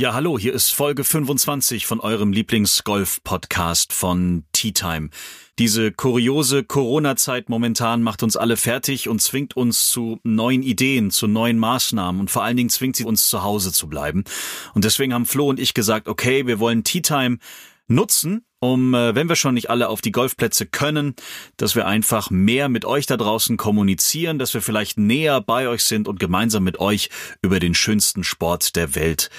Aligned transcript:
Ja, 0.00 0.14
hallo, 0.14 0.38
hier 0.38 0.52
ist 0.52 0.72
Folge 0.72 1.02
25 1.02 1.84
von 1.84 1.98
eurem 1.98 2.30
Lieblings-Golf-Podcast 2.30 3.92
von 3.92 4.44
Tea 4.52 4.70
Time. 4.70 5.10
Diese 5.58 5.90
kuriose 5.90 6.62
Corona-Zeit 6.62 7.48
momentan 7.48 8.04
macht 8.04 8.22
uns 8.22 8.36
alle 8.36 8.56
fertig 8.56 9.08
und 9.08 9.20
zwingt 9.20 9.56
uns 9.56 9.88
zu 9.88 10.20
neuen 10.22 10.62
Ideen, 10.62 11.10
zu 11.10 11.26
neuen 11.26 11.58
Maßnahmen 11.58 12.20
und 12.20 12.30
vor 12.30 12.44
allen 12.44 12.56
Dingen 12.56 12.70
zwingt 12.70 12.94
sie 12.94 13.02
uns 13.02 13.28
zu 13.28 13.42
Hause 13.42 13.72
zu 13.72 13.88
bleiben. 13.88 14.22
Und 14.72 14.84
deswegen 14.84 15.12
haben 15.12 15.26
Flo 15.26 15.48
und 15.48 15.58
ich 15.58 15.74
gesagt, 15.74 16.06
okay, 16.06 16.46
wir 16.46 16.60
wollen 16.60 16.84
Tea 16.84 17.02
Time 17.02 17.38
nutzen, 17.88 18.44
um, 18.60 18.94
äh, 18.94 19.14
wenn 19.14 19.28
wir 19.28 19.36
schon 19.36 19.54
nicht 19.54 19.70
alle 19.70 19.88
auf 19.88 20.00
die 20.00 20.12
Golfplätze 20.12 20.66
können, 20.66 21.14
dass 21.56 21.74
wir 21.74 21.86
einfach 21.86 22.30
mehr 22.30 22.68
mit 22.68 22.84
euch 22.84 23.06
da 23.06 23.16
draußen 23.16 23.56
kommunizieren, 23.56 24.38
dass 24.38 24.54
wir 24.54 24.62
vielleicht 24.62 24.98
näher 24.98 25.40
bei 25.40 25.68
euch 25.68 25.82
sind 25.82 26.06
und 26.06 26.20
gemeinsam 26.20 26.64
mit 26.64 26.78
euch 26.78 27.08
über 27.42 27.58
den 27.58 27.74
schönsten 27.74 28.22
Sport 28.22 28.76
der 28.76 28.94
Welt 28.94 29.30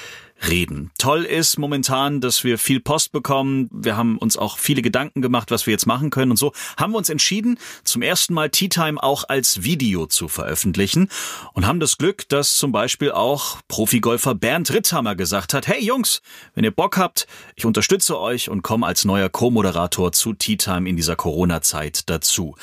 reden. 0.47 0.91
Toll 0.97 1.25
ist 1.25 1.57
momentan, 1.57 2.21
dass 2.21 2.43
wir 2.43 2.57
viel 2.57 2.79
Post 2.79 3.11
bekommen. 3.11 3.69
Wir 3.71 3.97
haben 3.97 4.17
uns 4.17 4.37
auch 4.37 4.57
viele 4.57 4.81
Gedanken 4.81 5.21
gemacht, 5.21 5.51
was 5.51 5.65
wir 5.65 5.71
jetzt 5.71 5.85
machen 5.85 6.09
können 6.09 6.31
und 6.31 6.37
so 6.37 6.53
haben 6.77 6.93
wir 6.93 6.97
uns 6.97 7.09
entschieden, 7.09 7.59
zum 7.83 8.01
ersten 8.01 8.33
Mal 8.33 8.49
Tea 8.49 8.69
Time 8.69 9.01
auch 9.01 9.25
als 9.27 9.63
Video 9.63 10.05
zu 10.05 10.27
veröffentlichen 10.27 11.09
und 11.53 11.67
haben 11.67 11.79
das 11.79 11.97
Glück, 11.97 12.27
dass 12.29 12.55
zum 12.55 12.71
Beispiel 12.71 13.11
auch 13.11 13.57
Profigolfer 13.67 14.35
Bernd 14.35 14.71
Ritthammer 14.71 15.15
gesagt 15.15 15.53
hat, 15.53 15.67
hey 15.67 15.83
Jungs, 15.83 16.21
wenn 16.55 16.63
ihr 16.63 16.71
Bock 16.71 16.97
habt, 16.97 17.27
ich 17.55 17.65
unterstütze 17.65 18.19
euch 18.19 18.49
und 18.49 18.61
komme 18.61 18.87
als 18.87 19.05
neuer 19.05 19.29
Co-Moderator 19.29 20.11
zu 20.11 20.33
Tea 20.33 20.57
Time 20.57 20.87
in 20.87 20.95
dieser 20.95 21.15
Corona-Zeit 21.15 22.09
dazu. 22.09 22.55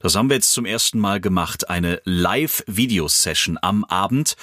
Das 0.00 0.14
haben 0.14 0.28
wir 0.28 0.36
jetzt 0.36 0.52
zum 0.52 0.66
ersten 0.66 0.98
Mal 0.98 1.20
gemacht, 1.20 1.70
eine 1.70 2.00
Live-Video-Session 2.04 3.58
am 3.60 3.84
Abend, 3.84 4.36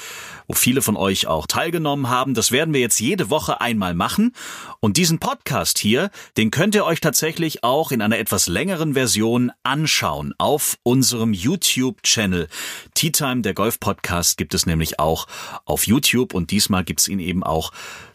wo 0.47 0.53
viele 0.53 0.81
von 0.81 0.97
euch 0.97 1.27
auch 1.27 1.47
teilgenommen 1.47 2.09
haben. 2.09 2.33
Das 2.33 2.51
werden 2.51 2.73
wir 2.73 2.80
jetzt 2.81 2.99
jede 2.99 3.29
Woche 3.29 3.61
einmal 3.61 3.93
machen. 3.93 4.33
Und 4.81 4.97
diesen 4.97 5.19
Podcast 5.19 5.79
hier, 5.79 6.11
den 6.35 6.51
könnt 6.51 6.75
ihr 6.75 6.85
euch 6.85 6.99
tatsächlich 6.99 7.63
auch 7.63 7.91
in 7.91 8.01
einer 8.01 8.19
etwas 8.19 8.47
längeren 8.47 8.93
Version 8.93 9.51
anschauen 9.63 10.33
auf 10.37 10.77
unserem 10.83 11.33
YouTube-Channel. 11.33 12.47
Tea 12.93 13.11
Time, 13.11 13.41
der 13.41 13.53
Golf-Podcast, 13.53 14.37
gibt 14.37 14.53
es 14.53 14.65
nämlich 14.65 14.99
auch 14.99 15.27
auf 15.65 15.87
YouTube 15.87 16.33
und 16.33 16.51
diesmal 16.51 16.83
gibt's 16.83 17.07
ihn 17.07 17.19
eben 17.19 17.43
auch 17.43 17.71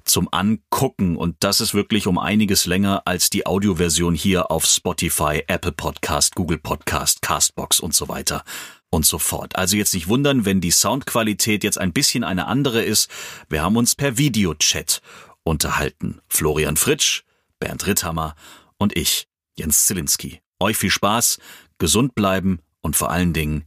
zum 0.06 0.28
Angucken 0.31 1.17
und 1.17 1.36
das 1.41 1.61
ist 1.61 1.75
wirklich 1.75 2.06
um 2.06 2.19
einiges 2.19 2.67
länger 2.67 3.03
als 3.06 3.28
die 3.28 3.45
Audioversion 3.45 4.14
hier 4.14 4.51
auf 4.51 4.64
Spotify, 4.64 5.42
Apple 5.48 5.73
Podcast, 5.73 6.36
Google 6.36 6.58
Podcast, 6.58 7.23
Castbox 7.23 7.80
und 7.80 7.92
so 7.92 8.08
weiter 8.08 8.45
und 8.91 9.05
so 9.05 9.19
fort. 9.19 9.56
Also 9.56 9.77
jetzt 9.77 9.95
nicht 9.95 10.09
wundern, 10.09 10.45
wenn 10.45 10.61
die 10.61 10.70
Soundqualität 10.70 11.65
jetzt 11.65 11.79
ein 11.79 11.92
bisschen 11.92 12.25
eine 12.25 12.47
andere 12.47 12.83
ist. 12.83 13.11
Wir 13.48 13.62
haben 13.62 13.77
uns 13.77 13.95
per 13.95 14.19
Videochat 14.19 15.01
unterhalten. 15.42 16.20
Florian 16.29 16.77
Fritsch, 16.77 17.23
Bernd 17.59 17.87
Ritthammer 17.87 18.34
und 18.79 18.97
ich, 18.97 19.29
Jens 19.57 19.87
Zielinski. 19.87 20.41
Euch 20.61 20.77
viel 20.77 20.91
Spaß, 20.91 21.39
gesund 21.79 22.14
bleiben 22.14 22.61
und 22.81 22.97
vor 22.97 23.11
allen 23.11 23.33
Dingen 23.33 23.64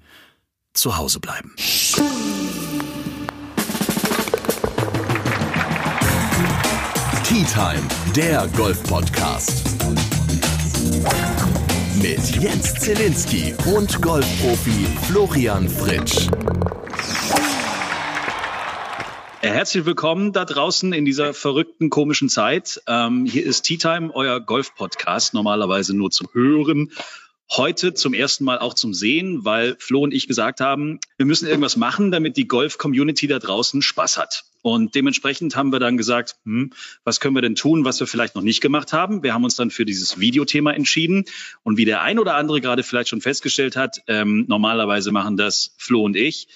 zu 0.73 0.97
Hause 0.97 1.19
bleiben. 1.19 1.55
Tea 7.23 7.45
Time, 7.45 7.87
der 8.15 8.47
Golf-Podcast. 8.55 9.63
Mit 12.01 12.41
Jens 12.41 12.75
Zielinski 12.75 13.53
und 13.75 14.01
Golfprofi 14.01 14.85
Florian 15.07 15.67
Fritsch. 15.67 16.29
Herzlich 19.41 19.85
willkommen 19.85 20.31
da 20.31 20.45
draußen 20.45 20.93
in 20.93 21.03
dieser 21.03 21.33
verrückten, 21.33 21.89
komischen 21.89 22.29
Zeit. 22.29 22.81
Ähm, 22.87 23.25
hier 23.25 23.45
ist 23.45 23.63
Tea 23.63 23.77
Time, 23.77 24.11
euer 24.13 24.39
Golf-Podcast, 24.39 25.33
normalerweise 25.33 25.93
nur 25.95 26.09
zum 26.09 26.29
Hören 26.31 26.91
heute 27.51 27.93
zum 27.93 28.13
ersten 28.13 28.43
Mal 28.43 28.59
auch 28.59 28.73
zum 28.73 28.93
Sehen, 28.93 29.43
weil 29.43 29.75
Flo 29.79 30.01
und 30.01 30.13
ich 30.13 30.27
gesagt 30.27 30.61
haben, 30.61 30.99
wir 31.17 31.25
müssen 31.25 31.47
irgendwas 31.47 31.77
machen, 31.77 32.11
damit 32.11 32.37
die 32.37 32.47
Golf-Community 32.47 33.27
da 33.27 33.39
draußen 33.39 33.81
Spaß 33.81 34.17
hat. 34.17 34.43
Und 34.61 34.95
dementsprechend 34.95 35.55
haben 35.55 35.71
wir 35.71 35.79
dann 35.79 35.97
gesagt, 35.97 36.35
hm, 36.43 36.71
was 37.03 37.19
können 37.19 37.35
wir 37.35 37.41
denn 37.41 37.55
tun, 37.55 37.85
was 37.85 37.99
wir 37.99 38.07
vielleicht 38.07 38.35
noch 38.35 38.41
nicht 38.41 38.61
gemacht 38.61 38.93
haben? 38.93 39.23
Wir 39.23 39.33
haben 39.33 39.43
uns 39.43 39.55
dann 39.55 39.71
für 39.71 39.85
dieses 39.85 40.19
Videothema 40.19 40.71
entschieden. 40.71 41.25
Und 41.63 41.77
wie 41.77 41.85
der 41.85 42.01
ein 42.01 42.19
oder 42.19 42.35
andere 42.35 42.59
gerade 42.59 42.83
vielleicht 42.83 43.09
schon 43.09 43.21
festgestellt 43.21 43.75
hat, 43.75 44.01
ähm, 44.07 44.45
normalerweise 44.47 45.11
machen 45.11 45.37
das 45.37 45.73
Flo 45.77 46.03
und 46.03 46.15
ich. 46.15 46.47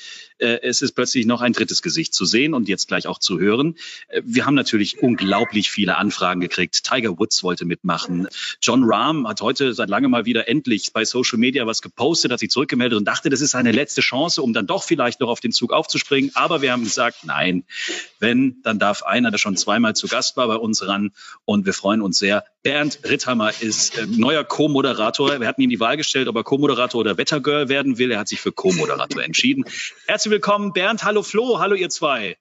Äh, 0.44 0.60
es 0.64 0.82
ist 0.82 0.94
plötzlich 0.94 1.26
noch 1.26 1.42
ein 1.42 1.54
drittes 1.54 1.82
Gesicht 1.82 2.14
zu 2.14 2.26
sehen 2.26 2.54
und 2.54 2.68
jetzt 2.68 2.88
gleich 2.88 3.08
auch 3.08 3.20
zu 3.20 3.40
hören. 3.40 3.76
Äh, 4.10 4.22
wir 4.26 4.46
haben 4.46 4.56
natürlich 4.56 5.02
unglaublich 5.02 5.72
viele 5.72 5.98
Anfragen 5.98 6.42
gekriegt. 6.42 6.84
Tiger 6.84 7.18
Woods 7.18 7.44
wollte 7.44 7.66
mitmachen. 7.66 8.28
John 8.62 8.84
Rahm 8.84 9.28
hat 9.28 9.42
heute 9.42 9.74
seit 9.74 9.90
langem 9.90 10.12
mal 10.12 10.26
wieder 10.26 10.48
endlich 10.50 10.92
bei 10.94 11.06
Social 11.06 11.38
Media 11.38 11.66
was 11.66 11.82
gepostet, 11.82 12.32
hat 12.32 12.40
sich 12.40 12.50
zurückgemeldet 12.50 12.98
und 12.98 13.06
dachte, 13.06 13.30
das 13.30 13.42
ist 13.42 13.52
seine 13.52 13.72
letzte 13.72 14.02
Chance, 14.02 14.42
um 14.42 14.54
dann 14.54 14.68
doch 14.68 14.84
vielleicht 14.84 15.22
noch 15.22 15.30
auf 15.30 15.40
den 15.40 15.52
Zug 15.52 15.72
aufzuspringen. 15.72 16.32
Aber 16.34 16.62
wir 16.62 16.72
haben 16.72 16.84
gesagt, 16.84 17.20
nein, 17.24 17.64
wenn, 18.20 18.62
dann 18.64 18.80
darf 18.80 19.04
einer, 19.04 19.32
der 19.32 19.38
schon 19.38 19.58
zweimal 19.58 19.96
zu 19.96 20.08
Gast 20.08 20.38
war, 20.38 20.48
bei 20.48 20.56
uns 20.56 20.88
ran. 20.88 21.12
Und 21.46 21.66
wir 21.66 21.74
freuen 21.74 22.02
uns 22.02 22.20
sehr. 22.20 22.44
Bernd 22.64 23.00
Ritthammer 23.04 23.52
ist 23.60 23.98
äh, 23.98 24.06
neuer 24.08 24.44
Co-Moderator. 24.44 25.40
Wir 25.40 25.48
hatten 25.48 25.62
ihm 25.62 25.70
die 25.70 25.80
Wahl 25.80 25.98
gestellt, 25.98 26.28
ob 26.28 26.36
er 26.36 26.44
Co-Moderator 26.44 27.02
oder 27.02 27.18
Wettergirl 27.18 27.70
werden 27.70 27.98
will. 27.98 28.12
Er 28.12 28.20
hat 28.20 28.28
sich 28.28 28.42
für 28.42 28.52
Co-Moderator 28.52 29.24
entschieden. 29.24 29.66
Herzlich 30.08 30.32
willkommen, 30.32 30.74
Bernd. 30.74 31.04
Hallo 31.04 31.24
Flo. 31.24 31.60
Hallo 31.60 31.76
ihr 31.76 31.90
zwei. 31.90 32.38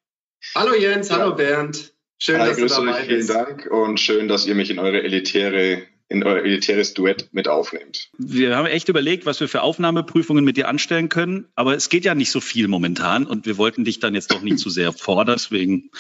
Hallo 0.55 0.75
Jens. 0.75 1.11
Hallo 1.11 1.35
Bernd. 1.35 1.93
Schön, 2.19 2.41
Hi, 2.41 2.49
dass 2.49 2.57
du 2.57 2.67
dabei 2.67 3.05
bist. 3.05 3.31
Vielen 3.33 3.47
Dank 3.47 3.67
und 3.67 3.99
schön, 3.99 4.29
dass 4.29 4.47
ihr 4.47 4.55
mich 4.55 4.71
in 4.71 4.79
eure 4.79 5.03
elitäre 5.03 5.83
in 6.09 6.23
euer 6.25 6.43
elitäres 6.43 6.95
Duett 6.95 7.29
mit 7.33 7.49
aufnehmt. 7.49 8.11
Wir 8.19 8.57
haben 8.57 8.67
echt 8.67 8.89
überlegt, 8.89 9.27
was 9.27 9.41
wir 9.41 9.49
für 9.49 9.63
Aufnahmeprüfungen 9.63 10.45
mit 10.45 10.57
dir 10.57 10.69
anstellen 10.69 11.09
können, 11.09 11.47
aber 11.55 11.75
es 11.75 11.89
geht 11.89 12.05
ja 12.05 12.15
nicht 12.15 12.31
so 12.31 12.41
viel 12.41 12.69
momentan 12.69 13.27
und 13.27 13.47
wir 13.47 13.57
wollten 13.57 13.85
dich 13.85 14.01
dann 14.01 14.15
jetzt 14.15 14.31
doch 14.31 14.43
nicht 14.43 14.59
zu 14.59 14.71
sehr 14.71 14.93
fordern, 14.97 15.37
deswegen 15.37 15.91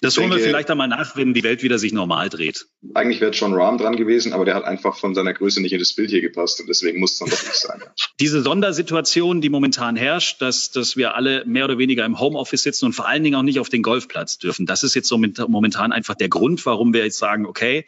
das 0.00 0.16
holen 0.18 0.30
wir 0.30 0.38
vielleicht 0.38 0.70
einmal 0.70 0.88
nach, 0.88 1.16
wenn 1.16 1.34
die 1.34 1.42
Welt 1.42 1.62
wieder 1.62 1.78
sich 1.78 1.92
normal 1.92 2.28
dreht. 2.28 2.66
Eigentlich 2.94 3.20
wäre 3.20 3.32
John 3.32 3.54
Rahm 3.54 3.78
dran 3.78 3.96
gewesen, 3.96 4.32
aber 4.32 4.44
der 4.44 4.54
hat 4.54 4.64
einfach 4.64 4.96
von 4.96 5.14
seiner 5.14 5.34
Größe 5.34 5.60
nicht 5.60 5.72
in 5.72 5.78
das 5.78 5.92
Bild 5.94 6.10
hier 6.10 6.20
gepasst 6.20 6.60
und 6.60 6.68
deswegen 6.68 7.00
muss 7.00 7.12
es 7.12 7.18
dann 7.18 7.30
doch 7.30 7.42
nicht 7.42 7.54
sein. 7.54 7.82
Diese 8.20 8.42
Sondersituation, 8.42 9.40
die 9.40 9.48
momentan 9.48 9.96
herrscht, 9.96 10.40
dass, 10.40 10.70
dass 10.70 10.96
wir 10.96 11.14
alle 11.14 11.44
mehr 11.46 11.64
oder 11.64 11.78
weniger 11.78 12.04
im 12.04 12.18
Homeoffice 12.18 12.62
sitzen 12.62 12.86
und 12.86 12.92
vor 12.92 13.08
allen 13.08 13.24
Dingen 13.24 13.36
auch 13.36 13.42
nicht 13.42 13.60
auf 13.60 13.68
den 13.68 13.82
Golfplatz 13.82 14.38
dürfen, 14.38 14.66
das 14.66 14.82
ist 14.82 14.94
jetzt 14.94 15.08
so 15.08 15.18
momentan 15.18 15.92
einfach 15.92 16.14
der 16.14 16.28
Grund, 16.28 16.64
warum 16.66 16.92
wir 16.92 17.04
jetzt 17.04 17.18
sagen, 17.18 17.46
okay, 17.46 17.84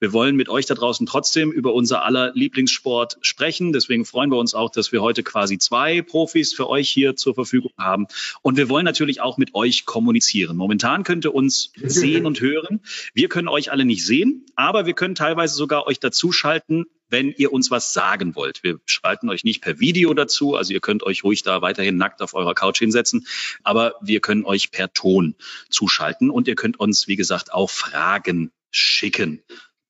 wir 0.00 0.12
wollen 0.12 0.36
mit 0.36 0.48
euch 0.48 0.66
da 0.66 0.74
draußen 0.74 1.06
trotzdem 1.12 1.52
über 1.52 1.74
unser 1.74 2.06
aller 2.06 2.32
Lieblingssport 2.32 3.18
sprechen. 3.20 3.74
Deswegen 3.74 4.06
freuen 4.06 4.30
wir 4.30 4.38
uns 4.38 4.54
auch, 4.54 4.70
dass 4.70 4.92
wir 4.92 5.02
heute 5.02 5.22
quasi 5.22 5.58
zwei 5.58 6.00
Profis 6.00 6.54
für 6.54 6.70
euch 6.70 6.88
hier 6.88 7.16
zur 7.16 7.34
Verfügung 7.34 7.70
haben. 7.78 8.06
Und 8.40 8.56
wir 8.56 8.70
wollen 8.70 8.86
natürlich 8.86 9.20
auch 9.20 9.36
mit 9.36 9.54
euch 9.54 9.84
kommunizieren. 9.84 10.56
Momentan 10.56 11.04
könnt 11.04 11.26
ihr 11.26 11.34
uns 11.34 11.70
sehen 11.76 12.24
und 12.24 12.40
hören. 12.40 12.80
Wir 13.12 13.28
können 13.28 13.48
euch 13.48 13.70
alle 13.70 13.84
nicht 13.84 14.06
sehen, 14.06 14.46
aber 14.56 14.86
wir 14.86 14.94
können 14.94 15.14
teilweise 15.14 15.54
sogar 15.54 15.86
euch 15.86 16.00
dazuschalten, 16.00 16.86
wenn 17.10 17.30
ihr 17.36 17.52
uns 17.52 17.70
was 17.70 17.92
sagen 17.92 18.34
wollt. 18.34 18.62
Wir 18.62 18.80
schalten 18.86 19.28
euch 19.28 19.44
nicht 19.44 19.60
per 19.60 19.78
Video 19.80 20.14
dazu, 20.14 20.56
also 20.56 20.72
ihr 20.72 20.80
könnt 20.80 21.02
euch 21.02 21.24
ruhig 21.24 21.42
da 21.42 21.60
weiterhin 21.60 21.98
nackt 21.98 22.22
auf 22.22 22.32
eurer 22.32 22.54
Couch 22.54 22.78
hinsetzen, 22.78 23.26
aber 23.64 23.96
wir 24.00 24.20
können 24.20 24.46
euch 24.46 24.70
per 24.70 24.94
Ton 24.94 25.34
zuschalten 25.68 26.30
und 26.30 26.48
ihr 26.48 26.54
könnt 26.54 26.80
uns, 26.80 27.06
wie 27.06 27.16
gesagt, 27.16 27.52
auch 27.52 27.68
Fragen 27.68 28.50
schicken. 28.70 29.42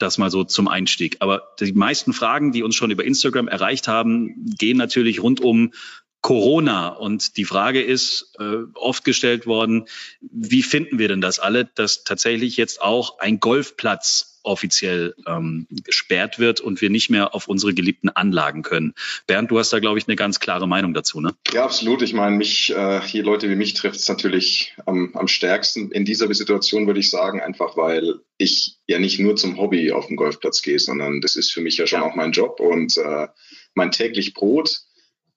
Das 0.03 0.19
mal 0.19 0.31
so 0.31 0.43
zum 0.43 0.67
Einstieg. 0.67 1.19
Aber 1.21 1.55
die 1.61 1.73
meisten 1.73 2.13
Fragen, 2.13 2.51
die 2.51 2.65
uns 2.65 2.75
schon 2.75 2.91
über 2.91 3.05
Instagram 3.05 3.47
erreicht 3.47 3.87
haben, 3.87 4.35
gehen 4.59 4.77
natürlich 4.77 5.23
rund 5.23 5.41
um 5.41 5.73
Corona. 6.23 6.89
Und 6.89 7.37
die 7.37 7.45
Frage 7.45 7.83
ist 7.83 8.33
äh, 8.39 8.65
oft 8.75 9.05
gestellt 9.05 9.47
worden, 9.47 9.87
wie 10.21 10.63
finden 10.63 10.99
wir 10.99 11.09
denn 11.09 11.21
das 11.21 11.39
alle, 11.39 11.67
dass 11.75 12.05
tatsächlich 12.05 12.57
jetzt 12.57 12.81
auch 12.81 13.19
ein 13.19 13.41
Golfplatz 13.41 14.33
offiziell 14.45 15.15
ähm, 15.27 15.67
gesperrt 15.71 16.39
wird 16.39 16.61
und 16.61 16.81
wir 16.81 16.91
nicht 16.91 17.11
mehr 17.11 17.35
auf 17.35 17.49
unsere 17.49 17.75
geliebten 17.75 18.09
Anlagen 18.09 18.63
können. 18.63 18.95
Bernd, 19.27 19.51
du 19.51 19.59
hast 19.59 19.73
da, 19.73 19.79
glaube 19.79 19.99
ich, 19.99 20.09
eine 20.09 20.17
ganz 20.17 20.41
klare 20.41 20.67
Meinung 20.67 20.95
dazu, 20.95 21.21
ne? 21.21 21.35
Ja, 21.53 21.65
absolut. 21.65 22.03
Ich 22.03 22.13
meine, 22.13 22.37
mich, 22.37 22.71
äh, 22.75 23.01
hier 23.03 23.23
Leute 23.23 23.49
wie 23.51 23.55
mich 23.55 23.75
trifft 23.75 24.01
es 24.01 24.09
natürlich 24.09 24.75
am, 24.87 25.15
am 25.15 25.29
stärksten 25.29 25.93
in 25.93 26.05
dieser 26.05 26.33
Situation, 26.35 26.87
würde 26.87 27.01
ich 27.01 27.11
sagen, 27.11 27.41
einfach 27.41 27.77
weil 27.77 28.21
ich 28.39 28.79
ja 28.87 28.99
nicht 28.99 29.21
nur 29.21 29.37
zum 29.37 29.59
Hobby 29.59 29.93
auf 29.93 30.09
den 30.09 30.17
Golfplatz 30.17 30.63
gehe, 30.63 30.79
sondern 30.79 31.21
das 31.21 31.37
ist 31.37 31.53
für 31.53 31.61
mich 31.61 31.77
ja 31.77 31.87
schon 31.87 32.01
ja. 32.01 32.07
auch 32.07 32.17
mein 32.17 32.33
Job 32.33 32.59
und 32.59 32.97
äh, 32.97 33.29
mein 33.75 33.93
täglich 33.93 34.35
Brot. 34.35 34.83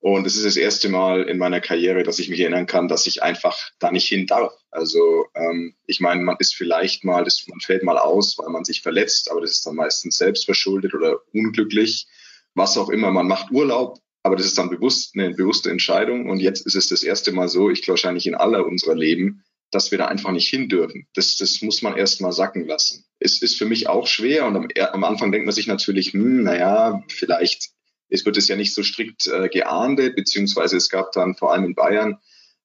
Und 0.05 0.27
es 0.27 0.35
ist 0.35 0.45
das 0.45 0.55
erste 0.55 0.87
Mal 0.87 1.23
in 1.23 1.39
meiner 1.39 1.61
Karriere, 1.61 2.03
dass 2.03 2.19
ich 2.19 2.29
mich 2.29 2.39
erinnern 2.39 2.67
kann, 2.67 2.87
dass 2.87 3.07
ich 3.07 3.23
einfach 3.23 3.57
da 3.79 3.91
nicht 3.91 4.07
hin 4.07 4.27
darf. 4.27 4.53
Also 4.69 5.25
ähm, 5.33 5.73
ich 5.87 5.99
meine, 5.99 6.21
man 6.21 6.35
ist 6.37 6.53
vielleicht 6.53 7.03
mal, 7.03 7.23
das, 7.23 7.43
man 7.47 7.59
fällt 7.59 7.81
mal 7.81 7.97
aus, 7.97 8.37
weil 8.37 8.49
man 8.49 8.63
sich 8.63 8.83
verletzt, 8.83 9.31
aber 9.31 9.41
das 9.41 9.49
ist 9.49 9.65
dann 9.65 9.73
meistens 9.73 10.19
selbst 10.19 10.45
verschuldet 10.45 10.93
oder 10.93 11.21
unglücklich, 11.33 12.05
was 12.53 12.77
auch 12.77 12.89
immer. 12.89 13.09
Man 13.09 13.27
macht 13.27 13.49
Urlaub, 13.49 13.97
aber 14.21 14.35
das 14.35 14.45
ist 14.45 14.59
dann 14.59 14.69
bewusst 14.69 15.15
eine 15.15 15.33
bewusste 15.33 15.71
Entscheidung. 15.71 16.29
Und 16.29 16.39
jetzt 16.39 16.67
ist 16.67 16.75
es 16.75 16.87
das 16.87 17.01
erste 17.01 17.31
Mal 17.31 17.47
so, 17.47 17.71
ich 17.71 17.81
glaube 17.81 17.97
wahrscheinlich 17.97 18.27
in 18.27 18.35
aller 18.35 18.63
unserer 18.63 18.93
Leben, 18.93 19.43
dass 19.71 19.89
wir 19.89 19.97
da 19.97 20.05
einfach 20.05 20.31
nicht 20.31 20.49
hin 20.49 20.69
dürfen. 20.69 21.07
Das, 21.15 21.35
das 21.37 21.63
muss 21.63 21.81
man 21.81 21.97
erst 21.97 22.21
mal 22.21 22.31
sacken 22.31 22.67
lassen. 22.67 23.05
Es 23.17 23.41
ist 23.41 23.57
für 23.57 23.65
mich 23.65 23.89
auch 23.89 24.05
schwer 24.05 24.45
und 24.45 24.55
am, 24.55 24.67
am 24.91 25.03
Anfang 25.03 25.31
denkt 25.31 25.47
man 25.47 25.55
sich 25.55 25.65
natürlich, 25.65 26.13
hm, 26.13 26.43
naja, 26.43 27.03
vielleicht 27.07 27.71
es 28.09 28.25
wird 28.25 28.37
es 28.37 28.47
ja 28.47 28.55
nicht 28.55 28.73
so 28.73 28.83
strikt 28.83 29.27
äh, 29.27 29.49
geahndet, 29.49 30.15
beziehungsweise 30.15 30.77
es 30.77 30.89
gab 30.89 31.11
dann 31.11 31.35
vor 31.35 31.51
allem 31.51 31.65
in 31.65 31.75
Bayern 31.75 32.19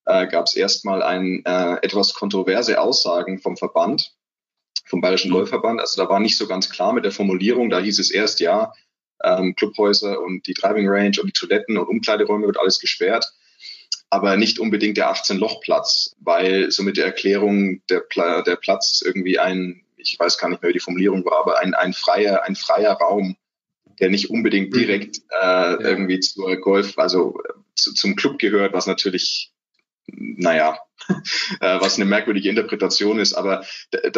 äh, 0.06 0.26
gab 0.26 0.46
es 0.46 0.56
erstmal 0.56 1.02
ein, 1.02 1.44
äh, 1.44 1.76
etwas 1.82 2.14
kontroverse 2.14 2.80
Aussagen 2.80 3.38
vom 3.38 3.56
Verband, 3.56 4.12
vom 4.86 5.00
Bayerischen 5.00 5.30
Golfverband. 5.30 5.80
Also 5.80 6.02
da 6.02 6.08
war 6.08 6.20
nicht 6.20 6.36
so 6.36 6.46
ganz 6.46 6.70
klar 6.70 6.92
mit 6.92 7.04
der 7.04 7.12
Formulierung. 7.12 7.70
Da 7.70 7.78
hieß 7.78 7.98
es 7.98 8.10
erst, 8.10 8.40
ja, 8.40 8.72
ähm, 9.22 9.54
Clubhäuser 9.54 10.20
und 10.20 10.46
die 10.46 10.54
Driving 10.54 10.88
Range 10.88 11.16
und 11.20 11.26
die 11.26 11.32
Toiletten 11.32 11.76
und 11.76 11.88
Umkleideräume 11.88 12.46
wird 12.46 12.58
alles 12.58 12.80
gesperrt, 12.80 13.32
aber 14.08 14.36
nicht 14.36 14.58
unbedingt 14.58 14.96
der 14.96 15.12
18-Loch-Platz, 15.12 16.16
weil 16.20 16.70
so 16.70 16.82
mit 16.82 16.96
der 16.96 17.06
Erklärung, 17.06 17.82
der, 17.88 18.00
Pla 18.00 18.42
der 18.42 18.56
Platz 18.56 18.92
ist 18.92 19.02
irgendwie 19.02 19.38
ein, 19.38 19.82
ich 19.96 20.18
weiß 20.18 20.38
gar 20.38 20.48
nicht 20.48 20.62
mehr, 20.62 20.70
wie 20.70 20.74
die 20.74 20.80
Formulierung 20.80 21.24
war, 21.24 21.40
aber 21.40 21.58
ein, 21.60 21.74
ein 21.74 21.92
freier, 21.92 22.42
ein 22.44 22.56
freier 22.56 22.94
Raum, 22.94 23.36
der 24.00 24.10
nicht 24.10 24.30
unbedingt 24.30 24.72
mhm. 24.72 24.78
direkt 24.78 25.18
äh, 25.30 25.44
ja. 25.44 25.80
irgendwie 25.80 26.20
zur 26.20 26.56
Golf, 26.56 26.98
also 26.98 27.38
zu, 27.74 27.94
zum 27.94 28.16
Club 28.16 28.38
gehört, 28.38 28.72
was 28.72 28.86
natürlich 28.86 29.52
naja, 30.12 30.78
äh, 31.08 31.80
was 31.80 31.96
eine 31.96 32.04
merkwürdige 32.04 32.48
Interpretation 32.48 33.18
ist. 33.18 33.34
Aber 33.34 33.64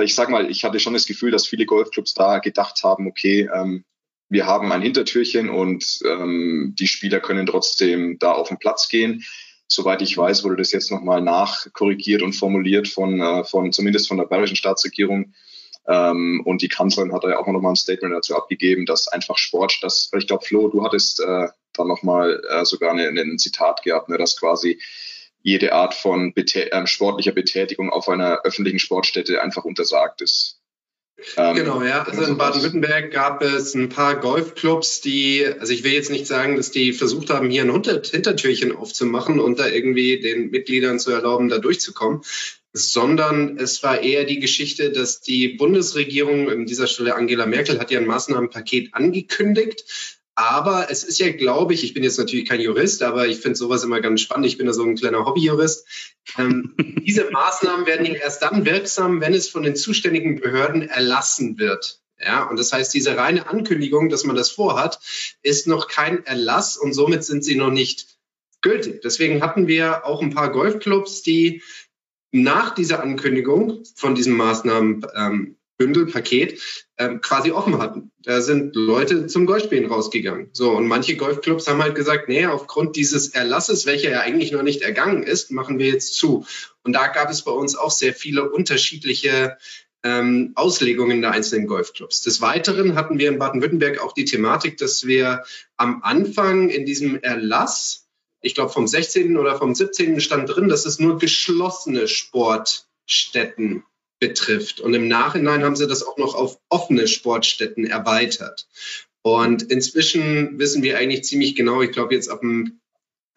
ich 0.03 0.15
sag 0.15 0.31
mal, 0.31 0.51
ich 0.51 0.65
hatte 0.65 0.81
schon 0.81 0.95
das 0.95 1.07
Gefühl, 1.07 1.31
dass 1.31 1.47
viele 1.47 1.67
Golfclubs 1.67 2.15
da 2.15 2.39
gedacht 2.39 2.83
haben, 2.83 3.07
okay, 3.07 3.49
ähm, 3.55 3.85
wir 4.29 4.47
haben 4.47 4.73
ein 4.73 4.83
Hintertürchen 4.83 5.51
und 5.51 6.01
ähm, 6.09 6.75
die 6.79 6.89
Spieler 6.89 7.21
können 7.21 7.47
trotzdem 7.47 8.19
da 8.19 8.33
auf 8.33 8.49
den 8.49 8.59
Platz 8.59 8.89
gehen. 8.89 9.25
Soweit 9.69 10.01
ich 10.03 10.17
weiß, 10.17 10.45
wurde 10.45 10.57
das 10.57 10.73
jetzt 10.73 10.91
nochmal 10.91 11.21
nachkorrigiert 11.21 12.23
und 12.23 12.33
formuliert 12.33 12.89
von, 12.89 13.21
äh, 13.21 13.45
von 13.45 13.73
zumindest 13.73 14.09
von 14.09 14.17
der 14.17 14.25
bayerischen 14.25 14.57
Staatsregierung. 14.57 15.35
Ähm, 15.87 16.43
und 16.45 16.63
die 16.63 16.69
Kanzlerin 16.69 17.13
hat 17.13 17.25
da 17.25 17.31
ja 17.31 17.39
auch 17.39 17.47
nochmal 17.47 17.73
ein 17.73 17.77
Statement 17.77 18.15
dazu 18.15 18.37
abgegeben, 18.37 18.87
dass 18.87 19.09
einfach 19.09 19.37
Sport, 19.37 19.79
das, 19.83 20.11
ich 20.17 20.27
glaube, 20.27 20.45
Flo, 20.45 20.69
du 20.69 20.85
hattest 20.85 21.21
äh, 21.21 21.49
da 21.73 21.85
nochmal 21.85 22.43
äh, 22.49 22.65
sogar 22.65 22.93
eine, 22.93 23.09
ein 23.09 23.39
Zitat 23.39 23.83
gehabt, 23.83 24.09
ne, 24.09 24.19
dass 24.19 24.39
quasi 24.39 24.81
jede 25.43 25.73
Art 25.73 25.95
von 25.95 26.33
äh, 26.37 26.87
sportlicher 26.87 27.33
Betätigung 27.33 27.91
auf 27.91 28.09
einer 28.09 28.43
öffentlichen 28.45 28.79
Sportstätte 28.79 29.43
einfach 29.43 29.65
untersagt 29.65 30.23
ist. 30.23 30.61
Ähm, 31.37 31.55
genau, 31.55 31.83
ja. 31.83 32.03
Also 32.03 32.23
in 32.25 32.37
Baden-Württemberg 32.37 33.11
gab 33.11 33.43
es 33.43 33.75
ein 33.75 33.89
paar 33.89 34.17
Golfclubs, 34.17 35.01
die, 35.01 35.47
also 35.59 35.73
ich 35.73 35.85
will 35.85 35.93
jetzt 35.93 36.11
nicht 36.11 36.27
sagen, 36.27 36.57
dass 36.57 36.71
die 36.71 36.93
versucht 36.93 37.31
haben, 37.31 37.51
hier 37.51 37.63
ein 37.63 37.71
Hintertürchen 37.71 38.75
aufzumachen 38.75 39.39
und 39.39 39.59
da 39.59 39.69
irgendwie 39.69 40.21
den 40.21 40.51
Mitgliedern 40.51 40.99
zu 40.99 41.11
erlauben, 41.11 41.49
da 41.49 41.59
durchzukommen, 41.59 42.23
sondern 42.73 43.59
es 43.59 43.83
war 43.83 44.01
eher 44.01 44.25
die 44.25 44.41
Geschichte, 44.41 44.93
dass 44.93 45.21
die 45.21 45.49
Bundesregierung, 45.49 46.51
an 46.51 46.67
dieser 46.67 46.87
Stelle 46.87 47.15
Angela 47.15 47.47
Merkel, 47.47 47.79
hat 47.79 47.91
ja 47.91 47.99
ein 47.99 48.07
Maßnahmenpaket 48.07 48.95
angekündigt, 48.95 49.85
aber 50.35 50.91
es 50.91 51.05
ist 51.05 51.19
ja, 51.19 51.31
glaube 51.31 51.75
ich, 51.75 51.85
ich 51.85 51.93
bin 51.93 52.03
jetzt 52.03 52.19
natürlich 52.19 52.49
kein 52.49 52.61
Jurist, 52.61 53.03
aber 53.03 53.29
ich 53.29 53.39
finde 53.39 53.57
sowas 53.57 53.85
immer 53.85 54.01
ganz 54.01 54.23
spannend. 54.23 54.47
Ich 54.47 54.57
bin 54.57 54.67
da 54.67 54.73
so 54.73 54.83
ein 54.83 54.97
kleiner 54.97 55.27
Hobbyjurist. 55.27 55.87
Ähm, 56.39 56.75
diese 57.07 57.31
Maßnahmen 57.31 57.87
werden 57.87 58.07
ja 58.07 58.15
erst 58.15 58.43
dann 58.43 58.65
wirksam, 58.65 59.21
wenn 59.21 59.35
es 59.35 59.49
von 59.49 59.63
den 59.63 59.77
zuständigen 59.77 60.41
Behörden 60.41 60.89
erlassen 60.89 61.59
wird. 61.59 62.01
Ja, 62.19 62.49
und 62.49 62.59
das 62.59 62.73
heißt, 62.73 62.95
diese 62.95 63.17
reine 63.17 63.49
Ankündigung, 63.49 64.09
dass 64.09 64.25
man 64.25 64.37
das 64.37 64.51
vorhat, 64.51 65.01
ist 65.43 65.67
noch 65.67 65.89
kein 65.89 66.25
Erlass 66.25 66.77
und 66.77 66.95
somit 66.95 67.25
sind 67.25 67.45
sie 67.45 67.57
noch 67.57 67.71
nicht 67.71 68.07
gültig. 68.63 69.03
Deswegen 69.03 69.43
hatten 69.43 69.67
wir 69.67 70.07
auch 70.07 70.23
ein 70.23 70.33
paar 70.33 70.51
Golfclubs, 70.51 71.23
die 71.23 71.63
nach 72.33 72.75
dieser 72.75 73.03
Ankündigung 73.03 73.85
von 73.95 74.15
diesen 74.15 74.37
Maßnahmen 74.37 75.07
ähm, 75.15 75.57
ähm, 76.99 77.21
quasi 77.21 77.51
offen 77.51 77.79
hatten. 77.79 78.13
Da 78.23 78.41
sind 78.41 78.77
Leute 78.77 79.27
zum 79.27 79.47
Golfspielen 79.47 79.87
rausgegangen. 79.87 80.51
So, 80.53 80.71
und 80.71 80.87
manche 80.87 81.17
Golfclubs 81.17 81.67
haben 81.67 81.83
halt 81.83 81.95
gesagt, 81.95 82.29
nee, 82.29 82.47
aufgrund 82.47 82.97
dieses 82.97 83.29
Erlasses, 83.29 83.85
welcher 83.85 84.11
ja 84.11 84.21
eigentlich 84.21 84.53
noch 84.53 84.63
nicht 84.63 84.83
ergangen 84.83 85.25
ist, 85.25 85.51
machen 85.51 85.79
wir 85.79 85.87
jetzt 85.87 86.15
zu. 86.15 86.47
Und 86.85 86.93
da 86.93 87.09
gab 87.09 87.31
es 87.31 87.43
bei 87.43 87.51
uns 87.51 87.77
auch 87.77 87.91
sehr 87.91 88.15
viele 88.15 88.51
unterschiedliche 88.51 89.57
ähm, 90.05 90.53
Auslegungen 90.55 91.21
der 91.21 91.33
einzelnen 91.33 91.67
Golfclubs. 91.67 92.23
Des 92.23 92.41
Weiteren 92.41 92.95
hatten 92.95 93.19
wir 93.19 93.29
in 93.29 93.39
Baden-Württemberg 93.39 94.01
auch 94.01 94.13
die 94.13 94.25
Thematik, 94.25 94.77
dass 94.79 95.07
wir 95.07 95.45
am 95.77 96.03
Anfang 96.03 96.69
in 96.71 96.87
diesem 96.87 97.21
Erlass, 97.21 98.09
ich 98.43 98.55
glaube 98.55 98.73
vom 98.73 98.87
16. 98.87 99.37
oder 99.39 99.57
vom 99.57 99.75
17. 99.75 100.21
stand 100.21 100.49
drin, 100.49 100.69
dass 100.69 100.85
es 100.85 100.99
nur 100.99 101.19
geschlossene 101.19 102.09
Sportstätten 102.09 103.85
betrifft. 104.19 104.81
Und 104.81 104.95
im 104.95 105.09
Nachhinein 105.09 105.65
haben 105.65 105.77
sie 105.77 105.87
das 105.87 106.07
auch 106.07 106.19
noch 106.19 106.35
auf 106.35 106.59
offene 106.69 107.09
Sportstätten 107.09 107.87
erweitert. 107.87 108.67
Und 109.23 109.63
inzwischen 109.63 110.59
wissen 110.59 110.83
wir 110.83 110.99
eigentlich 110.99 111.25
ziemlich 111.25 111.55
genau, 111.55 111.81
ich 111.81 111.93
glaube 111.93 112.15
jetzt 112.15 112.29
ab 112.29 112.41
dem 112.41 112.81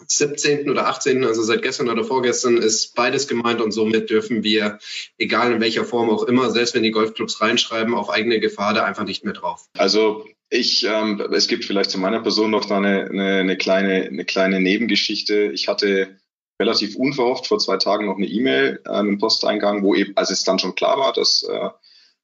17. 0.07 0.69
oder 0.69 0.87
18., 0.87 1.23
also 1.23 1.41
seit 1.41 1.61
gestern 1.61 1.89
oder 1.89 2.03
vorgestern, 2.03 2.57
ist 2.57 2.95
beides 2.95 3.27
gemeint 3.27 3.61
und 3.61 3.71
somit 3.71 4.09
dürfen 4.09 4.43
wir, 4.43 4.79
egal 5.17 5.53
in 5.53 5.61
welcher 5.61 5.85
Form 5.85 6.09
auch 6.09 6.23
immer, 6.23 6.51
selbst 6.51 6.75
wenn 6.75 6.83
die 6.83 6.91
Golfclubs 6.91 7.41
reinschreiben, 7.41 7.93
auf 7.93 8.09
eigene 8.09 8.39
Gefahr 8.39 8.73
da 8.73 8.83
einfach 8.83 9.05
nicht 9.05 9.23
mehr 9.23 9.33
drauf. 9.33 9.67
Also 9.77 10.25
ich, 10.49 10.85
ähm, 10.85 11.19
es 11.33 11.47
gibt 11.47 11.65
vielleicht 11.65 11.91
zu 11.91 11.99
meiner 11.99 12.21
Person 12.21 12.51
noch 12.51 12.65
da 12.65 12.77
eine, 12.77 13.09
eine, 13.09 13.37
eine, 13.37 13.57
kleine, 13.57 14.03
eine 14.03 14.25
kleine 14.25 14.61
Nebengeschichte. 14.61 15.51
Ich 15.53 15.67
hatte 15.67 16.17
relativ 16.59 16.95
unverhofft 16.95 17.47
vor 17.47 17.59
zwei 17.59 17.77
Tagen 17.77 18.05
noch 18.05 18.17
eine 18.17 18.27
E-Mail 18.27 18.81
äh, 18.87 18.99
im 18.99 19.17
Posteingang, 19.17 19.83
wo 19.83 19.95
eben, 19.95 20.15
als 20.15 20.29
es 20.29 20.43
dann 20.43 20.59
schon 20.59 20.75
klar 20.75 20.97
war, 20.97 21.13
dass, 21.13 21.43
äh, 21.43 21.69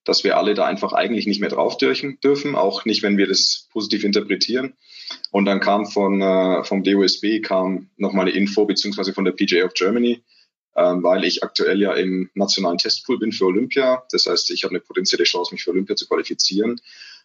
dass 0.03 0.23
wir 0.23 0.37
alle 0.37 0.53
da 0.53 0.65
einfach 0.65 0.93
eigentlich 0.93 1.27
nicht 1.27 1.41
mehr 1.41 1.49
drauf 1.49 1.77
dürfen, 1.77 2.55
auch 2.55 2.85
nicht, 2.85 3.03
wenn 3.03 3.17
wir 3.17 3.27
das 3.27 3.67
positiv 3.71 4.03
interpretieren. 4.03 4.73
Und 5.31 5.45
dann 5.45 5.59
kam 5.59 5.85
von, 5.85 6.21
äh, 6.21 6.63
vom 6.63 6.83
DOSB 6.83 7.41
kam 7.41 7.89
nochmal 7.97 8.27
eine 8.27 8.35
Info, 8.35 8.65
beziehungsweise 8.65 9.13
von 9.13 9.25
der 9.25 9.33
PGA 9.33 9.65
of 9.65 9.73
Germany, 9.73 10.23
ähm, 10.75 11.03
weil 11.03 11.25
ich 11.25 11.43
aktuell 11.43 11.81
ja 11.81 11.93
im 11.93 12.29
nationalen 12.33 12.77
Testpool 12.77 13.19
bin 13.19 13.31
für 13.31 13.45
Olympia. 13.45 14.03
Das 14.11 14.27
heißt, 14.27 14.51
ich 14.51 14.63
habe 14.63 14.71
eine 14.71 14.79
potenzielle 14.79 15.25
Chance, 15.25 15.53
mich 15.53 15.63
für 15.63 15.71
Olympia 15.71 15.95
zu 15.95 16.07
qualifizieren. 16.07 16.79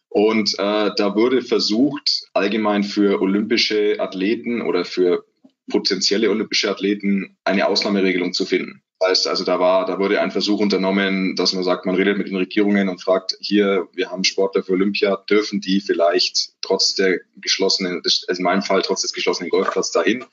Und 0.08 0.54
äh, 0.54 0.90
da 0.96 1.14
wurde 1.14 1.42
versucht, 1.42 2.28
allgemein 2.32 2.84
für 2.84 3.20
olympische 3.20 3.96
Athleten 3.98 4.62
oder 4.62 4.84
für 4.84 5.24
potenzielle 5.68 6.30
olympische 6.30 6.70
Athleten 6.70 7.36
eine 7.44 7.66
Ausnahmeregelung 7.66 8.32
zu 8.32 8.46
finden. 8.46 8.82
Das 8.98 9.10
heißt, 9.10 9.26
also 9.26 9.44
da 9.44 9.60
war, 9.60 9.84
da 9.84 9.98
wurde 9.98 10.22
ein 10.22 10.30
Versuch 10.30 10.58
unternommen, 10.58 11.36
dass 11.36 11.52
man 11.52 11.64
sagt, 11.64 11.84
man 11.84 11.96
redet 11.96 12.16
mit 12.16 12.28
den 12.28 12.36
Regierungen 12.36 12.88
und 12.88 13.02
fragt, 13.02 13.36
hier, 13.40 13.88
wir 13.92 14.10
haben 14.10 14.24
Sportler 14.24 14.62
für 14.62 14.72
Olympia, 14.72 15.16
dürfen 15.28 15.60
die 15.60 15.80
vielleicht 15.80 16.52
trotz 16.62 16.94
der 16.94 17.20
geschlossenen, 17.36 18.00
also 18.02 18.24
in 18.28 18.42
meinem 18.42 18.62
Fall 18.62 18.80
trotz 18.80 19.02
des 19.02 19.12
geschlossenen 19.12 19.50
Golfplatzes 19.50 19.92
dahin? 19.92 20.24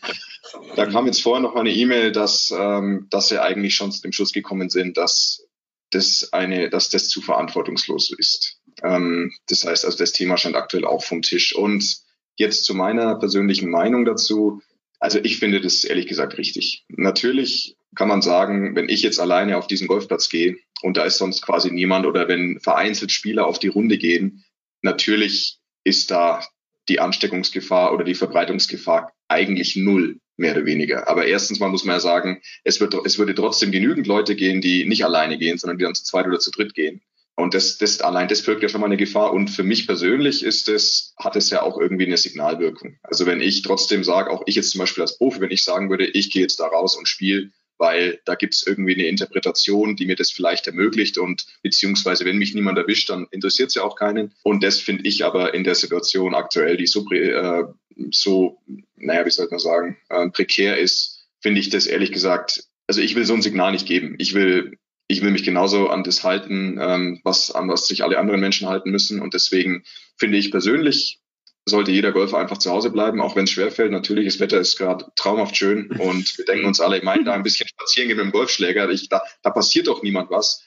Da 0.77 0.86
kam 0.86 1.08
jetzt 1.08 1.22
vorher 1.22 1.42
noch 1.42 1.56
eine 1.56 1.74
E-Mail, 1.74 2.13
dass, 2.13 2.53
ähm, 2.58 3.08
dass 3.10 3.27
sie 3.27 3.42
eigentlich 3.42 3.75
schon 3.75 3.92
zu 3.92 4.01
dem 4.01 4.13
Schluss 4.13 4.32
gekommen 4.32 4.70
sind, 4.70 4.96
dass 4.96 5.46
das 5.89 6.30
eine, 6.32 6.70
dass 6.70 6.89
das 6.89 7.10
zu 7.10 7.22
verantwortungslos 7.22 8.12
ist. 8.18 8.52
Ähm, 8.84 9.32
das 9.48 9.66
heißt, 9.66 9.86
also 9.86 9.98
das 9.98 10.12
Thema 10.12 10.38
scheint 10.38 10.56
aktuell 10.56 10.86
auch 10.86 11.04
vom 11.04 11.22
Tisch. 11.22 11.56
Und 11.56 12.04
jetzt 12.36 12.66
zu 12.66 12.74
meiner 12.74 13.16
persönlichen 13.16 13.70
Meinung 13.70 14.06
dazu. 14.06 14.62
Also 15.00 15.20
ich 15.20 15.38
finde 15.38 15.62
das 15.62 15.84
ehrlich 15.84 16.08
gesagt 16.08 16.38
richtig. 16.38 16.86
Natürlich 16.90 17.75
kann 17.96 18.08
man 18.08 18.22
sagen, 18.22 18.75
wenn 18.75 18.90
ich 18.90 19.02
jetzt 19.02 19.20
alleine 19.20 19.58
auf 19.58 19.68
diesen 19.68 19.88
Golfplatz 19.88 20.30
gehe 20.30 20.58
und 20.82 20.98
da 20.98 21.04
ist 21.04 21.18
sonst 21.18 21.42
quasi 21.42 21.72
niemand 21.72 22.06
oder 22.06 22.28
wenn 22.28 22.60
vereinzelt 22.60 23.12
Spieler 23.12 23.46
auf 23.46 23.60
die 23.60 23.68
Runde 23.68 23.98
gehen, 23.98 24.44
natürlich 24.82 25.60
ist 25.84 26.10
da 26.12 26.42
die 26.90 27.00
Ansteckungsgefahr 27.00 27.94
oder 27.94 28.04
die 28.04 28.16
Verbreitungsgefahr 28.16 29.13
eigentlich 29.28 29.75
null, 29.75 30.20
mehr 30.38 30.54
oder 30.54 30.66
weniger. 30.66 31.08
Aber 31.08 31.25
erstens 31.25 31.60
mal 31.60 31.70
muss 31.70 31.86
man 31.86 31.98
ja 31.98 32.00
sagen, 32.00 32.42
es, 32.63 32.80
wird, 32.80 32.96
es 33.06 33.18
würde 33.18 33.36
trotzdem 33.36 33.72
genügend 33.72 34.08
Leute 34.08 34.36
gehen, 34.36 34.62
die 34.62 34.86
nicht 34.86 35.06
alleine 35.06 35.38
gehen, 35.38 35.58
sondern 35.58 35.78
die 35.78 35.84
dann 35.84 35.96
zu 35.96 36.04
zweit 36.04 36.25
oder 36.25 36.40
zu 36.40 36.52
dritt 36.52 36.74
gehen. 36.74 37.02
Und 37.36 37.54
das, 37.56 37.78
das 37.78 38.02
allein 38.02 38.28
das 38.28 38.44
birgt 38.44 38.62
ja 38.62 38.70
schon 38.70 38.82
mal 38.82 38.88
eine 38.88 38.98
Gefahr. 38.98 39.34
Und 39.34 39.50
für 39.50 39.63
mich 39.63 39.88
persönlich 39.88 40.44
ist 40.44 40.70
es, 40.70 41.13
hat 41.18 41.36
es 41.36 41.50
ja 41.50 41.63
auch 41.63 41.80
irgendwie 41.80 42.06
eine 42.06 42.18
Signalwirkung. 42.18 42.98
Also 43.02 43.25
wenn 43.25 43.42
ich 43.42 43.63
trotzdem 43.63 44.04
sage, 44.04 44.30
auch 44.30 44.44
ich 44.46 44.56
jetzt 44.56 44.72
zum 44.72 44.80
Beispiel 44.80 45.02
als 45.02 45.18
Profi, 45.18 45.42
wenn 45.42 45.52
ich 45.52 45.63
sagen 45.63 45.90
würde, 45.90 46.06
ich 46.06 46.30
gehe 46.30 46.44
jetzt 46.44 46.60
da 46.60 46.68
raus 46.68 46.96
und 46.96 47.08
spiele, 47.08 47.50
weil 47.78 48.22
da 48.25 48.36
gibt 48.36 48.54
es 48.54 48.66
irgendwie 48.66 48.94
eine 48.94 49.08
Interpretation, 49.08 49.96
die 49.96 50.06
mir 50.06 50.16
das 50.16 50.32
vielleicht 50.32 50.68
ermöglicht 50.68 51.18
und 51.18 51.46
beziehungsweise 51.63 52.24
wenn 52.24 52.38
mich 52.38 52.54
niemand 52.54 52.78
erwischt, 52.78 53.10
dann 53.10 53.28
interessiert 53.32 53.70
es 53.70 53.75
ja 53.75 53.84
auch 53.84 53.96
keinen. 53.96 54.34
Und 54.44 54.63
das 54.63 54.80
finde 54.80 55.08
ich 55.08 55.25
aber 55.25 55.54
in 55.54 55.63
der 55.63 55.75
Situation 55.75 56.36
aktuell, 56.36 56.78
die 56.78 56.88
so, 56.88 57.10
äh, 57.12 57.63
so 58.12 58.62
naja, 58.96 59.25
wie 59.25 59.32
soll 59.32 59.48
man 59.50 59.60
sagen, 59.60 59.98
äh, 60.10 60.30
prekär 60.30 60.78
ist, 60.78 61.25
finde 61.42 61.60
ich 61.60 61.70
das 61.70 61.88
ehrlich 61.88 62.12
gesagt, 62.12 62.63
also 62.88 63.02
ich 63.02 63.16
will 63.16 63.25
so 63.25 63.34
ein 63.34 63.42
Signal 63.42 63.72
nicht 63.72 63.88
geben. 63.88 64.16
Ich 64.20 64.34
will 64.34 64.78
ich 65.13 65.22
will 65.22 65.32
mich 65.32 65.43
genauso 65.43 65.89
an 65.89 66.03
das 66.03 66.24
halten, 66.24 66.77
ähm, 66.82 67.22
was, 67.24 67.51
an 67.51 67.70
was 67.70 67.88
sich 67.88 68.03
alle 68.03 68.20
anderen 68.20 68.41
Menschen 68.41 68.67
halten 68.67 68.91
müssen. 68.91 69.22
Und 69.22 69.34
deswegen 69.34 69.84
finde 70.17 70.38
ich 70.38 70.51
persönlich 70.51 71.20
sollte 71.65 71.91
jeder 71.91 72.12
Golfer 72.12 72.39
einfach 72.39 72.58
zu 72.58 72.72
Hause 72.72 72.89
bleiben, 72.89 73.22
auch 73.22 73.36
wenn 73.36 73.46
es 73.46 73.51
schwerfällt. 73.51 73.91
Natürlich, 73.91 74.25
das 74.25 74.39
Wetter 74.39 74.60
ist 74.60 74.77
gerade 74.77 75.05
traumhaft 75.15 75.55
schön 75.55 75.91
und 75.91 76.38
wir 76.38 76.46
denken 76.46 76.65
uns 76.65 76.82
alle, 76.82 76.98
ich 76.98 77.03
meine, 77.03 77.24
da 77.24 77.34
ein 77.34 77.43
bisschen 77.43 77.67
spazieren 77.67 78.10
gehen 78.10 78.17
mit 78.17 78.25
dem 78.25 78.32
Golfschläger, 78.34 78.89
ich, 78.89 79.08
da, 79.08 79.22
da 79.43 79.50
passiert 79.50 79.88
doch 79.88 80.03
niemand 80.03 80.29
was. 80.29 80.63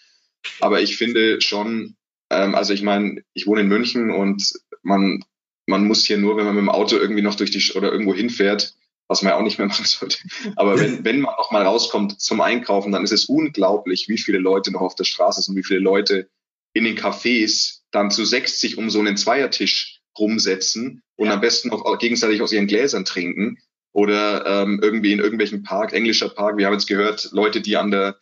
Aber 0.60 0.80
ich 0.80 0.96
finde 0.96 1.40
schon, 1.42 1.96
ähm, 2.30 2.54
also 2.54 2.72
ich 2.72 2.82
meine, 2.82 3.22
ich 3.34 3.46
wohne 3.46 3.62
in 3.62 3.68
München 3.68 4.10
und 4.10 4.54
man, 4.82 5.22
man 5.66 5.86
muss 5.86 6.06
hier 6.06 6.16
nur, 6.16 6.36
wenn 6.36 6.46
man 6.46 6.54
mit 6.54 6.62
dem 6.62 6.70
Auto 6.70 6.96
irgendwie 6.96 7.22
noch 7.22 7.34
durch 7.34 7.50
die 7.50 7.72
oder 7.74 7.92
irgendwo 7.92 8.14
hinfährt, 8.14 8.74
was 9.08 9.22
man 9.22 9.30
ja 9.30 9.38
auch 9.38 9.42
nicht 9.42 9.58
mehr 9.58 9.66
machen 9.68 9.84
sollte. 9.84 10.18
Aber 10.56 10.78
wenn, 10.78 11.04
wenn 11.04 11.20
man 11.20 11.34
noch 11.36 11.50
mal 11.50 11.62
rauskommt 11.62 12.20
zum 12.20 12.40
Einkaufen, 12.40 12.92
dann 12.92 13.04
ist 13.04 13.12
es 13.12 13.26
unglaublich, 13.26 14.08
wie 14.08 14.18
viele 14.18 14.38
Leute 14.38 14.72
noch 14.72 14.80
auf 14.80 14.94
der 14.94 15.04
Straße 15.04 15.42
sind, 15.42 15.56
wie 15.56 15.64
viele 15.64 15.80
Leute 15.80 16.28
in 16.72 16.84
den 16.84 16.98
Cafés 16.98 17.80
dann 17.90 18.10
zu 18.10 18.24
60 18.24 18.78
um 18.78 18.90
so 18.90 19.00
einen 19.00 19.16
Zweiertisch 19.16 20.00
rumsetzen 20.18 21.02
und 21.16 21.26
ja. 21.26 21.34
am 21.34 21.40
besten 21.40 21.70
auch 21.70 21.98
gegenseitig 21.98 22.42
aus 22.42 22.52
ihren 22.52 22.66
Gläsern 22.66 23.04
trinken 23.04 23.58
oder 23.92 24.44
ähm, 24.46 24.80
irgendwie 24.82 25.12
in 25.12 25.20
irgendwelchen 25.20 25.62
Park, 25.62 25.92
englischer 25.92 26.28
Park. 26.28 26.58
Wir 26.58 26.66
haben 26.66 26.74
jetzt 26.74 26.86
gehört, 26.86 27.30
Leute, 27.32 27.62
die 27.62 27.76
an 27.76 27.90
der 27.90 28.18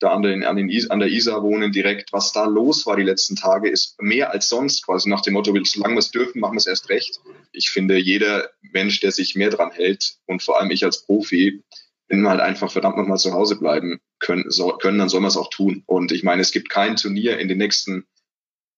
da 0.00 0.10
an, 0.10 0.22
den, 0.22 0.44
an, 0.44 0.56
den, 0.56 0.90
an 0.90 0.98
der 0.98 1.08
Isar 1.08 1.42
wohnen 1.42 1.72
direkt, 1.72 2.12
was 2.12 2.32
da 2.32 2.44
los 2.44 2.84
war 2.86 2.96
die 2.96 3.02
letzten 3.02 3.36
Tage, 3.36 3.68
ist 3.70 4.00
mehr 4.00 4.32
als 4.32 4.48
sonst 4.48 4.84
quasi 4.84 5.08
nach 5.08 5.22
dem 5.22 5.34
Motto, 5.34 5.54
solange 5.64 5.94
wir 5.94 6.00
es 6.00 6.10
dürfen, 6.10 6.40
machen 6.40 6.54
wir 6.54 6.58
es 6.58 6.66
erst 6.66 6.88
recht. 6.88 7.20
Ich 7.52 7.70
finde, 7.70 7.96
jeder 7.96 8.50
Mensch, 8.60 9.00
der 9.00 9.12
sich 9.12 9.34
mehr 9.34 9.50
dran 9.50 9.70
hält 9.70 10.16
und 10.26 10.42
vor 10.42 10.60
allem 10.60 10.70
ich 10.70 10.84
als 10.84 11.04
Profi, 11.04 11.62
wenn 12.08 12.22
wir 12.22 12.30
halt 12.30 12.40
einfach 12.40 12.70
verdammt 12.70 12.96
nochmal 12.96 13.18
zu 13.18 13.32
Hause 13.32 13.56
bleiben 13.56 14.00
können, 14.18 14.44
so, 14.48 14.68
können 14.72 14.98
dann 14.98 15.08
soll 15.08 15.20
man 15.20 15.28
es 15.28 15.36
auch 15.36 15.50
tun. 15.50 15.82
Und 15.86 16.12
ich 16.12 16.22
meine, 16.22 16.42
es 16.42 16.52
gibt 16.52 16.68
kein 16.68 16.96
Turnier 16.96 17.38
in 17.38 17.48
den 17.48 17.58
nächsten 17.58 18.06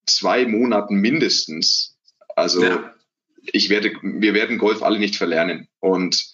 zwei 0.05 0.45
Monaten 0.45 0.95
mindestens. 0.95 1.97
Also 2.35 2.63
ja. 2.63 2.93
ich 3.41 3.69
werde, 3.69 3.91
wir 4.01 4.33
werden 4.33 4.57
Golf 4.57 4.81
alle 4.83 4.99
nicht 4.99 5.17
verlernen. 5.17 5.67
Und 5.79 6.31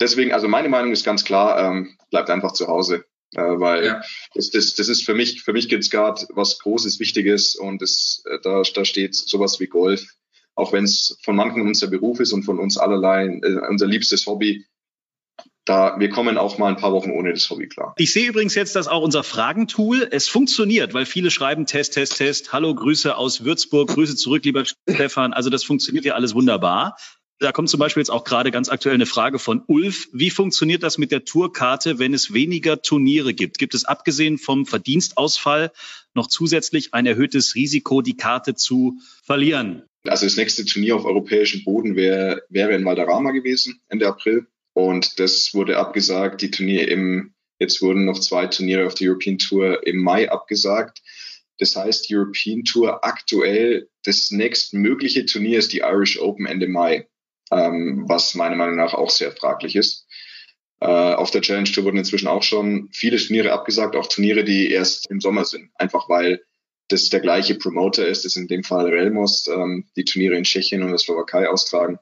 deswegen, 0.00 0.32
also 0.32 0.48
meine 0.48 0.68
Meinung 0.68 0.92
ist 0.92 1.04
ganz 1.04 1.24
klar, 1.24 1.58
ähm, 1.58 1.96
bleibt 2.10 2.30
einfach 2.30 2.52
zu 2.52 2.66
Hause. 2.66 3.04
Äh, 3.34 3.40
weil 3.40 3.84
ja. 3.84 4.02
das, 4.34 4.50
das, 4.50 4.74
das 4.74 4.88
ist 4.88 5.04
für 5.04 5.14
mich, 5.14 5.42
für 5.42 5.52
mich 5.52 5.68
gibt's 5.68 5.90
gerade 5.90 6.26
was 6.30 6.58
Großes, 6.58 7.00
Wichtiges 7.00 7.56
und 7.56 7.82
das, 7.82 8.22
äh, 8.30 8.38
da, 8.42 8.62
da 8.62 8.84
steht 8.84 9.14
sowas 9.14 9.58
wie 9.60 9.66
Golf. 9.66 10.06
Auch 10.54 10.72
wenn 10.72 10.84
es 10.84 11.18
von 11.22 11.36
manchen 11.36 11.60
unser 11.62 11.88
Beruf 11.88 12.20
ist 12.20 12.32
und 12.32 12.44
von 12.44 12.58
uns 12.58 12.78
allerlei 12.78 13.26
äh, 13.26 13.68
unser 13.68 13.86
liebstes 13.86 14.26
Hobby, 14.26 14.64
da, 15.66 15.98
wir 15.98 16.08
kommen 16.08 16.38
auch 16.38 16.58
mal 16.58 16.68
ein 16.68 16.76
paar 16.76 16.92
Wochen 16.92 17.10
ohne 17.10 17.32
das 17.32 17.50
Hobby 17.50 17.66
klar. 17.66 17.92
Ich 17.98 18.12
sehe 18.12 18.28
übrigens 18.28 18.54
jetzt, 18.54 18.76
dass 18.76 18.86
auch 18.86 19.02
unser 19.02 19.24
Fragentool, 19.24 20.08
es 20.10 20.28
funktioniert, 20.28 20.94
weil 20.94 21.04
viele 21.04 21.32
schreiben 21.32 21.66
Test, 21.66 21.94
Test, 21.94 22.16
Test. 22.16 22.52
Hallo, 22.52 22.74
Grüße 22.74 23.16
aus 23.16 23.44
Würzburg, 23.44 23.88
Grüße 23.88 24.14
zurück, 24.14 24.44
lieber 24.44 24.64
Stefan. 24.64 25.32
Also 25.32 25.50
das 25.50 25.64
funktioniert 25.64 26.04
ja 26.04 26.14
alles 26.14 26.34
wunderbar. 26.34 26.96
Da 27.38 27.52
kommt 27.52 27.68
zum 27.68 27.80
Beispiel 27.80 28.00
jetzt 28.00 28.10
auch 28.10 28.24
gerade 28.24 28.50
ganz 28.50 28.70
aktuell 28.70 28.94
eine 28.94 29.04
Frage 29.04 29.38
von 29.38 29.62
Ulf. 29.66 30.08
Wie 30.12 30.30
funktioniert 30.30 30.82
das 30.82 30.96
mit 30.96 31.12
der 31.12 31.26
Tourkarte, 31.26 31.98
wenn 31.98 32.14
es 32.14 32.32
weniger 32.32 32.80
Turniere 32.80 33.34
gibt? 33.34 33.58
Gibt 33.58 33.74
es 33.74 33.84
abgesehen 33.84 34.38
vom 34.38 34.64
Verdienstausfall 34.64 35.70
noch 36.14 36.28
zusätzlich 36.28 36.94
ein 36.94 37.04
erhöhtes 37.04 37.54
Risiko, 37.54 38.00
die 38.00 38.16
Karte 38.16 38.54
zu 38.54 38.98
verlieren? 39.22 39.82
Also 40.04 40.24
das 40.24 40.38
nächste 40.38 40.64
Turnier 40.64 40.96
auf 40.96 41.04
europäischem 41.04 41.62
Boden 41.62 41.94
wäre, 41.94 42.42
wäre 42.48 42.74
in 42.74 42.86
Valderrama 42.86 43.32
gewesen, 43.32 43.82
Ende 43.88 44.06
April. 44.06 44.46
Und 44.72 45.18
das 45.18 45.52
wurde 45.52 45.76
abgesagt. 45.76 46.40
Die 46.40 46.50
Turniere 46.50 46.84
im, 46.84 47.34
jetzt 47.58 47.82
wurden 47.82 48.06
noch 48.06 48.18
zwei 48.18 48.46
Turniere 48.46 48.86
auf 48.86 48.94
der 48.94 49.10
European 49.10 49.36
Tour 49.36 49.86
im 49.86 49.98
Mai 49.98 50.30
abgesagt. 50.30 51.02
Das 51.58 51.76
heißt, 51.76 52.06
European 52.10 52.64
Tour 52.64 53.04
aktuell, 53.04 53.90
das 54.04 54.30
nächstmögliche 54.30 55.26
Turnier 55.26 55.58
ist 55.58 55.74
die 55.74 55.80
Irish 55.80 56.18
Open 56.18 56.46
Ende 56.46 56.68
Mai 56.68 57.06
ähm, 57.50 58.04
was 58.06 58.34
meiner 58.34 58.56
Meinung 58.56 58.76
nach 58.76 58.94
auch 58.94 59.10
sehr 59.10 59.32
fraglich 59.32 59.76
ist. 59.76 60.06
Äh, 60.80 60.86
auf 60.86 61.30
der 61.30 61.40
Challenge 61.40 61.70
Tour 61.70 61.84
wurden 61.84 61.98
inzwischen 61.98 62.28
auch 62.28 62.42
schon 62.42 62.88
viele 62.92 63.16
Turniere 63.16 63.52
abgesagt, 63.52 63.96
auch 63.96 64.08
Turniere, 64.08 64.44
die 64.44 64.70
erst 64.70 65.10
im 65.10 65.20
Sommer 65.20 65.44
sind, 65.44 65.70
einfach 65.76 66.08
weil 66.08 66.42
das 66.88 67.08
der 67.08 67.20
gleiche 67.20 67.56
Promoter 67.56 68.06
ist, 68.06 68.24
das 68.24 68.32
ist 68.32 68.42
in 68.42 68.48
dem 68.48 68.62
Fall 68.62 68.86
Relmos, 68.86 69.48
ähm, 69.48 69.86
die 69.96 70.04
Turniere 70.04 70.36
in 70.36 70.44
Tschechien 70.44 70.82
und 70.82 70.90
der 70.90 70.98
Slowakei 70.98 71.48
austragen. 71.48 71.98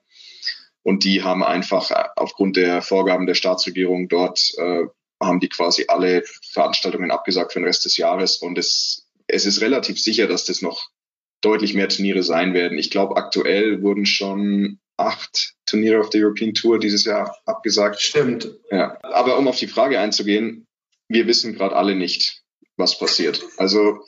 Und 0.82 1.04
die 1.04 1.22
haben 1.22 1.42
einfach 1.42 1.90
äh, 1.90 2.04
aufgrund 2.16 2.56
der 2.56 2.82
Vorgaben 2.82 3.26
der 3.26 3.34
Staatsregierung 3.34 4.08
dort, 4.08 4.52
äh, 4.58 4.84
haben 5.20 5.40
die 5.40 5.48
quasi 5.48 5.86
alle 5.88 6.22
Veranstaltungen 6.50 7.10
abgesagt 7.10 7.52
für 7.52 7.60
den 7.60 7.66
Rest 7.66 7.84
des 7.86 7.96
Jahres. 7.96 8.36
Und 8.36 8.58
es, 8.58 9.08
es 9.26 9.46
ist 9.46 9.62
relativ 9.62 9.98
sicher, 9.98 10.26
dass 10.26 10.44
das 10.44 10.60
noch 10.60 10.90
deutlich 11.40 11.72
mehr 11.74 11.88
Turniere 11.88 12.22
sein 12.22 12.52
werden. 12.52 12.76
Ich 12.76 12.90
glaube, 12.90 13.16
aktuell 13.16 13.82
wurden 13.82 14.04
schon 14.04 14.80
acht 14.96 15.54
Turniere 15.66 16.00
auf 16.00 16.10
der 16.10 16.22
European 16.22 16.54
Tour 16.54 16.78
dieses 16.78 17.04
Jahr 17.04 17.36
abgesagt. 17.46 18.00
Stimmt. 18.00 18.50
Ja. 18.70 18.98
Aber 19.02 19.38
um 19.38 19.48
auf 19.48 19.58
die 19.58 19.66
Frage 19.66 19.98
einzugehen, 19.98 20.66
wir 21.08 21.26
wissen 21.26 21.54
gerade 21.54 21.76
alle 21.76 21.94
nicht, 21.94 22.42
was 22.76 22.98
passiert. 22.98 23.42
Also 23.56 24.04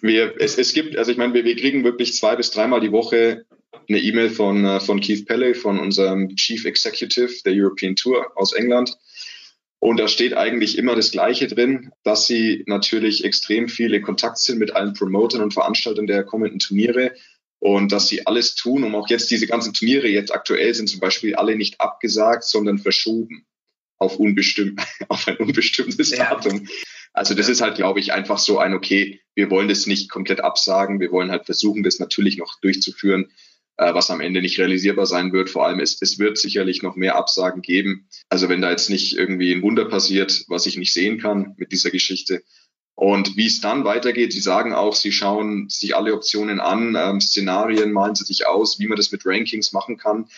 wir, 0.00 0.34
es, 0.38 0.58
es 0.58 0.72
gibt, 0.72 0.96
also 0.96 1.10
ich 1.10 1.18
meine, 1.18 1.34
wir, 1.34 1.44
wir 1.44 1.56
kriegen 1.56 1.84
wirklich 1.84 2.14
zwei 2.14 2.36
bis 2.36 2.50
dreimal 2.50 2.80
die 2.80 2.92
Woche 2.92 3.44
eine 3.88 3.98
E-Mail 3.98 4.30
von, 4.30 4.64
äh, 4.64 4.80
von 4.80 5.00
Keith 5.00 5.26
Pelley, 5.26 5.54
von 5.54 5.78
unserem 5.78 6.34
Chief 6.36 6.64
Executive 6.64 7.42
der 7.44 7.52
European 7.54 7.96
Tour 7.96 8.32
aus 8.36 8.52
England. 8.52 8.96
Und 9.78 9.98
da 9.98 10.08
steht 10.08 10.34
eigentlich 10.34 10.78
immer 10.78 10.96
das 10.96 11.10
Gleiche 11.12 11.46
drin, 11.46 11.90
dass 12.02 12.26
sie 12.26 12.64
natürlich 12.66 13.24
extrem 13.24 13.68
viele 13.68 14.00
Kontakt 14.00 14.38
sind 14.38 14.58
mit 14.58 14.74
allen 14.74 14.94
Promotern 14.94 15.42
und 15.42 15.54
Veranstaltern 15.54 16.06
der 16.06 16.24
kommenden 16.24 16.58
Turniere 16.58 17.12
und 17.58 17.92
dass 17.92 18.08
sie 18.08 18.26
alles 18.26 18.54
tun, 18.54 18.84
um 18.84 18.94
auch 18.94 19.08
jetzt 19.08 19.30
diese 19.30 19.46
ganzen 19.46 19.72
Turniere 19.72 20.08
jetzt 20.08 20.32
aktuell 20.32 20.74
sind 20.74 20.88
zum 20.88 21.00
Beispiel 21.00 21.34
alle 21.34 21.56
nicht 21.56 21.80
abgesagt, 21.80 22.44
sondern 22.44 22.78
verschoben 22.78 23.46
auf 23.98 24.18
unbestimmt, 24.18 24.80
auf 25.08 25.26
ein 25.26 25.36
unbestimmtes 25.36 26.10
ja. 26.10 26.34
Datum. 26.34 26.68
Also 27.12 27.34
das 27.34 27.48
ist 27.48 27.62
halt, 27.62 27.76
glaube 27.76 27.98
ich, 28.00 28.12
einfach 28.12 28.38
so 28.38 28.58
ein, 28.58 28.74
okay, 28.74 29.20
wir 29.34 29.50
wollen 29.50 29.68
das 29.68 29.86
nicht 29.86 30.10
komplett 30.10 30.40
absagen, 30.40 31.00
wir 31.00 31.10
wollen 31.10 31.30
halt 31.30 31.46
versuchen, 31.46 31.82
das 31.82 31.98
natürlich 31.98 32.36
noch 32.36 32.60
durchzuführen, 32.60 33.30
äh, 33.78 33.94
was 33.94 34.10
am 34.10 34.20
Ende 34.20 34.42
nicht 34.42 34.58
realisierbar 34.58 35.06
sein 35.06 35.32
wird. 35.32 35.48
Vor 35.48 35.66
allem, 35.66 35.80
es, 35.80 36.00
es 36.02 36.18
wird 36.18 36.36
sicherlich 36.36 36.82
noch 36.82 36.94
mehr 36.94 37.16
Absagen 37.16 37.62
geben. 37.62 38.08
Also 38.28 38.50
wenn 38.50 38.60
da 38.60 38.70
jetzt 38.70 38.90
nicht 38.90 39.16
irgendwie 39.16 39.52
ein 39.52 39.62
Wunder 39.62 39.86
passiert, 39.86 40.44
was 40.48 40.66
ich 40.66 40.76
nicht 40.76 40.92
sehen 40.92 41.18
kann 41.18 41.54
mit 41.56 41.72
dieser 41.72 41.90
Geschichte, 41.90 42.42
und 42.96 43.36
wie 43.36 43.46
es 43.46 43.60
dann 43.60 43.84
weitergeht, 43.84 44.32
sie 44.32 44.40
sagen 44.40 44.72
auch, 44.72 44.94
sie 44.94 45.12
schauen 45.12 45.68
sich 45.68 45.94
alle 45.94 46.14
Optionen 46.14 46.60
an, 46.60 46.96
ähm, 46.98 47.20
Szenarien 47.20 47.92
malen 47.92 48.14
sie 48.14 48.24
sich 48.24 48.46
aus, 48.46 48.80
wie 48.80 48.88
man 48.88 48.96
das 48.96 49.12
mit 49.12 49.26
Rankings 49.26 49.72
machen 49.72 49.98
kann. 49.98 50.28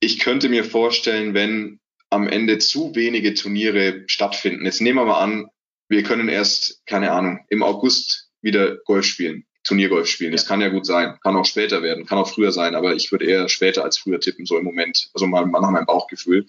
Ich 0.00 0.18
könnte 0.18 0.48
mir 0.48 0.64
vorstellen, 0.64 1.34
wenn 1.34 1.78
am 2.08 2.26
Ende 2.26 2.58
zu 2.58 2.94
wenige 2.94 3.34
Turniere 3.34 4.04
stattfinden. 4.06 4.64
Jetzt 4.64 4.80
nehmen 4.80 4.98
wir 4.98 5.04
mal 5.04 5.20
an, 5.20 5.48
wir 5.88 6.02
können 6.02 6.30
erst, 6.30 6.86
keine 6.86 7.12
Ahnung, 7.12 7.44
im 7.50 7.62
August 7.62 8.30
wieder 8.40 8.76
Golf 8.86 9.04
spielen, 9.04 9.44
Turniergolf 9.62 10.08
spielen. 10.08 10.32
Das 10.32 10.46
kann 10.46 10.62
ja 10.62 10.70
gut 10.70 10.86
sein. 10.86 11.18
Kann 11.22 11.36
auch 11.36 11.44
später 11.44 11.82
werden, 11.82 12.06
kann 12.06 12.16
auch 12.18 12.32
früher 12.32 12.50
sein, 12.50 12.74
aber 12.74 12.94
ich 12.94 13.12
würde 13.12 13.26
eher 13.26 13.50
später 13.50 13.84
als 13.84 13.98
früher 13.98 14.20
tippen, 14.20 14.46
so 14.46 14.56
im 14.56 14.64
Moment. 14.64 15.10
Also 15.12 15.26
mal 15.26 15.44
nach 15.44 15.70
meinem 15.70 15.86
Bauchgefühl. 15.86 16.46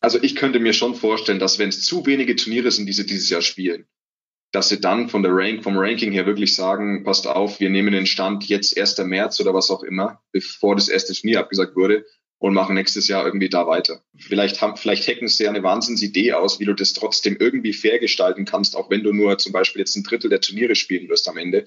Also 0.00 0.18
ich 0.22 0.34
könnte 0.34 0.60
mir 0.60 0.72
schon 0.72 0.94
vorstellen, 0.94 1.40
dass 1.40 1.58
wenn 1.58 1.68
es 1.68 1.82
zu 1.82 2.06
wenige 2.06 2.36
Turniere 2.36 2.70
sind, 2.70 2.86
die 2.86 2.94
sie 2.94 3.04
dieses 3.04 3.28
Jahr 3.28 3.42
spielen, 3.42 3.86
dass 4.52 4.68
sie 4.68 4.80
dann 4.80 5.08
von 5.08 5.22
der 5.22 5.32
Rank, 5.34 5.62
vom 5.62 5.76
Ranking 5.76 6.12
her 6.12 6.26
wirklich 6.26 6.54
sagen, 6.54 7.04
passt 7.04 7.26
auf, 7.26 7.60
wir 7.60 7.70
nehmen 7.70 7.92
den 7.92 8.06
Stand 8.06 8.48
jetzt 8.48 8.78
1. 8.78 8.98
März 8.98 9.40
oder 9.40 9.52
was 9.54 9.70
auch 9.70 9.82
immer, 9.82 10.22
bevor 10.32 10.76
das 10.76 10.88
erste 10.88 11.12
Turnier 11.14 11.40
abgesagt 11.40 11.76
wurde 11.76 12.04
und 12.38 12.54
machen 12.54 12.74
nächstes 12.74 13.08
Jahr 13.08 13.24
irgendwie 13.24 13.48
da 13.48 13.66
weiter. 13.66 14.02
Vielleicht 14.16 14.60
haben, 14.60 14.76
vielleicht 14.76 15.06
hacken 15.08 15.28
sie 15.28 15.44
ja 15.44 15.50
eine 15.50 15.62
Wahnsinnsidee 15.62 16.34
aus, 16.34 16.60
wie 16.60 16.64
du 16.64 16.74
das 16.74 16.92
trotzdem 16.92 17.36
irgendwie 17.38 17.72
fair 17.72 17.98
gestalten 17.98 18.44
kannst, 18.44 18.76
auch 18.76 18.90
wenn 18.90 19.02
du 19.02 19.12
nur 19.12 19.38
zum 19.38 19.52
Beispiel 19.52 19.80
jetzt 19.80 19.96
ein 19.96 20.04
Drittel 20.04 20.30
der 20.30 20.40
Turniere 20.40 20.74
spielen 20.74 21.08
wirst 21.08 21.28
am 21.28 21.38
Ende. 21.38 21.64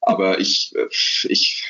Aber 0.00 0.38
ich, 0.38 0.72
äh, 0.76 0.86
ich, 1.28 1.64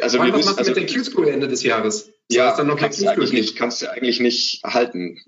also 0.00 0.22
wir 0.22 0.32
was 0.32 0.58
also, 0.58 0.70
mit 0.72 0.76
der 0.76 0.86
Q-School 0.86 1.28
Ende 1.28 1.48
des 1.48 1.62
Jahres? 1.62 2.06
Das 2.28 2.36
ja, 2.36 2.56
dann 2.56 2.66
noch 2.66 2.78
kannst 2.78 3.02
du 3.02 3.08
eigentlich 3.08 3.32
nicht, 3.32 3.56
kannst 3.56 3.82
du 3.82 3.90
eigentlich 3.90 4.20
nicht 4.20 4.62
halten. 4.64 5.20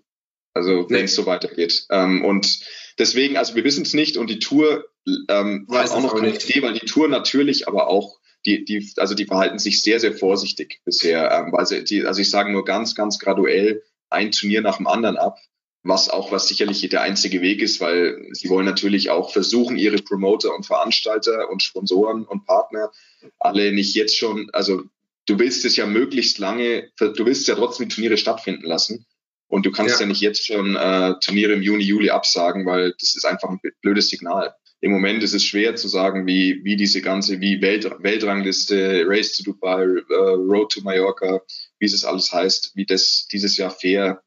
Also 0.54 0.88
wenn 0.88 1.04
es 1.04 1.14
so 1.14 1.26
weitergeht. 1.26 1.86
Ähm, 1.90 2.24
und 2.24 2.60
Deswegen, 2.98 3.36
also 3.36 3.54
wir 3.54 3.64
wissen 3.64 3.82
es 3.82 3.94
nicht 3.94 4.16
und 4.16 4.30
die 4.30 4.38
Tour 4.38 4.84
ähm, 5.28 5.66
hat 5.70 5.90
auch 5.90 6.02
noch 6.02 6.14
keine 6.14 6.34
Idee, 6.34 6.62
weil 6.62 6.74
die 6.74 6.86
Tour 6.86 7.08
natürlich 7.08 7.68
aber 7.68 7.88
auch 7.88 8.18
die, 8.46 8.64
die, 8.64 8.92
also 8.96 9.14
die 9.14 9.26
verhalten 9.26 9.58
sich 9.58 9.82
sehr, 9.82 10.00
sehr 10.00 10.12
vorsichtig 10.12 10.80
bisher, 10.84 11.30
ähm, 11.32 11.52
weil 11.52 11.66
sie, 11.66 11.84
die, 11.84 12.04
also 12.04 12.20
ich 12.20 12.30
sage 12.30 12.52
nur 12.52 12.64
ganz, 12.64 12.94
ganz 12.94 13.18
graduell 13.18 13.82
ein 14.10 14.32
Turnier 14.32 14.60
nach 14.60 14.76
dem 14.76 14.86
anderen 14.86 15.16
ab, 15.16 15.38
was 15.82 16.08
auch 16.08 16.30
was 16.32 16.48
sicherlich 16.48 16.88
der 16.88 17.02
einzige 17.02 17.40
Weg 17.42 17.60
ist, 17.60 17.80
weil 17.80 18.28
sie 18.32 18.48
wollen 18.48 18.66
natürlich 18.66 19.10
auch 19.10 19.32
versuchen, 19.32 19.76
ihre 19.76 19.96
Promoter 19.96 20.54
und 20.54 20.66
Veranstalter 20.66 21.50
und 21.50 21.62
Sponsoren 21.62 22.24
und 22.24 22.46
Partner 22.46 22.90
alle 23.38 23.72
nicht 23.72 23.94
jetzt 23.94 24.16
schon, 24.16 24.50
also 24.52 24.82
du 25.26 25.38
willst 25.38 25.64
es 25.64 25.76
ja 25.76 25.86
möglichst 25.86 26.38
lange, 26.38 26.90
du 26.98 27.26
willst 27.26 27.48
ja 27.48 27.54
trotzdem 27.54 27.88
Turniere 27.88 28.16
stattfinden 28.16 28.66
lassen. 28.66 29.06
Und 29.54 29.64
du 29.64 29.70
kannst 29.70 29.94
ja, 29.94 30.00
ja 30.00 30.06
nicht 30.06 30.20
jetzt 30.20 30.44
schon 30.44 30.74
äh, 30.74 31.14
Turniere 31.20 31.52
im 31.52 31.62
Juni, 31.62 31.84
Juli 31.84 32.10
absagen, 32.10 32.66
weil 32.66 32.92
das 32.98 33.14
ist 33.14 33.24
einfach 33.24 33.48
ein 33.50 33.60
blödes 33.82 34.08
Signal. 34.08 34.52
im 34.80 34.90
Moment 34.90 35.22
ist 35.22 35.32
es 35.32 35.44
schwer 35.44 35.76
zu 35.76 35.86
sagen, 35.86 36.26
wie, 36.26 36.64
wie 36.64 36.74
diese 36.74 37.00
ganze, 37.00 37.40
wie 37.40 37.62
Welt, 37.62 37.88
Weltrangliste, 38.00 39.04
Race 39.06 39.36
to 39.36 39.44
Dubai, 39.44 39.86
uh, 40.10 40.34
Road 40.34 40.72
to 40.72 40.80
Mallorca, 40.80 41.40
wie 41.78 41.86
es 41.86 42.04
alles 42.04 42.32
heißt, 42.32 42.72
wie 42.74 42.84
das 42.84 43.28
dieses 43.30 43.56
Jahr 43.56 43.70
fair 43.70 44.24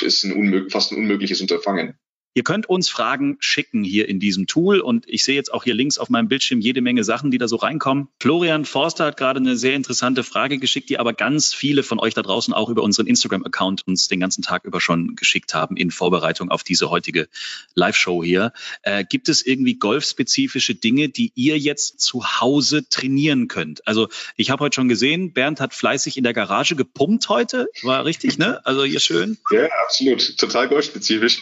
ist 0.00 0.22
ein 0.22 0.32
unmöglich, 0.32 0.72
fast 0.72 0.92
ein 0.92 0.98
unmögliches 0.98 1.40
Unterfangen. 1.40 1.98
Ihr 2.36 2.44
könnt 2.44 2.68
uns 2.68 2.90
Fragen 2.90 3.38
schicken 3.40 3.82
hier 3.82 4.10
in 4.10 4.20
diesem 4.20 4.46
Tool 4.46 4.80
und 4.80 5.06
ich 5.08 5.24
sehe 5.24 5.34
jetzt 5.34 5.54
auch 5.54 5.64
hier 5.64 5.72
links 5.72 5.96
auf 5.96 6.10
meinem 6.10 6.28
Bildschirm 6.28 6.60
jede 6.60 6.82
Menge 6.82 7.02
Sachen, 7.02 7.30
die 7.30 7.38
da 7.38 7.48
so 7.48 7.56
reinkommen. 7.56 8.08
Florian 8.20 8.66
Forster 8.66 9.06
hat 9.06 9.16
gerade 9.16 9.40
eine 9.40 9.56
sehr 9.56 9.72
interessante 9.72 10.22
Frage 10.22 10.58
geschickt, 10.58 10.90
die 10.90 10.98
aber 10.98 11.14
ganz 11.14 11.54
viele 11.54 11.82
von 11.82 11.98
euch 11.98 12.12
da 12.12 12.20
draußen 12.20 12.52
auch 12.52 12.68
über 12.68 12.82
unseren 12.82 13.06
Instagram-Account 13.06 13.86
uns 13.86 14.08
den 14.08 14.20
ganzen 14.20 14.42
Tag 14.42 14.66
über 14.66 14.82
schon 14.82 15.16
geschickt 15.16 15.54
haben 15.54 15.78
in 15.78 15.90
Vorbereitung 15.90 16.50
auf 16.50 16.62
diese 16.62 16.90
heutige 16.90 17.28
Live-Show 17.74 18.22
hier. 18.22 18.52
Äh, 18.82 19.06
gibt 19.08 19.30
es 19.30 19.40
irgendwie 19.40 19.76
golfspezifische 19.78 20.74
Dinge, 20.74 21.08
die 21.08 21.32
ihr 21.36 21.56
jetzt 21.58 22.00
zu 22.00 22.22
Hause 22.38 22.86
trainieren 22.86 23.48
könnt? 23.48 23.88
Also 23.88 24.08
ich 24.36 24.50
habe 24.50 24.62
heute 24.62 24.74
schon 24.74 24.88
gesehen, 24.88 25.32
Bernd 25.32 25.58
hat 25.58 25.72
fleißig 25.72 26.18
in 26.18 26.24
der 26.24 26.34
Garage 26.34 26.76
gepumpt 26.76 27.30
heute. 27.30 27.70
War 27.82 28.04
richtig, 28.04 28.36
ne? 28.36 28.60
Also 28.66 28.84
hier 28.84 29.00
schön. 29.00 29.38
Ja, 29.50 29.68
absolut. 29.86 30.36
Total 30.36 30.68
golfspezifisch. 30.68 31.40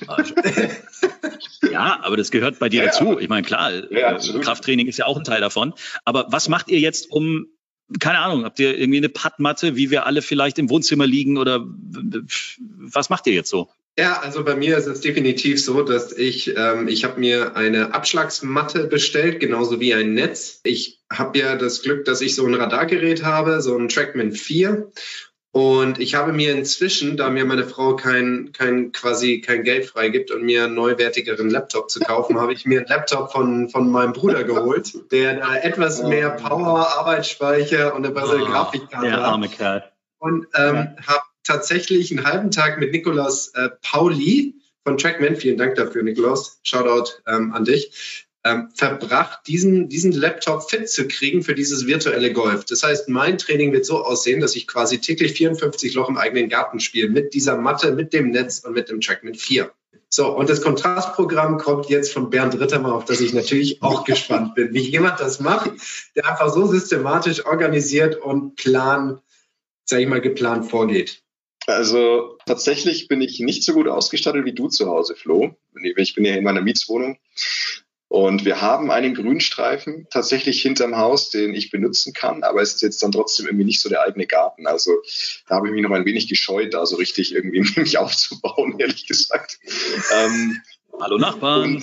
Ja, 1.71 2.01
aber 2.03 2.17
das 2.17 2.31
gehört 2.31 2.59
bei 2.59 2.69
dir 2.69 2.85
ja, 2.85 2.87
dazu. 2.87 3.19
Ich 3.19 3.29
meine, 3.29 3.47
klar, 3.47 3.73
ja, 3.91 4.17
äh, 4.17 4.41
Krafttraining 4.41 4.87
ist 4.87 4.99
ja 4.99 5.07
auch 5.07 5.17
ein 5.17 5.25
Teil 5.25 5.41
davon. 5.41 5.75
Aber 6.05 6.27
was 6.31 6.49
macht 6.49 6.69
ihr 6.69 6.79
jetzt, 6.79 7.11
um, 7.11 7.47
keine 8.01 8.19
Ahnung, 8.19 8.45
habt 8.45 8.59
ihr 8.59 8.79
irgendwie 8.79 8.99
eine 8.99 9.09
Pattmatte, 9.09 9.77
wie 9.77 9.91
wir 9.91 10.07
alle 10.07 10.23
vielleicht 10.23 10.59
im 10.59 10.71
Wohnzimmer 10.71 11.07
liegen 11.07 11.37
oder 11.37 11.65
was 11.67 13.11
macht 13.11 13.27
ihr 13.27 13.33
jetzt 13.33 13.51
so? 13.51 13.69
Ja, 13.97 14.21
also 14.21 14.43
bei 14.43 14.57
mir 14.57 14.77
ist 14.77 14.87
es 14.87 15.01
definitiv 15.01 15.63
so, 15.63 15.83
dass 15.83 16.13
ich, 16.13 16.57
ähm, 16.57 16.89
ich 16.89 17.05
habe 17.05 17.21
mir 17.21 17.55
eine 17.55 17.95
Abschlagsmatte 17.95 18.89
bestellt, 18.89 19.39
genauso 19.39 19.79
wie 19.79 19.95
ein 19.95 20.15
Netz. 20.15 20.61
Ich 20.65 21.01
habe 21.13 21.39
ja 21.39 21.55
das 21.55 21.83
Glück, 21.83 22.05
dass 22.05 22.21
ich 22.21 22.35
so 22.35 22.45
ein 22.45 22.55
Radargerät 22.55 23.23
habe, 23.23 23.63
so 23.63 23.77
ein 23.77 23.89
Trackman 23.89 24.33
4. 24.33 24.91
Und 25.55 26.01
ich 26.01 26.17
habe 26.17 26.33
mir 26.33 26.51
inzwischen, 26.51 27.17
da 27.17 27.31
mir 27.31 27.45
meine 27.45 27.63
Frau 27.63 27.95
kein, 27.95 28.51
kein 28.53 28.91
quasi 28.91 29.41
kein 29.41 29.63
Geld 29.63 29.87
freigibt 29.87 30.33
und 30.33 30.43
mir 30.43 30.65
einen 30.65 30.75
neuwertigeren 30.75 31.49
Laptop 31.49 31.93
zu 31.93 32.01
kaufen, 32.01 32.41
habe 32.41 32.53
ich 32.53 32.67
mir 32.67 32.81
einen 32.81 32.89
Laptop 32.89 33.31
von, 33.31 33.69
von 33.69 33.89
meinem 33.89 34.15
Bruder 34.15 34.43
geholt, 34.43 35.13
der 35.13 35.37
da 35.37 35.55
etwas 35.55 36.03
oh. 36.03 36.09
mehr 36.09 36.31
Power, 36.31 36.99
Arbeitsspeicher 36.99 37.95
und 37.95 38.05
eine 38.05 38.13
bessere 38.13 38.43
oh, 38.43 38.47
Grafikkarte 38.47 39.13
hat. 39.13 39.21
Arme 39.21 39.49
Kerl. 39.49 39.85
Und 40.19 40.49
ähm, 40.57 40.75
ja. 40.75 40.97
habe 41.07 41.23
tatsächlich 41.45 42.11
einen 42.11 42.27
halben 42.27 42.51
Tag 42.51 42.81
mit 42.81 42.91
Nikolaus 42.91 43.55
äh, 43.55 43.69
Pauli 43.81 44.57
von 44.83 44.99
Trackman, 44.99 45.37
vielen 45.37 45.57
Dank 45.57 45.77
dafür, 45.77 46.03
Nikolaus, 46.03 46.59
Shoutout 46.65 47.13
ähm, 47.29 47.53
an 47.55 47.65
dich, 47.65 48.27
ähm, 48.45 48.69
verbracht, 48.75 49.41
diesen, 49.47 49.89
diesen 49.89 50.13
Laptop 50.13 50.71
fit 50.71 50.89
zu 50.89 51.09
kriegen 51.09 51.43
für 51.43 51.55
dieses 51.55 51.87
virtuelle 51.87 52.33
Golf. 52.33 52.67
Das 52.67 52.83
heißt, 52.83 53.09
mein 53.09 53.39
Training 53.39 53.73
wird 53.73 53.87
so 53.87 54.05
aussehen, 54.05 54.41
dass 54.41 54.55
ich 54.55 54.67
quasi 54.67 55.01
täglich 55.01 55.33
54 55.33 55.95
Loch 55.95 56.09
im 56.09 56.19
eigenen 56.19 56.49
Garten 56.49 56.79
spiele 56.79 57.09
mit 57.09 57.33
dieser 57.33 57.57
Matte, 57.57 57.93
mit 57.93 58.13
dem 58.13 58.31
Netz 58.31 58.61
und 58.61 58.75
mit 58.75 58.91
dem 58.91 59.01
Trackman 59.01 59.35
4. 59.35 59.71
So, 60.11 60.29
und 60.29 60.49
das 60.49 60.61
Kontrastprogramm 60.61 61.59
kommt 61.59 61.89
jetzt 61.89 62.13
von 62.13 62.31
Bernd 62.31 62.61
Rittermann, 62.61 62.93
auf 62.93 63.05
das 63.05 63.21
ich 63.21 63.33
natürlich 63.33 63.83
auch 63.83 64.05
gespannt 64.05 64.55
bin, 64.55 64.73
wie 64.73 64.89
jemand 64.89 65.19
das 65.19 65.41
macht, 65.41 65.73
der 66.15 66.29
einfach 66.29 66.53
so 66.53 66.67
systematisch 66.67 67.45
organisiert 67.47 68.17
und 68.17 68.55
plan, 68.55 69.21
sag 69.85 70.01
ich 70.01 70.07
mal, 70.07 70.21
geplant 70.21 70.71
vorgeht. 70.71 71.23
Also 71.67 72.39
tatsächlich 72.47 73.09
bin 73.09 73.23
ich 73.23 73.41
nicht 73.41 73.65
so 73.65 73.73
gut 73.73 73.89
ausgestattet 73.89 74.45
wie 74.45 74.53
du 74.53 74.69
zu 74.69 74.87
Hause, 74.87 75.17
Flo. 75.17 75.57
Ich 75.97 76.15
bin 76.15 76.25
ja 76.25 76.35
in 76.35 76.45
meiner 76.45 76.61
Mietswohnung. 76.61 77.19
Und 78.15 78.45
wir 78.45 78.61
haben 78.61 78.93
einen 78.93 79.13
Grünstreifen 79.13 80.07
tatsächlich 80.09 80.63
hinterm 80.63 80.97
Haus, 80.97 81.31
den 81.31 81.53
ich 81.53 81.73
benutzen 81.73 82.13
kann, 82.13 82.45
aber 82.45 82.63
es 82.63 82.75
ist 82.75 82.83
jetzt 82.83 83.03
dann 83.03 83.11
trotzdem 83.11 83.47
irgendwie 83.47 83.65
nicht 83.65 83.81
so 83.81 83.89
der 83.89 84.03
eigene 84.03 84.29
Garten. 84.29 84.69
Also 84.69 84.93
da 85.49 85.57
habe 85.57 85.67
ich 85.67 85.75
mich 85.75 85.83
noch 85.83 85.91
ein 85.91 86.05
wenig 86.05 86.29
gescheut, 86.29 86.75
da 86.75 86.87
so 86.87 86.95
richtig 86.95 87.35
irgendwie 87.35 87.69
mich 87.81 87.99
aufzubauen, 87.99 88.77
ehrlich 88.79 89.09
gesagt. 89.09 89.59
Ähm, 90.15 90.61
Hallo 91.01 91.19
Nachbarn. 91.19 91.83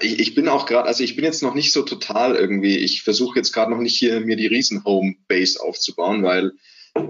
Ich, 0.00 0.18
ich 0.18 0.34
bin 0.34 0.48
auch 0.48 0.66
gerade, 0.66 0.88
also 0.88 1.04
ich 1.04 1.14
bin 1.14 1.24
jetzt 1.24 1.40
noch 1.40 1.54
nicht 1.54 1.72
so 1.72 1.82
total 1.82 2.34
irgendwie, 2.34 2.76
ich 2.76 3.04
versuche 3.04 3.38
jetzt 3.38 3.52
gerade 3.52 3.70
noch 3.70 3.78
nicht 3.78 3.96
hier 3.96 4.18
mir 4.22 4.34
die 4.34 4.48
riesen 4.48 4.82
Home 4.82 5.14
Base 5.28 5.62
aufzubauen, 5.62 6.24
weil 6.24 6.50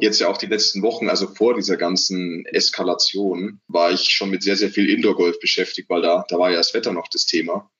jetzt 0.01 0.20
ja 0.20 0.29
auch 0.29 0.37
die 0.37 0.44
letzten 0.44 0.83
Wochen, 0.83 1.09
also 1.09 1.29
vor 1.29 1.55
dieser 1.55 1.79
ganzen 1.79 2.44
Eskalation, 2.44 3.62
war 3.68 3.90
ich 3.90 4.11
schon 4.11 4.29
mit 4.29 4.42
sehr, 4.42 4.59
sehr 4.59 4.68
viel 4.68 4.90
Indoor-Golf 4.90 5.40
beschäftigt, 5.40 5.88
weil 5.88 6.03
da, 6.03 6.27
da 6.29 6.38
war 6.38 6.51
ja 6.51 6.59
das 6.59 6.75
Wetter 6.75 6.92
noch 6.92 7.09
das 7.09 7.25
Thema. 7.25 7.70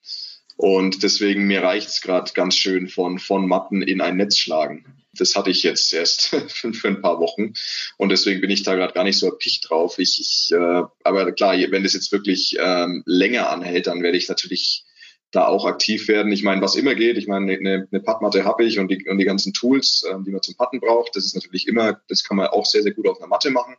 Und 0.62 1.03
deswegen, 1.03 1.46
mir 1.46 1.62
reicht's 1.62 2.03
gerade 2.03 2.33
ganz 2.35 2.55
schön 2.55 2.87
von, 2.87 3.18
von 3.18 3.49
Matten 3.49 3.81
in 3.81 4.03
ein 4.03 4.18
Netz 4.18 4.37
schlagen. 4.37 4.85
Das 5.14 5.35
hatte 5.35 5.49
ich 5.49 5.62
jetzt 5.62 5.90
erst 5.94 6.37
für, 6.49 6.88
ein 6.88 7.01
paar 7.01 7.18
Wochen. 7.18 7.55
Und 7.96 8.11
deswegen 8.11 8.42
bin 8.42 8.51
ich 8.51 8.62
da 8.62 8.75
gerade 8.75 8.92
gar 8.92 9.05
nicht 9.05 9.18
so 9.18 9.25
erpicht 9.25 9.70
drauf. 9.70 9.99
Ich, 9.99 10.20
ich, 10.20 10.55
äh, 10.55 10.83
aber 11.03 11.33
klar, 11.33 11.57
wenn 11.70 11.83
das 11.83 11.94
jetzt 11.94 12.12
wirklich 12.12 12.59
ähm, 12.61 13.03
länger 13.07 13.49
anhält, 13.49 13.87
dann 13.87 14.03
werde 14.03 14.18
ich 14.18 14.29
natürlich 14.29 14.85
da 15.31 15.46
auch 15.46 15.64
aktiv 15.64 16.09
werden. 16.09 16.31
Ich 16.31 16.42
meine, 16.42 16.61
was 16.61 16.77
immer 16.77 16.94
geht, 16.94 17.16
ich 17.16 17.27
meine, 17.27 17.57
eine, 17.57 17.88
eine 17.90 18.01
Pattmatte 18.03 18.44
habe 18.44 18.62
ich 18.64 18.79
und 18.79 18.90
die, 18.90 19.09
und 19.09 19.16
die 19.16 19.25
ganzen 19.25 19.55
Tools, 19.55 20.05
ähm, 20.12 20.25
die 20.25 20.31
man 20.31 20.42
zum 20.42 20.57
Patten 20.57 20.79
braucht, 20.79 21.16
das 21.16 21.25
ist 21.25 21.37
natürlich 21.37 21.68
immer, 21.68 22.03
das 22.09 22.23
kann 22.23 22.37
man 22.37 22.49
auch 22.49 22.66
sehr, 22.66 22.83
sehr 22.83 22.92
gut 22.92 23.09
auf 23.09 23.16
einer 23.16 23.29
Matte 23.29 23.51
machen. 23.51 23.77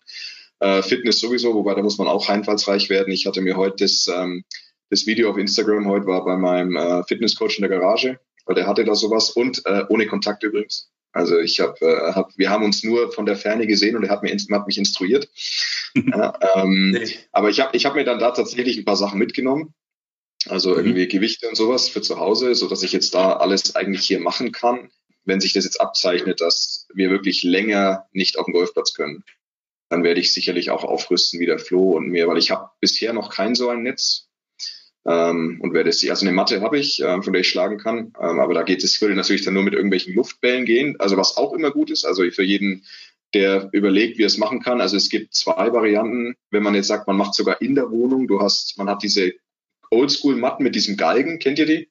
Äh, 0.59 0.81
Fitness 0.81 1.19
sowieso, 1.19 1.53
wobei 1.53 1.75
da 1.75 1.83
muss 1.83 1.99
man 1.99 2.07
auch 2.07 2.27
einfallsreich 2.27 2.89
werden. 2.89 3.13
Ich 3.13 3.27
hatte 3.27 3.41
mir 3.41 3.55
heute 3.55 3.83
das 3.83 4.07
ähm, 4.07 4.45
das 4.91 5.07
Video 5.07 5.29
auf 5.29 5.37
Instagram 5.37 5.87
heute 5.87 6.05
war 6.05 6.23
bei 6.25 6.35
meinem 6.35 6.75
äh, 6.75 7.03
Fitnesscoach 7.05 7.57
in 7.57 7.61
der 7.61 7.69
Garage, 7.69 8.19
weil 8.45 8.55
der 8.55 8.67
hatte 8.67 8.83
da 8.83 8.93
sowas 8.93 9.31
und 9.31 9.65
äh, 9.65 9.85
ohne 9.87 10.05
Kontakt 10.05 10.43
übrigens. 10.43 10.91
Also 11.13 11.39
ich 11.39 11.61
habe, 11.61 11.79
äh, 11.79 12.13
hab, 12.13 12.37
wir 12.37 12.49
haben 12.49 12.65
uns 12.65 12.83
nur 12.83 13.11
von 13.11 13.25
der 13.25 13.37
Ferne 13.37 13.67
gesehen 13.67 13.95
und 13.95 14.03
er 14.03 14.09
hat, 14.09 14.21
mir, 14.21 14.31
hat 14.31 14.67
mich 14.67 14.77
instruiert. 14.77 15.29
ja, 15.95 16.37
ähm, 16.55 16.91
nee. 16.91 17.15
Aber 17.31 17.49
ich 17.49 17.61
habe 17.61 17.75
ich 17.75 17.85
hab 17.85 17.95
mir 17.95 18.03
dann 18.03 18.19
da 18.19 18.31
tatsächlich 18.31 18.77
ein 18.77 18.85
paar 18.85 18.97
Sachen 18.97 19.17
mitgenommen. 19.17 19.73
Also 20.47 20.71
mhm. 20.71 20.77
irgendwie 20.77 21.07
Gewichte 21.07 21.47
und 21.47 21.55
sowas 21.55 21.87
für 21.87 22.01
zu 22.01 22.19
Hause, 22.19 22.53
so 22.53 22.67
dass 22.67 22.83
ich 22.83 22.91
jetzt 22.91 23.13
da 23.13 23.33
alles 23.33 23.75
eigentlich 23.75 24.05
hier 24.05 24.19
machen 24.19 24.51
kann, 24.51 24.89
wenn 25.23 25.39
sich 25.39 25.53
das 25.53 25.63
jetzt 25.63 25.79
abzeichnet, 25.79 26.41
dass 26.41 26.87
wir 26.93 27.09
wirklich 27.11 27.43
länger 27.43 28.07
nicht 28.11 28.37
auf 28.37 28.45
dem 28.45 28.53
Golfplatz 28.53 28.93
können. 28.93 29.23
Dann 29.87 30.03
werde 30.03 30.19
ich 30.19 30.33
sicherlich 30.33 30.69
auch 30.69 30.83
aufrüsten 30.83 31.39
wie 31.39 31.45
der 31.45 31.59
Flo 31.59 31.91
und 31.91 32.09
mir, 32.09 32.27
weil 32.27 32.37
ich 32.37 32.51
habe 32.51 32.71
bisher 32.81 33.13
noch 33.13 33.29
kein 33.29 33.55
so 33.55 33.69
ein 33.69 33.83
Netz. 33.83 34.30
Ähm, 35.05 35.59
und 35.61 35.73
werde 35.73 35.89
es, 35.89 36.07
also 36.07 36.25
eine 36.25 36.35
Matte 36.35 36.61
habe 36.61 36.77
ich, 36.77 37.01
äh, 37.01 37.21
von 37.21 37.33
der 37.33 37.41
ich 37.41 37.49
schlagen 37.49 37.79
kann, 37.79 38.13
ähm, 38.21 38.39
aber 38.39 38.53
da 38.53 38.61
geht 38.61 38.83
es, 38.83 39.01
würde 39.01 39.15
natürlich 39.15 39.43
dann 39.43 39.55
nur 39.55 39.63
mit 39.63 39.73
irgendwelchen 39.73 40.13
Luftbällen 40.13 40.65
gehen, 40.65 40.95
also 40.99 41.17
was 41.17 41.37
auch 41.37 41.53
immer 41.53 41.71
gut 41.71 41.89
ist, 41.89 42.05
also 42.05 42.23
für 42.29 42.43
jeden, 42.43 42.85
der 43.33 43.69
überlegt, 43.71 44.17
wie 44.17 44.23
er 44.23 44.27
es 44.27 44.37
machen 44.37 44.61
kann. 44.61 44.81
Also 44.81 44.97
es 44.97 45.09
gibt 45.09 45.33
zwei 45.33 45.71
Varianten, 45.73 46.35
wenn 46.51 46.63
man 46.63 46.75
jetzt 46.75 46.87
sagt, 46.87 47.07
man 47.07 47.17
macht 47.17 47.33
sogar 47.33 47.61
in 47.61 47.75
der 47.75 47.89
Wohnung, 47.89 48.27
du 48.27 48.41
hast, 48.41 48.77
man 48.77 48.89
hat 48.89 49.01
diese 49.01 49.33
Oldschool-Matten 49.89 50.63
mit 50.63 50.75
diesem 50.75 50.97
Galgen, 50.97 51.39
kennt 51.39 51.57
ihr 51.57 51.65
die? 51.65 51.89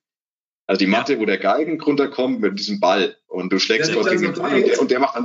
Also 0.66 0.78
die 0.78 0.86
Matte, 0.86 1.18
wo 1.18 1.24
der 1.24 1.38
Galgen 1.38 1.80
runterkommt 1.80 2.40
mit 2.40 2.58
diesem 2.58 2.78
Ball 2.78 3.16
und 3.26 3.52
du 3.52 3.58
schlägst 3.58 3.92
dort 3.92 4.08
gegen 4.08 4.22
den 4.22 4.34
Ball 4.34 4.54
und 4.54 4.66
der, 4.66 4.80
und 4.80 4.90
der 4.90 5.00
macht 5.00 5.16
dann. 5.16 5.24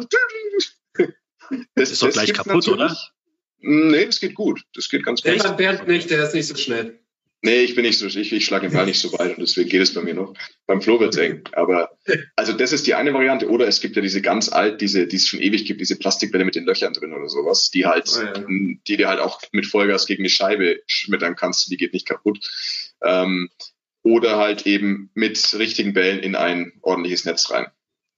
Das, 1.75 1.91
ist 1.91 2.01
doch 2.01 2.09
gleich 2.09 2.33
kaputt, 2.33 2.67
oder? 2.67 2.97
Nee, 3.59 4.05
das 4.05 4.19
geht 4.19 4.33
gut. 4.33 4.63
Das 4.73 4.89
geht 4.89 5.03
ganz 5.03 5.21
gut. 5.21 5.43
Der 5.43 5.49
Bernd 5.49 5.87
nicht, 5.87 6.09
der 6.09 6.23
ist 6.23 6.33
nicht 6.33 6.47
so 6.47 6.55
schnell. 6.55 6.99
Nee, 7.41 7.61
ich 7.61 7.75
bin 7.75 7.83
nicht 7.83 7.99
so, 7.99 8.07
ich, 8.07 8.33
ich 8.33 8.45
schlage 8.45 8.67
den 8.67 8.73
Ball 8.73 8.87
nicht 8.87 8.99
so 8.99 9.13
weit 9.13 9.37
und 9.37 9.41
deswegen 9.41 9.69
geht 9.69 9.81
es 9.81 9.93
bei 9.93 10.01
mir 10.01 10.15
noch. 10.15 10.33
Beim 10.65 10.81
Flo 10.81 10.99
wird's 10.99 11.17
eng. 11.17 11.43
Aber 11.51 11.95
also 12.35 12.53
das 12.53 12.71
ist 12.71 12.87
die 12.87 12.95
eine 12.95 13.13
Variante. 13.13 13.49
Oder 13.49 13.67
es 13.67 13.81
gibt 13.81 13.95
ja 13.95 14.01
diese 14.01 14.21
ganz 14.21 14.49
alt, 14.49 14.81
diese, 14.81 15.05
die 15.05 15.17
es 15.17 15.27
schon 15.27 15.41
ewig 15.41 15.65
gibt, 15.65 15.79
diese 15.79 15.97
Plastikbälle 15.97 16.43
mit 16.43 16.55
den 16.55 16.65
Löchern 16.65 16.93
drin 16.93 17.13
oder 17.13 17.29
sowas, 17.29 17.69
die 17.69 17.85
halt, 17.85 18.09
oh 18.17 18.23
ja. 18.23 18.33
die 18.87 18.97
dir 18.97 19.07
halt 19.07 19.19
auch 19.19 19.41
mit 19.51 19.67
Vollgas 19.67 20.07
gegen 20.07 20.23
die 20.23 20.29
Scheibe 20.29 20.81
schmettern 20.87 21.35
kannst, 21.35 21.69
die 21.69 21.77
geht 21.77 21.93
nicht 21.93 22.07
kaputt. 22.07 22.39
Ähm, 23.03 23.49
oder 24.01 24.37
halt 24.37 24.65
eben 24.65 25.09
mit 25.13 25.53
richtigen 25.57 25.93
Bällen 25.93 26.19
in 26.19 26.35
ein 26.35 26.73
ordentliches 26.81 27.25
Netz 27.25 27.51
rein. 27.51 27.67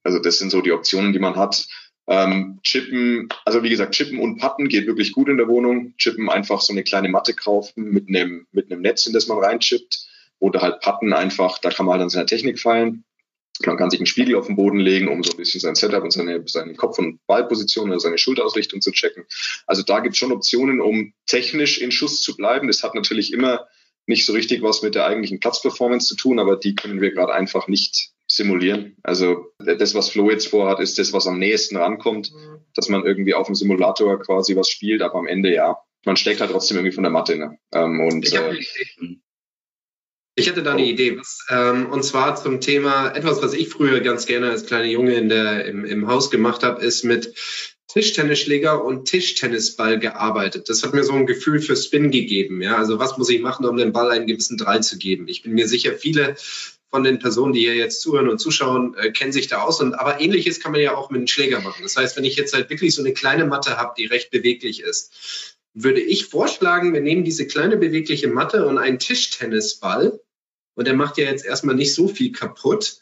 Also 0.04 0.18
das 0.18 0.38
sind 0.38 0.50
so 0.50 0.62
die 0.62 0.72
Optionen, 0.72 1.12
die 1.12 1.18
man 1.18 1.36
hat. 1.36 1.66
Ähm, 2.08 2.58
chippen, 2.62 3.28
also 3.44 3.62
wie 3.62 3.68
gesagt, 3.68 3.94
Chippen 3.94 4.18
und 4.18 4.38
Patten 4.38 4.68
geht 4.68 4.86
wirklich 4.86 5.12
gut 5.12 5.28
in 5.28 5.36
der 5.36 5.46
Wohnung. 5.46 5.94
Chippen 5.98 6.30
einfach 6.30 6.62
so 6.62 6.72
eine 6.72 6.82
kleine 6.82 7.10
Matte 7.10 7.34
kaufen 7.34 7.90
mit 7.90 8.08
einem, 8.08 8.46
mit 8.50 8.72
einem 8.72 8.80
Netz, 8.80 9.06
in 9.06 9.12
das 9.12 9.28
man 9.28 9.38
reinchippt. 9.38 10.06
Oder 10.40 10.62
halt 10.62 10.80
Patten 10.80 11.12
einfach, 11.12 11.58
da 11.58 11.70
kann 11.70 11.84
man 11.84 11.94
halt 11.94 12.02
an 12.02 12.10
seiner 12.10 12.26
Technik 12.26 12.58
feilen. 12.58 13.04
Man 13.66 13.76
kann 13.76 13.90
sich 13.90 13.98
einen 13.98 14.06
Spiegel 14.06 14.36
auf 14.36 14.46
den 14.46 14.56
Boden 14.56 14.78
legen, 14.78 15.08
um 15.08 15.22
so 15.22 15.32
ein 15.32 15.36
bisschen 15.36 15.60
sein 15.60 15.74
Setup 15.74 16.02
und 16.02 16.12
seine, 16.12 16.44
seine 16.46 16.74
Kopf- 16.74 16.98
und 16.98 17.18
Ballposition 17.26 17.90
oder 17.90 17.98
seine 17.98 18.16
Schulterausrichtung 18.16 18.80
zu 18.80 18.92
checken. 18.92 19.24
Also 19.66 19.82
da 19.82 19.98
gibt 20.00 20.14
es 20.14 20.18
schon 20.18 20.32
Optionen, 20.32 20.80
um 20.80 21.12
technisch 21.26 21.80
in 21.80 21.90
Schuss 21.90 22.22
zu 22.22 22.36
bleiben. 22.36 22.68
Das 22.68 22.84
hat 22.84 22.94
natürlich 22.94 23.32
immer 23.32 23.66
nicht 24.06 24.24
so 24.24 24.32
richtig 24.32 24.62
was 24.62 24.82
mit 24.82 24.94
der 24.94 25.06
eigentlichen 25.06 25.40
Platzperformance 25.40 26.06
zu 26.06 26.14
tun, 26.14 26.38
aber 26.38 26.56
die 26.56 26.74
können 26.74 27.00
wir 27.00 27.10
gerade 27.10 27.34
einfach 27.34 27.68
nicht 27.68 28.12
simulieren. 28.28 28.96
Also 29.02 29.52
das, 29.58 29.94
was 29.94 30.10
Flo 30.10 30.30
jetzt 30.30 30.48
vorhat, 30.48 30.80
ist 30.80 30.98
das, 30.98 31.12
was 31.12 31.26
am 31.26 31.38
nächsten 31.38 31.76
rankommt, 31.76 32.32
mhm. 32.32 32.60
dass 32.74 32.88
man 32.88 33.04
irgendwie 33.04 33.34
auf 33.34 33.46
dem 33.46 33.54
Simulator 33.54 34.20
quasi 34.20 34.54
was 34.54 34.68
spielt, 34.68 35.02
aber 35.02 35.18
am 35.18 35.26
Ende 35.26 35.52
ja. 35.52 35.78
Man 36.04 36.16
steckt 36.16 36.40
halt 36.40 36.52
trotzdem 36.52 36.76
irgendwie 36.76 36.94
von 36.94 37.02
der 37.02 37.10
Matte. 37.10 37.36
Ne? 37.36 37.58
Ähm, 37.72 38.00
und, 38.00 38.24
ich 38.24 38.34
äh, 38.34 38.56
Ich 40.36 40.46
hätte 40.46 40.62
da 40.62 40.72
eine 40.72 40.82
oh. 40.82 40.86
Idee, 40.86 41.18
was, 41.18 41.44
ähm, 41.50 41.90
und 41.90 42.04
zwar 42.04 42.36
zum 42.36 42.60
Thema 42.60 43.10
etwas, 43.10 43.42
was 43.42 43.54
ich 43.54 43.68
früher 43.68 44.00
ganz 44.00 44.26
gerne 44.26 44.50
als 44.50 44.66
kleiner 44.66 44.86
Junge 44.86 45.14
in 45.14 45.28
der, 45.28 45.64
im, 45.64 45.84
im 45.84 46.06
Haus 46.06 46.30
gemacht 46.30 46.62
habe, 46.62 46.84
ist 46.84 47.04
mit 47.04 47.34
Tischtennisschläger 47.88 48.84
und 48.84 49.06
Tischtennisball 49.06 49.98
gearbeitet. 49.98 50.68
Das 50.68 50.84
hat 50.84 50.92
mir 50.92 51.02
so 51.02 51.14
ein 51.14 51.26
Gefühl 51.26 51.60
für 51.60 51.74
Spin 51.74 52.10
gegeben. 52.10 52.60
Ja, 52.60 52.76
also 52.76 52.98
was 52.98 53.16
muss 53.18 53.30
ich 53.30 53.40
machen, 53.40 53.66
um 53.66 53.78
dem 53.78 53.92
Ball 53.92 54.10
einen 54.10 54.26
gewissen 54.26 54.58
Drall 54.58 54.82
zu 54.82 54.98
geben? 54.98 55.26
Ich 55.26 55.42
bin 55.42 55.54
mir 55.54 55.66
sicher, 55.66 55.94
viele 55.94 56.36
von 56.90 57.04
den 57.04 57.18
Personen, 57.18 57.52
die 57.52 57.60
hier 57.60 57.74
jetzt 57.74 58.00
zuhören 58.00 58.28
und 58.28 58.38
zuschauen, 58.38 58.94
äh, 58.96 59.10
kennen 59.10 59.32
sich 59.32 59.48
da 59.48 59.62
aus. 59.62 59.80
Und 59.80 59.94
aber 59.94 60.20
ähnliches 60.20 60.60
kann 60.60 60.72
man 60.72 60.80
ja 60.80 60.94
auch 60.94 61.10
mit 61.10 61.18
einem 61.18 61.26
Schläger 61.26 61.60
machen. 61.60 61.82
Das 61.82 61.96
heißt, 61.96 62.16
wenn 62.16 62.24
ich 62.24 62.36
jetzt 62.36 62.54
halt 62.54 62.70
wirklich 62.70 62.94
so 62.94 63.02
eine 63.02 63.12
kleine 63.12 63.44
Matte 63.44 63.76
habe, 63.76 63.94
die 63.96 64.06
recht 64.06 64.30
beweglich 64.30 64.80
ist, 64.80 65.56
würde 65.74 66.00
ich 66.00 66.26
vorschlagen, 66.26 66.94
wir 66.94 67.00
nehmen 67.00 67.24
diese 67.24 67.46
kleine 67.46 67.76
bewegliche 67.76 68.28
Matte 68.28 68.66
und 68.66 68.78
einen 68.78 68.98
Tischtennisball. 68.98 70.20
Und 70.74 70.86
der 70.86 70.94
macht 70.94 71.18
ja 71.18 71.24
jetzt 71.24 71.44
erstmal 71.44 71.74
nicht 71.74 71.94
so 71.94 72.08
viel 72.08 72.32
kaputt. 72.32 73.00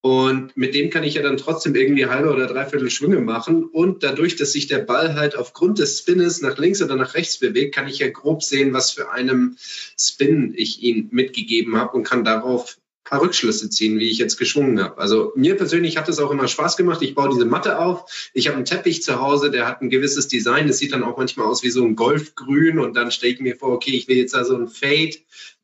Und 0.00 0.56
mit 0.56 0.74
dem 0.74 0.90
kann 0.90 1.02
ich 1.02 1.14
ja 1.14 1.22
dann 1.22 1.36
trotzdem 1.36 1.74
irgendwie 1.74 2.06
halbe 2.06 2.30
oder 2.30 2.46
dreiviertel 2.46 2.90
Schwünge 2.90 3.20
machen. 3.20 3.64
Und 3.64 4.04
dadurch, 4.04 4.36
dass 4.36 4.52
sich 4.52 4.68
der 4.68 4.78
Ball 4.78 5.14
halt 5.14 5.36
aufgrund 5.36 5.78
des 5.80 5.98
Spinnes 5.98 6.40
nach 6.40 6.58
links 6.58 6.80
oder 6.80 6.94
nach 6.94 7.14
rechts 7.14 7.38
bewegt, 7.38 7.74
kann 7.74 7.88
ich 7.88 7.98
ja 7.98 8.08
grob 8.08 8.42
sehen, 8.42 8.72
was 8.72 8.92
für 8.92 9.10
einem 9.10 9.56
Spin 9.98 10.54
ich 10.56 10.82
ihn 10.82 11.08
mitgegeben 11.10 11.76
habe 11.76 11.96
und 11.96 12.04
kann 12.04 12.24
darauf 12.24 12.78
paar 13.06 13.22
Rückschlüsse 13.22 13.70
ziehen, 13.70 13.98
wie 13.98 14.10
ich 14.10 14.18
jetzt 14.18 14.36
geschwungen 14.36 14.82
habe. 14.82 14.98
Also 14.98 15.32
mir 15.36 15.56
persönlich 15.56 15.96
hat 15.96 16.08
es 16.08 16.18
auch 16.18 16.30
immer 16.30 16.48
Spaß 16.48 16.76
gemacht. 16.76 17.00
Ich 17.02 17.14
baue 17.14 17.30
diese 17.30 17.46
Matte 17.46 17.78
auf. 17.78 18.30
Ich 18.34 18.48
habe 18.48 18.56
einen 18.56 18.66
Teppich 18.66 19.02
zu 19.02 19.20
Hause, 19.20 19.50
der 19.50 19.66
hat 19.66 19.80
ein 19.80 19.90
gewisses 19.90 20.28
Design. 20.28 20.68
Es 20.68 20.78
sieht 20.78 20.92
dann 20.92 21.04
auch 21.04 21.16
manchmal 21.16 21.46
aus 21.46 21.62
wie 21.62 21.70
so 21.70 21.84
ein 21.84 21.96
Golfgrün. 21.96 22.78
Und 22.78 22.96
dann 22.96 23.12
stelle 23.12 23.32
ich 23.32 23.40
mir 23.40 23.56
vor, 23.56 23.70
okay, 23.70 23.92
ich 23.92 24.08
will 24.08 24.16
jetzt 24.16 24.34
also 24.34 24.56
ein 24.56 24.68
Fade 24.68 25.16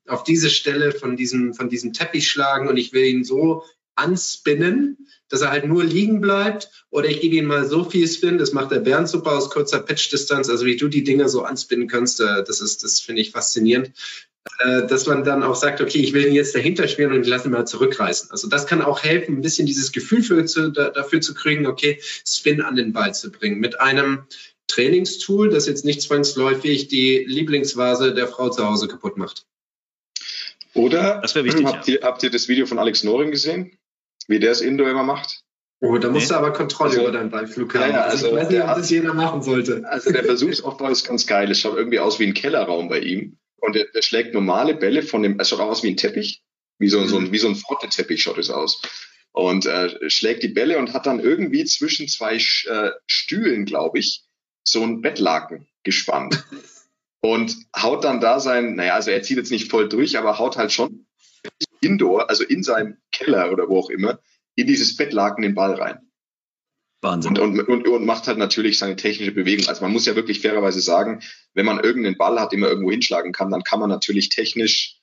auf 0.06 0.24
diese 0.24 0.50
Stelle 0.50 0.92
von 0.92 1.16
diesem, 1.16 1.52
von 1.52 1.68
diesem 1.68 1.92
Teppich 1.92 2.28
schlagen 2.28 2.68
und 2.68 2.76
ich 2.76 2.92
will 2.92 3.04
ihn 3.04 3.24
so 3.24 3.64
anspinnen, 3.94 5.08
dass 5.28 5.42
er 5.42 5.50
halt 5.50 5.66
nur 5.66 5.84
liegen 5.84 6.20
bleibt. 6.20 6.70
Oder 6.90 7.08
ich 7.08 7.20
gebe 7.20 7.36
ihm 7.36 7.46
mal 7.46 7.66
so 7.66 7.84
viel 7.84 8.06
Spin, 8.06 8.38
das 8.38 8.52
macht 8.52 8.70
der 8.70 8.80
Bernd 8.80 9.08
super 9.08 9.32
aus 9.32 9.50
kurzer 9.50 9.80
Pitch-Distanz. 9.80 10.48
Also 10.48 10.64
wie 10.64 10.76
du 10.76 10.88
die 10.88 11.04
Dinger 11.04 11.28
so 11.28 11.42
anspinnen 11.42 11.88
kannst, 11.88 12.20
äh, 12.20 12.44
das 12.44 12.60
ist, 12.60 12.84
das 12.84 13.00
finde 13.00 13.22
ich 13.22 13.32
faszinierend. 13.32 13.92
Äh, 14.58 14.86
dass 14.86 15.06
man 15.06 15.24
dann 15.24 15.42
auch 15.42 15.54
sagt, 15.54 15.80
okay, 15.80 15.98
ich 15.98 16.12
will 16.12 16.26
ihn 16.26 16.34
jetzt 16.34 16.54
dahinter 16.54 16.88
spielen 16.88 17.12
und 17.12 17.22
ich 17.22 17.28
lasse 17.28 17.48
ihn 17.48 17.52
mal 17.52 17.66
zurückreißen. 17.66 18.30
Also 18.30 18.48
das 18.48 18.66
kann 18.66 18.82
auch 18.82 19.02
helfen, 19.02 19.36
ein 19.36 19.40
bisschen 19.40 19.66
dieses 19.66 19.92
Gefühl 19.92 20.22
für, 20.22 20.44
zu, 20.46 20.70
da, 20.70 20.90
dafür 20.90 21.20
zu 21.20 21.34
kriegen, 21.34 21.66
okay, 21.66 22.00
Spin 22.26 22.60
an 22.60 22.76
den 22.76 22.92
Ball 22.92 23.14
zu 23.14 23.30
bringen. 23.30 23.60
Mit 23.60 23.80
einem 23.80 24.24
Trainingstool, 24.66 25.50
das 25.50 25.66
jetzt 25.66 25.84
nicht 25.84 26.02
zwangsläufig 26.02 26.88
die 26.88 27.24
Lieblingsvase 27.26 28.14
der 28.14 28.26
Frau 28.26 28.48
zu 28.48 28.66
Hause 28.66 28.88
kaputt 28.88 29.16
macht. 29.16 29.46
Oder 30.74 31.20
das 31.20 31.34
wichtig, 31.34 31.66
habt, 31.66 31.86
ja. 31.86 31.94
ihr, 31.94 32.00
habt 32.02 32.22
ihr 32.22 32.30
das 32.30 32.48
Video 32.48 32.66
von 32.66 32.78
Alex 32.78 33.04
Noring 33.04 33.30
gesehen, 33.30 33.76
wie 34.26 34.40
der 34.40 34.52
es 34.52 34.60
Indoor 34.60 34.88
immer 34.88 35.02
macht? 35.02 35.42
Oh, 35.80 35.98
da 35.98 36.08
musst 36.08 36.30
nee. 36.30 36.34
du 36.34 36.38
aber 36.38 36.52
Kontrolle 36.52 36.90
also, 36.90 37.02
über 37.02 37.12
deinen 37.12 37.30
Ballflug 37.30 37.74
haben. 37.74 37.90
Ja, 37.90 38.02
also, 38.02 38.28
ich 38.28 38.34
weiß 38.34 38.50
nicht, 38.50 38.62
ob 38.62 38.68
das 38.68 38.90
jeder 38.90 39.14
machen 39.14 39.42
sollte. 39.42 39.82
Also 39.86 40.12
der 40.12 40.24
Versuchsaufbau 40.24 40.88
ist 40.88 41.06
ganz 41.06 41.26
geil. 41.26 41.50
Es 41.50 41.60
schaut 41.60 41.76
irgendwie 41.76 41.98
aus 41.98 42.18
wie 42.18 42.26
ein 42.26 42.34
Kellerraum 42.34 42.88
bei 42.88 43.00
ihm. 43.00 43.36
Und 43.62 43.76
der, 43.76 43.86
der 43.94 44.02
schlägt 44.02 44.34
normale 44.34 44.74
Bälle 44.74 45.02
von 45.02 45.22
dem, 45.22 45.38
es 45.38 45.48
schaut 45.48 45.60
aus 45.60 45.84
wie 45.84 45.90
ein 45.90 45.96
Teppich, 45.96 46.42
wie 46.78 46.88
so, 46.88 47.00
mhm. 47.00 47.08
so 47.08 47.18
ein, 47.18 47.32
wie 47.32 47.38
so 47.38 47.48
ein 47.48 47.54
Frotteteppich 47.54 48.20
schaut 48.20 48.38
es 48.38 48.50
aus. 48.50 48.82
Und 49.30 49.66
äh, 49.66 50.10
schlägt 50.10 50.42
die 50.42 50.48
Bälle 50.48 50.78
und 50.78 50.92
hat 50.92 51.06
dann 51.06 51.20
irgendwie 51.20 51.64
zwischen 51.64 52.08
zwei 52.08 52.36
äh, 52.36 52.90
Stühlen, 53.06 53.64
glaube 53.64 54.00
ich, 54.00 54.24
so 54.64 54.82
ein 54.82 55.00
Bettlaken 55.00 55.68
gespannt. 55.84 56.44
und 57.20 57.56
haut 57.76 58.02
dann 58.02 58.20
da 58.20 58.40
sein, 58.40 58.74
naja, 58.74 58.94
also 58.94 59.12
er 59.12 59.22
zieht 59.22 59.36
jetzt 59.36 59.52
nicht 59.52 59.70
voll 59.70 59.88
durch, 59.88 60.18
aber 60.18 60.40
haut 60.40 60.56
halt 60.56 60.72
schon 60.72 61.06
indoor, 61.80 62.28
also 62.28 62.42
in 62.42 62.64
seinem 62.64 62.96
Keller 63.12 63.52
oder 63.52 63.68
wo 63.68 63.78
auch 63.78 63.90
immer, 63.90 64.18
in 64.56 64.66
dieses 64.66 64.96
Bettlaken 64.96 65.42
den 65.42 65.54
Ball 65.54 65.74
rein. 65.74 66.00
Wahnsinn. 67.02 67.36
Und, 67.36 67.68
und, 67.68 67.88
und, 67.88 68.06
macht 68.06 68.28
halt 68.28 68.38
natürlich 68.38 68.78
seine 68.78 68.96
technische 68.96 69.32
Bewegung. 69.32 69.68
Also 69.68 69.82
man 69.82 69.92
muss 69.92 70.06
ja 70.06 70.14
wirklich 70.14 70.40
fairerweise 70.40 70.80
sagen, 70.80 71.20
wenn 71.52 71.66
man 71.66 71.80
irgendeinen 71.80 72.16
Ball 72.16 72.40
hat, 72.40 72.52
den 72.52 72.60
man 72.60 72.70
irgendwo 72.70 72.92
hinschlagen 72.92 73.32
kann, 73.32 73.50
dann 73.50 73.64
kann 73.64 73.80
man 73.80 73.90
natürlich 73.90 74.28
technisch 74.28 75.00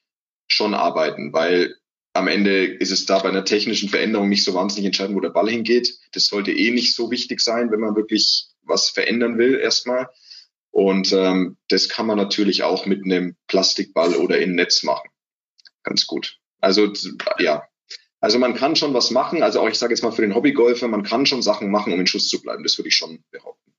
schon 0.48 0.74
arbeiten, 0.74 1.34
weil 1.34 1.76
am 2.14 2.28
Ende 2.28 2.66
ist 2.66 2.92
es 2.92 3.06
da 3.06 3.20
bei 3.20 3.30
einer 3.30 3.46
technischen 3.46 3.90
Veränderung 3.90 4.30
nicht 4.30 4.44
so 4.44 4.54
wahnsinnig 4.54 4.88
entscheidend, 4.88 5.16
wo 5.16 5.22
der 5.22 5.30
Ball 5.30 5.50
hingeht. 5.50 6.00
Das 6.14 6.26
sollte 6.26 6.52
eh 6.52 6.72
nicht 6.72 6.96
so 6.96 7.12
wichtig 7.12 7.42
sein, 7.42 7.70
wenn 7.72 7.82
man 7.82 7.96
wirklich 7.96 8.48
was 8.64 8.90
verändern 8.90 9.38
will 9.38 9.56
erstmal. 9.56 10.10
Und 10.72 11.12
ähm, 11.12 11.58
das 11.68 11.90
kann 11.90 12.08
man 12.08 12.18
natürlich 12.18 12.64
auch 12.64 12.86
mit 12.86 13.04
einem 13.04 13.36
Plastikball 13.48 14.16
oder 14.16 14.40
in 14.40 14.56
Netz 14.56 14.84
machen. 14.84 15.10
Ganz 15.84 16.08
gut. 16.08 16.38
Also 16.62 16.92
ja, 17.40 17.64
also 18.22 18.40
man 18.40 18.54
kann 18.54 18.76
schon 18.76 18.94
was 18.94 19.12
machen, 19.12 19.44
also 19.44 19.62
auch 19.62 19.70
ich 19.70 19.78
sage 19.78 19.94
jetzt 19.94 20.04
mal 20.04 20.12
für 20.12 20.22
den 20.22 20.36
Hobbygolfer, 20.36 20.88
man 20.88 21.04
kann 21.04 21.26
schon 21.26 21.42
Sachen 21.42 21.72
machen, 21.72 21.94
um 21.94 22.00
in 22.00 22.08
Schuss 22.08 22.28
zu 22.28 22.42
bleiben. 22.42 22.64
Das 22.64 22.78
würde 22.78 22.90
ich 22.90 22.96
schon 22.96 23.24
behaupten. 23.32 23.72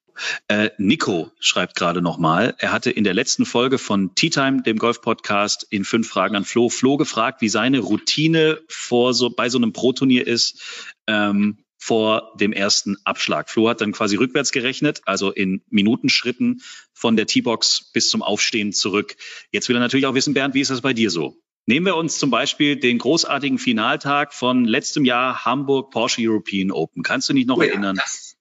Äh, 0.48 0.70
Nico 0.78 1.30
schreibt 1.40 1.76
gerade 1.76 2.02
nochmal, 2.02 2.54
er 2.58 2.72
hatte 2.72 2.90
in 2.90 3.04
der 3.04 3.14
letzten 3.14 3.46
Folge 3.46 3.78
von 3.78 4.14
Tea 4.14 4.30
Time, 4.30 4.62
dem 4.62 4.78
Golf-Podcast, 4.78 5.66
in 5.70 5.84
fünf 5.84 6.08
Fragen 6.08 6.36
an 6.36 6.44
Flo, 6.44 6.68
Flo 6.68 6.96
gefragt, 6.96 7.40
wie 7.40 7.48
seine 7.48 7.78
Routine 7.78 8.60
vor 8.68 9.14
so, 9.14 9.30
bei 9.30 9.48
so 9.48 9.58
einem 9.58 9.72
Pro-Turnier 9.72 10.26
ist, 10.26 10.60
ähm, 11.06 11.64
vor 11.78 12.32
dem 12.38 12.52
ersten 12.52 12.98
Abschlag. 13.04 13.48
Flo 13.48 13.68
hat 13.70 13.80
dann 13.80 13.92
quasi 13.92 14.16
rückwärts 14.16 14.52
gerechnet, 14.52 15.00
also 15.06 15.30
in 15.30 15.62
Minutenschritten 15.70 16.60
von 16.92 17.16
der 17.16 17.26
T-Box 17.26 17.90
bis 17.94 18.10
zum 18.10 18.22
Aufstehen 18.22 18.72
zurück. 18.72 19.16
Jetzt 19.50 19.68
will 19.70 19.76
er 19.76 19.80
natürlich 19.80 20.04
auch 20.04 20.14
wissen, 20.14 20.34
Bernd, 20.34 20.54
wie 20.54 20.60
ist 20.60 20.70
das 20.70 20.82
bei 20.82 20.92
dir 20.92 21.10
so? 21.10 21.36
Nehmen 21.66 21.86
wir 21.86 21.96
uns 21.96 22.18
zum 22.18 22.30
Beispiel 22.30 22.76
den 22.76 22.98
großartigen 22.98 23.58
Finaltag 23.58 24.34
von 24.34 24.64
letztem 24.64 25.04
Jahr 25.04 25.44
Hamburg 25.44 25.90
Porsche 25.90 26.20
European 26.20 26.70
Open. 26.70 27.02
Kannst 27.02 27.28
du 27.28 27.32
dich 27.32 27.46
noch 27.46 27.58
oh 27.58 27.62
ja, 27.62 27.68
erinnern, 27.68 28.00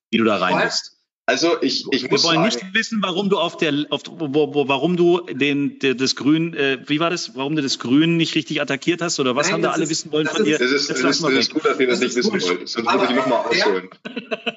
wie 0.10 0.17
du 0.17 0.23
da 0.23 0.38
rein 0.38 0.65
bist? 0.65 0.99
Also 1.29 1.62
ich, 1.62 1.86
ich 1.91 2.05
Wir 2.05 2.10
wollen 2.10 2.21
sagen, 2.21 2.43
nicht 2.43 2.73
wissen, 2.73 3.03
warum 3.03 3.29
du 3.29 3.38
auf 3.38 3.55
der, 3.55 3.86
auf, 3.91 4.01
wo, 4.08 4.34
wo, 4.55 4.67
warum 4.67 4.97
du 4.97 5.19
den, 5.19 5.77
der, 5.77 5.93
das 5.93 6.15
Grün, 6.15 6.55
äh, 6.55 6.79
wie 6.88 6.99
war 6.99 7.12
das, 7.12 7.36
warum 7.36 7.55
du 7.55 7.62
das 7.62 7.77
Grün 7.77 8.17
nicht 8.17 8.34
richtig 8.34 8.62
attackiert 8.62 8.99
hast 9.03 9.19
oder 9.19 9.36
was 9.36 9.45
Nein, 9.45 9.53
haben 9.53 9.62
da 9.62 9.71
alle 9.71 9.84
ist, 9.84 9.91
wissen 9.91 10.12
wollen 10.12 10.25
von 10.25 10.43
dir? 10.43 10.58
Das 10.58 10.71
ist, 10.71 10.89
das, 10.89 11.01
das, 11.01 11.19
das 11.19 11.32
ist 11.32 11.53
gut, 11.53 11.65
dass 11.65 11.79
ihr 11.79 11.86
das, 11.86 11.99
das 11.99 12.15
nicht 12.15 12.34
wissen 12.34 12.49
wollt. 12.49 12.67
Sonst 12.67 12.91
muss 12.91 13.10
ich 13.12 13.15
nochmal 13.15 13.45
ausholen. 13.45 13.89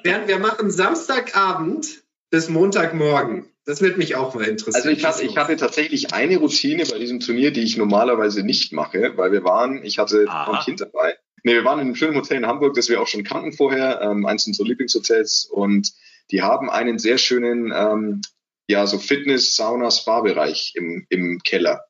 Bernd, 0.01 0.27
wir 0.27 0.39
machen 0.39 0.71
Samstagabend 0.71 2.03
bis 2.31 2.49
Montagmorgen. 2.49 3.52
Das 3.65 3.81
wird 3.81 3.97
mich 3.97 4.15
auch 4.15 4.35
mal 4.35 4.43
interessieren. 4.43 4.75
Also 4.75 4.89
ich 4.89 5.05
hatte, 5.05 5.23
ich 5.23 5.37
hatte 5.37 5.55
tatsächlich 5.55 6.13
eine 6.13 6.37
Routine 6.37 6.85
bei 6.85 6.99
diesem 6.99 7.19
Turnier, 7.21 7.51
die 7.51 7.61
ich 7.61 7.77
normalerweise 7.77 8.43
nicht 8.43 8.73
mache, 8.73 9.13
weil 9.15 9.31
wir 9.31 9.43
waren, 9.43 9.83
ich 9.85 9.99
hatte 9.99 10.25
ein 10.29 10.59
Kind 10.65 10.81
dabei. 10.81 11.15
Nee, 11.43 11.53
wir 11.53 11.65
waren 11.65 11.79
in 11.79 11.87
einem 11.87 11.95
schönen 11.95 12.15
Hotel 12.15 12.37
in 12.37 12.47
Hamburg, 12.47 12.73
das 12.73 12.89
wir 12.89 13.01
auch 13.01 13.07
schon 13.07 13.23
kannten 13.23 13.53
vorher, 13.53 14.01
ähm, 14.01 14.25
eins 14.25 14.47
unserer 14.47 14.67
Lieblingshotels 14.67 15.45
und 15.45 15.93
die 16.31 16.41
haben 16.41 16.69
einen 16.69 16.99
sehr 16.99 17.17
schönen, 17.17 17.71
ähm, 17.75 18.21
ja, 18.67 18.87
so 18.87 18.97
Fitness, 18.97 19.55
Sauna, 19.55 19.91
Spa-Bereich 19.91 20.73
im, 20.75 21.05
im 21.09 21.39
Keller. 21.43 21.85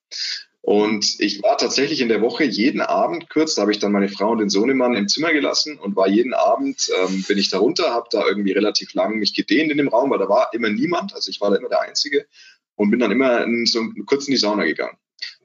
Und 0.65 1.19
ich 1.19 1.43
war 1.43 1.57
tatsächlich 1.57 1.99
in 1.99 2.07
der 2.07 2.21
Woche 2.21 2.45
jeden 2.45 2.79
Abend 2.79 3.29
kurz, 3.29 3.53
da 3.53 3.63
habe 3.63 3.73
ich 3.73 3.79
dann 3.79 3.91
meine 3.91 4.07
Frau 4.07 4.31
und 4.31 4.37
den 4.37 4.47
Sohnemann 4.47 4.95
im 4.95 5.09
Zimmer 5.09 5.33
gelassen 5.33 5.77
und 5.77 5.97
war 5.97 6.07
jeden 6.07 6.33
Abend, 6.33 6.89
ähm, 7.01 7.21
bin 7.27 7.37
ich 7.37 7.49
da 7.49 7.57
runter, 7.57 7.93
habe 7.93 8.07
da 8.09 8.25
irgendwie 8.25 8.53
relativ 8.53 8.93
lang 8.93 9.19
mich 9.19 9.33
gedehnt 9.33 9.71
in 9.71 9.77
dem 9.77 9.89
Raum, 9.89 10.09
weil 10.09 10.19
da 10.19 10.29
war 10.29 10.53
immer 10.53 10.69
niemand, 10.69 11.13
also 11.13 11.29
ich 11.29 11.41
war 11.41 11.49
da 11.49 11.57
immer 11.57 11.67
der 11.67 11.81
Einzige 11.81 12.27
und 12.75 12.91
bin 12.91 13.01
dann 13.01 13.11
immer 13.11 13.43
in, 13.43 13.65
so 13.65 13.81
kurz 14.05 14.29
in 14.29 14.31
die 14.31 14.39
Sauna 14.39 14.63
gegangen. 14.63 14.95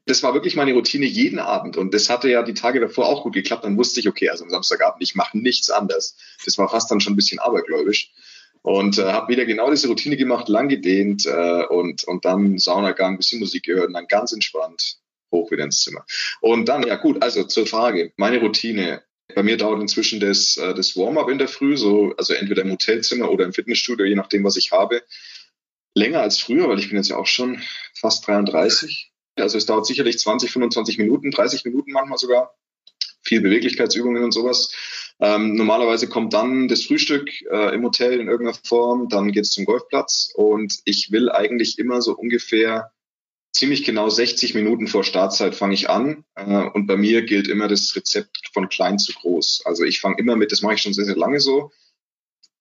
Das 0.07 0.22
war 0.22 0.35
wirklich 0.35 0.54
meine 0.54 0.72
Routine 0.72 1.07
jeden 1.07 1.40
Abend 1.40 1.76
und 1.76 1.94
das 1.94 2.09
hatte 2.11 2.31
ja 2.31 2.44
die 2.44 2.54
Tage 2.54 2.78
davor 2.78 3.07
auch 3.07 3.24
gut 3.24 3.35
geklappt. 3.35 3.64
Dann 3.64 3.76
wusste 3.76 3.98
ich, 3.98 4.07
okay, 4.07 4.28
also 4.28 4.44
am 4.44 4.50
Samstagabend, 4.50 5.02
ich 5.02 5.16
mache 5.16 5.37
nichts 5.37 5.68
anders. 5.68 6.16
Das 6.44 6.59
war 6.59 6.68
fast 6.68 6.92
dann 6.92 7.00
schon 7.00 7.14
ein 7.14 7.16
bisschen 7.16 7.40
abergläubisch 7.40 8.12
und 8.62 8.98
äh, 8.98 9.02
habe 9.02 9.33
wieder 9.33 9.46
genau 9.46 9.68
diese 9.68 9.88
Routine 9.88 10.16
gemacht, 10.16 10.48
lang 10.48 10.68
gedehnt 10.68 11.26
äh, 11.26 11.64
und, 11.64 12.04
und 12.04 12.24
dann 12.24 12.59
Saunagang, 12.59 13.16
bisschen 13.16 13.40
Musik 13.40 13.64
gehört 13.64 13.88
und 13.88 13.94
dann 13.94 14.07
ganz 14.07 14.33
entspannt 14.33 15.00
hoch 15.32 15.50
wieder 15.50 15.64
ins 15.64 15.82
Zimmer. 15.82 16.04
Und 16.40 16.68
dann, 16.68 16.86
ja 16.86 16.96
gut, 16.96 17.22
also 17.22 17.44
zur 17.44 17.66
Frage, 17.66 18.12
meine 18.16 18.38
Routine. 18.38 19.02
Bei 19.34 19.42
mir 19.42 19.58
dauert 19.58 19.82
inzwischen 19.82 20.20
das, 20.20 20.56
äh, 20.56 20.72
das 20.74 20.96
Warm-up 20.96 21.28
in 21.28 21.38
der 21.38 21.48
Früh, 21.48 21.76
so, 21.76 22.14
also 22.16 22.32
entweder 22.32 22.62
im 22.62 22.72
Hotelzimmer 22.72 23.30
oder 23.30 23.44
im 23.44 23.52
Fitnessstudio, 23.52 24.06
je 24.06 24.14
nachdem, 24.14 24.42
was 24.42 24.56
ich 24.56 24.72
habe, 24.72 25.02
länger 25.94 26.20
als 26.20 26.38
früher, 26.38 26.68
weil 26.68 26.78
ich 26.78 26.88
bin 26.88 26.96
jetzt 26.96 27.10
ja 27.10 27.16
auch 27.16 27.26
schon 27.26 27.60
fast 27.94 28.26
33. 28.26 29.12
Also 29.36 29.58
es 29.58 29.66
dauert 29.66 29.86
sicherlich 29.86 30.18
20, 30.18 30.50
25 30.50 30.98
Minuten, 30.98 31.30
30 31.30 31.64
Minuten 31.64 31.92
manchmal 31.92 32.18
sogar. 32.18 32.54
Viel 33.22 33.40
Beweglichkeitsübungen 33.42 34.24
und 34.24 34.32
sowas. 34.32 34.72
Ähm, 35.20 35.54
normalerweise 35.54 36.08
kommt 36.08 36.32
dann 36.32 36.68
das 36.68 36.84
Frühstück 36.84 37.28
äh, 37.50 37.74
im 37.74 37.84
Hotel 37.84 38.20
in 38.20 38.28
irgendeiner 38.28 38.58
Form, 38.64 39.08
dann 39.08 39.32
geht's 39.32 39.50
zum 39.50 39.64
Golfplatz 39.64 40.32
und 40.34 40.78
ich 40.84 41.10
will 41.10 41.30
eigentlich 41.30 41.78
immer 41.78 42.00
so 42.00 42.16
ungefähr 42.16 42.92
ziemlich 43.52 43.84
genau 43.84 44.08
60 44.08 44.54
Minuten 44.54 44.87
vor 44.87 45.04
Startzeit 45.04 45.54
fange 45.54 45.74
ich 45.74 45.90
an 45.90 46.24
äh, 46.34 46.44
und 46.44 46.87
bei 46.87 46.96
mir 46.96 47.22
gilt 47.22 47.48
immer 47.48 47.68
das 47.68 47.94
Rezept 47.96 48.50
von 48.52 48.68
klein 48.68 48.98
zu 48.98 49.12
groß. 49.12 49.62
Also 49.64 49.84
ich 49.84 50.00
fange 50.00 50.16
immer 50.18 50.37
mit, 50.37 50.52
das 50.52 50.62
mache 50.62 50.74
ich 50.74 50.82
schon 50.82 50.94
sehr, 50.94 51.04
sehr 51.04 51.16
lange 51.16 51.40
so. 51.40 51.72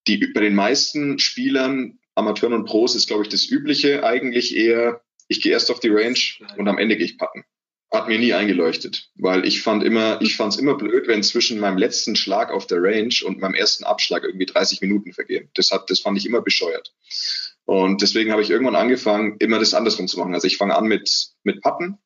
Die, 0.08 0.18
bei 0.34 0.42
den 0.42 0.56
meisten 0.56 1.20
Spielern, 1.20 2.00
Amateuren 2.16 2.54
und 2.54 2.66
Pros 2.66 2.96
ist, 2.96 3.08
glaube 3.08 3.24
ich, 3.24 3.30
das 3.30 3.50
Übliche 3.50 4.04
eigentlich 4.04 4.56
eher, 4.56 5.02
ich 5.28 5.42
gehe 5.42 5.52
erst 5.52 5.70
auf 5.70 5.80
die 5.80 5.90
Range 5.90 6.18
und 6.58 6.68
am 6.68 6.78
Ende 6.78 6.96
gehe 6.96 7.06
ich 7.06 7.18
patten. 7.18 7.44
hat 7.92 8.08
mir 8.08 8.18
nie 8.18 8.34
eingeleuchtet, 8.34 9.10
weil 9.16 9.46
ich 9.46 9.62
fand 9.62 9.84
immer, 9.84 10.20
ich 10.22 10.36
fand 10.36 10.54
es 10.54 10.60
immer 10.60 10.76
blöd, 10.76 11.08
wenn 11.08 11.24
zwischen 11.24 11.60
meinem 11.60 11.78
letzten 11.78 12.16
Schlag 12.16 12.52
auf 12.52 12.68
der 12.68 12.82
Range 12.82 13.14
und 13.26 13.40
meinem 13.40 13.54
ersten 13.54 13.84
Abschlag 13.84 14.24
irgendwie 14.24 14.46
30 14.46 14.82
Minuten 14.82 15.14
vergehen. 15.14 15.50
Das 15.54 15.72
hat, 15.72 15.90
das 15.90 16.00
fand 16.00 16.18
ich 16.18 16.26
immer 16.26 16.42
bescheuert. 16.42 16.94
Und 17.68 18.02
deswegen 18.02 18.32
habe 18.32 18.42
ich 18.42 18.50
irgendwann 18.50 18.76
angefangen, 18.76 19.36
immer 19.38 19.60
das 19.60 19.76
andersrum 19.76 20.08
zu 20.08 20.18
machen. 20.18 20.34
Also 20.34 20.48
ich 20.48 20.58
fange 20.58 20.76
an 20.76 20.86
mit, 20.88 21.28
mit 21.44 21.62
Patten. 21.62 22.00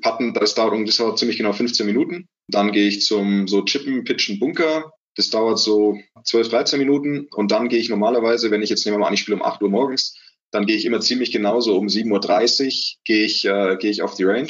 Patten, 0.00 0.32
das 0.32 0.54
dauert, 0.54 0.88
das 0.88 0.96
dauert 0.96 1.18
ziemlich 1.18 1.36
genau 1.36 1.52
15 1.52 1.84
Minuten. 1.84 2.28
Dann 2.48 2.72
gehe 2.72 2.88
ich 2.88 3.02
zum 3.02 3.46
so 3.46 3.62
Chippen, 3.62 4.04
Pitchen, 4.04 4.38
Bunker. 4.38 4.92
Das 5.16 5.28
dauert 5.28 5.58
so 5.58 5.98
12, 6.24 6.48
13 6.48 6.78
Minuten. 6.78 7.26
Und 7.34 7.50
dann 7.50 7.68
gehe 7.68 7.80
ich 7.80 7.90
normalerweise, 7.90 8.50
wenn 8.50 8.62
ich 8.62 8.70
jetzt 8.70 8.86
nehmen 8.86 8.96
wir 8.96 9.00
mal 9.00 9.08
an, 9.08 9.14
ich 9.14 9.20
spiele 9.20 9.36
um 9.36 9.42
8 9.42 9.60
Uhr 9.62 9.68
morgens, 9.68 10.16
dann 10.52 10.64
gehe 10.64 10.76
ich 10.76 10.86
immer 10.86 11.00
ziemlich 11.00 11.32
genauso 11.32 11.76
um 11.76 11.88
7.30 11.88 12.64
Uhr 12.64 12.98
gehe 13.04 13.24
ich, 13.24 13.44
äh, 13.44 13.76
gehe 13.78 13.90
ich 13.90 14.02
auf 14.02 14.14
die 14.14 14.24
Range 14.24 14.48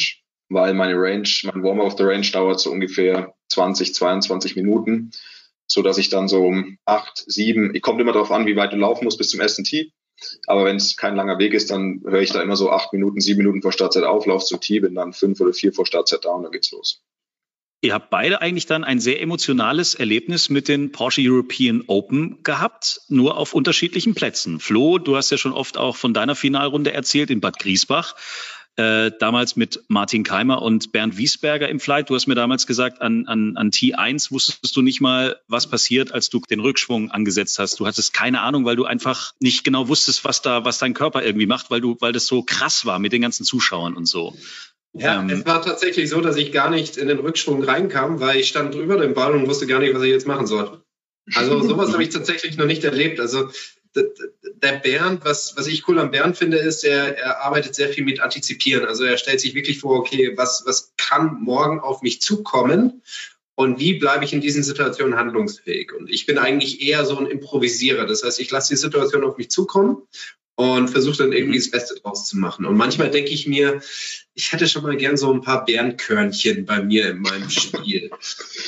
weil 0.50 0.74
meine 0.74 0.94
Range, 0.96 1.28
mein 1.44 1.62
Warm-up 1.62 1.86
auf 1.86 1.94
der 1.96 2.08
Range 2.08 2.26
dauert 2.26 2.60
so 2.60 2.70
ungefähr 2.70 3.34
20, 3.48 3.94
22 3.94 4.56
Minuten, 4.56 5.12
so 5.66 5.80
dass 5.80 5.96
ich 5.96 6.10
dann 6.10 6.28
so 6.28 6.44
um 6.44 6.76
acht, 6.84 7.24
sieben, 7.26 7.74
ich 7.74 7.82
kommt 7.82 8.00
immer 8.00 8.12
darauf 8.12 8.32
an, 8.32 8.46
wie 8.46 8.56
weit 8.56 8.72
du 8.72 8.76
laufen 8.76 9.04
musst 9.04 9.18
bis 9.18 9.30
zum 9.30 9.40
ersten 9.40 9.64
Tee. 9.64 9.92
Aber 10.46 10.64
wenn 10.64 10.76
es 10.76 10.96
kein 10.96 11.16
langer 11.16 11.38
Weg 11.38 11.54
ist, 11.54 11.70
dann 11.70 12.02
höre 12.04 12.20
ich 12.20 12.30
da 12.30 12.42
immer 12.42 12.56
so 12.56 12.70
acht 12.70 12.92
Minuten, 12.92 13.20
sieben 13.20 13.38
Minuten 13.38 13.62
vor 13.62 13.72
Startzeit 13.72 14.04
auf, 14.04 14.26
lauf 14.26 14.44
zum 14.44 14.60
Tee, 14.60 14.80
bin 14.80 14.94
dann 14.94 15.12
fünf 15.12 15.40
oder 15.40 15.52
vier 15.52 15.72
vor 15.72 15.86
Startzeit 15.86 16.24
da 16.24 16.30
und 16.30 16.42
dann 16.44 16.52
geht's 16.52 16.70
los. 16.72 17.02
Ihr 17.82 17.94
habt 17.94 18.10
beide 18.10 18.42
eigentlich 18.42 18.66
dann 18.66 18.84
ein 18.84 19.00
sehr 19.00 19.22
emotionales 19.22 19.94
Erlebnis 19.94 20.50
mit 20.50 20.68
den 20.68 20.92
Porsche 20.92 21.22
European 21.24 21.82
Open 21.86 22.42
gehabt, 22.42 23.00
nur 23.08 23.38
auf 23.38 23.54
unterschiedlichen 23.54 24.14
Plätzen. 24.14 24.60
Flo, 24.60 24.98
du 24.98 25.16
hast 25.16 25.30
ja 25.30 25.38
schon 25.38 25.54
oft 25.54 25.78
auch 25.78 25.96
von 25.96 26.12
deiner 26.12 26.34
Finalrunde 26.34 26.92
erzählt 26.92 27.30
in 27.30 27.40
Bad 27.40 27.58
Griesbach 27.58 28.16
äh, 28.80 29.12
damals 29.18 29.56
mit 29.56 29.82
Martin 29.88 30.22
Keimer 30.22 30.62
und 30.62 30.90
Bernd 30.90 31.18
Wiesberger 31.18 31.68
im 31.68 31.80
Flight. 31.80 32.08
Du 32.08 32.14
hast 32.14 32.26
mir 32.26 32.34
damals 32.34 32.66
gesagt, 32.66 33.02
an, 33.02 33.26
an, 33.26 33.58
an 33.58 33.70
T1 33.70 34.32
wusstest 34.32 34.74
du 34.74 34.80
nicht 34.80 35.02
mal, 35.02 35.38
was 35.48 35.66
passiert, 35.66 36.12
als 36.12 36.30
du 36.30 36.40
den 36.40 36.60
Rückschwung 36.60 37.10
angesetzt 37.10 37.58
hast. 37.58 37.78
Du 37.78 37.86
hattest 37.86 38.14
keine 38.14 38.40
Ahnung, 38.40 38.64
weil 38.64 38.76
du 38.76 38.86
einfach 38.86 39.32
nicht 39.38 39.64
genau 39.64 39.88
wusstest, 39.88 40.24
was 40.24 40.40
da, 40.40 40.64
was 40.64 40.78
dein 40.78 40.94
Körper 40.94 41.22
irgendwie 41.22 41.46
macht, 41.46 41.70
weil 41.70 41.82
du, 41.82 41.98
weil 42.00 42.12
das 42.12 42.26
so 42.26 42.42
krass 42.42 42.86
war 42.86 42.98
mit 42.98 43.12
den 43.12 43.20
ganzen 43.20 43.44
Zuschauern 43.44 43.94
und 43.94 44.06
so. 44.06 44.34
Ja, 44.94 45.20
ähm, 45.20 45.28
es 45.28 45.44
war 45.44 45.60
tatsächlich 45.60 46.08
so, 46.08 46.22
dass 46.22 46.36
ich 46.36 46.50
gar 46.50 46.70
nicht 46.70 46.96
in 46.96 47.08
den 47.08 47.18
Rückschwung 47.18 47.62
reinkam, 47.62 48.18
weil 48.20 48.40
ich 48.40 48.48
stand 48.48 48.72
drüber 48.72 48.96
dem 48.96 49.12
Ball 49.12 49.32
und 49.34 49.46
wusste 49.46 49.66
gar 49.66 49.80
nicht, 49.80 49.94
was 49.94 50.02
ich 50.02 50.10
jetzt 50.10 50.26
machen 50.26 50.46
soll. 50.46 50.80
Also 51.34 51.62
sowas 51.62 51.92
habe 51.92 52.02
ich 52.02 52.08
tatsächlich 52.08 52.56
noch 52.56 52.66
nicht 52.66 52.82
erlebt. 52.82 53.20
Also 53.20 53.50
der 53.94 54.72
Bernd, 54.72 55.24
was, 55.24 55.54
was 55.56 55.66
ich 55.66 55.86
cool 55.88 55.98
am 55.98 56.10
Bernd 56.10 56.36
finde, 56.36 56.58
ist, 56.58 56.84
er, 56.84 57.18
er 57.18 57.42
arbeitet 57.42 57.74
sehr 57.74 57.88
viel 57.88 58.04
mit 58.04 58.20
Antizipieren. 58.20 58.86
Also 58.86 59.04
er 59.04 59.16
stellt 59.16 59.40
sich 59.40 59.54
wirklich 59.54 59.80
vor, 59.80 59.98
okay, 59.98 60.36
was, 60.36 60.62
was 60.66 60.92
kann 60.96 61.40
morgen 61.40 61.80
auf 61.80 62.02
mich 62.02 62.20
zukommen 62.20 63.02
und 63.54 63.78
wie 63.78 63.94
bleibe 63.98 64.24
ich 64.24 64.32
in 64.32 64.40
diesen 64.40 64.62
Situationen 64.62 65.16
handlungsfähig? 65.16 65.92
Und 65.92 66.08
ich 66.08 66.24
bin 66.26 66.38
eigentlich 66.38 66.80
eher 66.82 67.04
so 67.04 67.18
ein 67.18 67.26
Improvisierer. 67.26 68.06
Das 68.06 68.22
heißt, 68.22 68.40
ich 68.40 68.50
lasse 68.50 68.72
die 68.74 68.80
Situation 68.80 69.24
auf 69.24 69.36
mich 69.36 69.50
zukommen 69.50 69.98
und 70.56 70.88
versuche 70.88 71.18
dann 71.18 71.32
irgendwie 71.32 71.58
das 71.58 71.70
Beste 71.70 71.94
draus 71.94 72.26
zu 72.26 72.36
machen. 72.36 72.66
Und 72.66 72.76
manchmal 72.76 73.10
denke 73.10 73.30
ich 73.30 73.46
mir, 73.46 73.80
ich 74.34 74.52
hätte 74.52 74.68
schon 74.68 74.82
mal 74.82 74.96
gern 74.96 75.16
so 75.16 75.32
ein 75.32 75.40
paar 75.40 75.64
Bärenkörnchen 75.64 76.66
bei 76.66 76.82
mir 76.82 77.10
in 77.10 77.20
meinem 77.20 77.48
Spiel. 77.48 78.10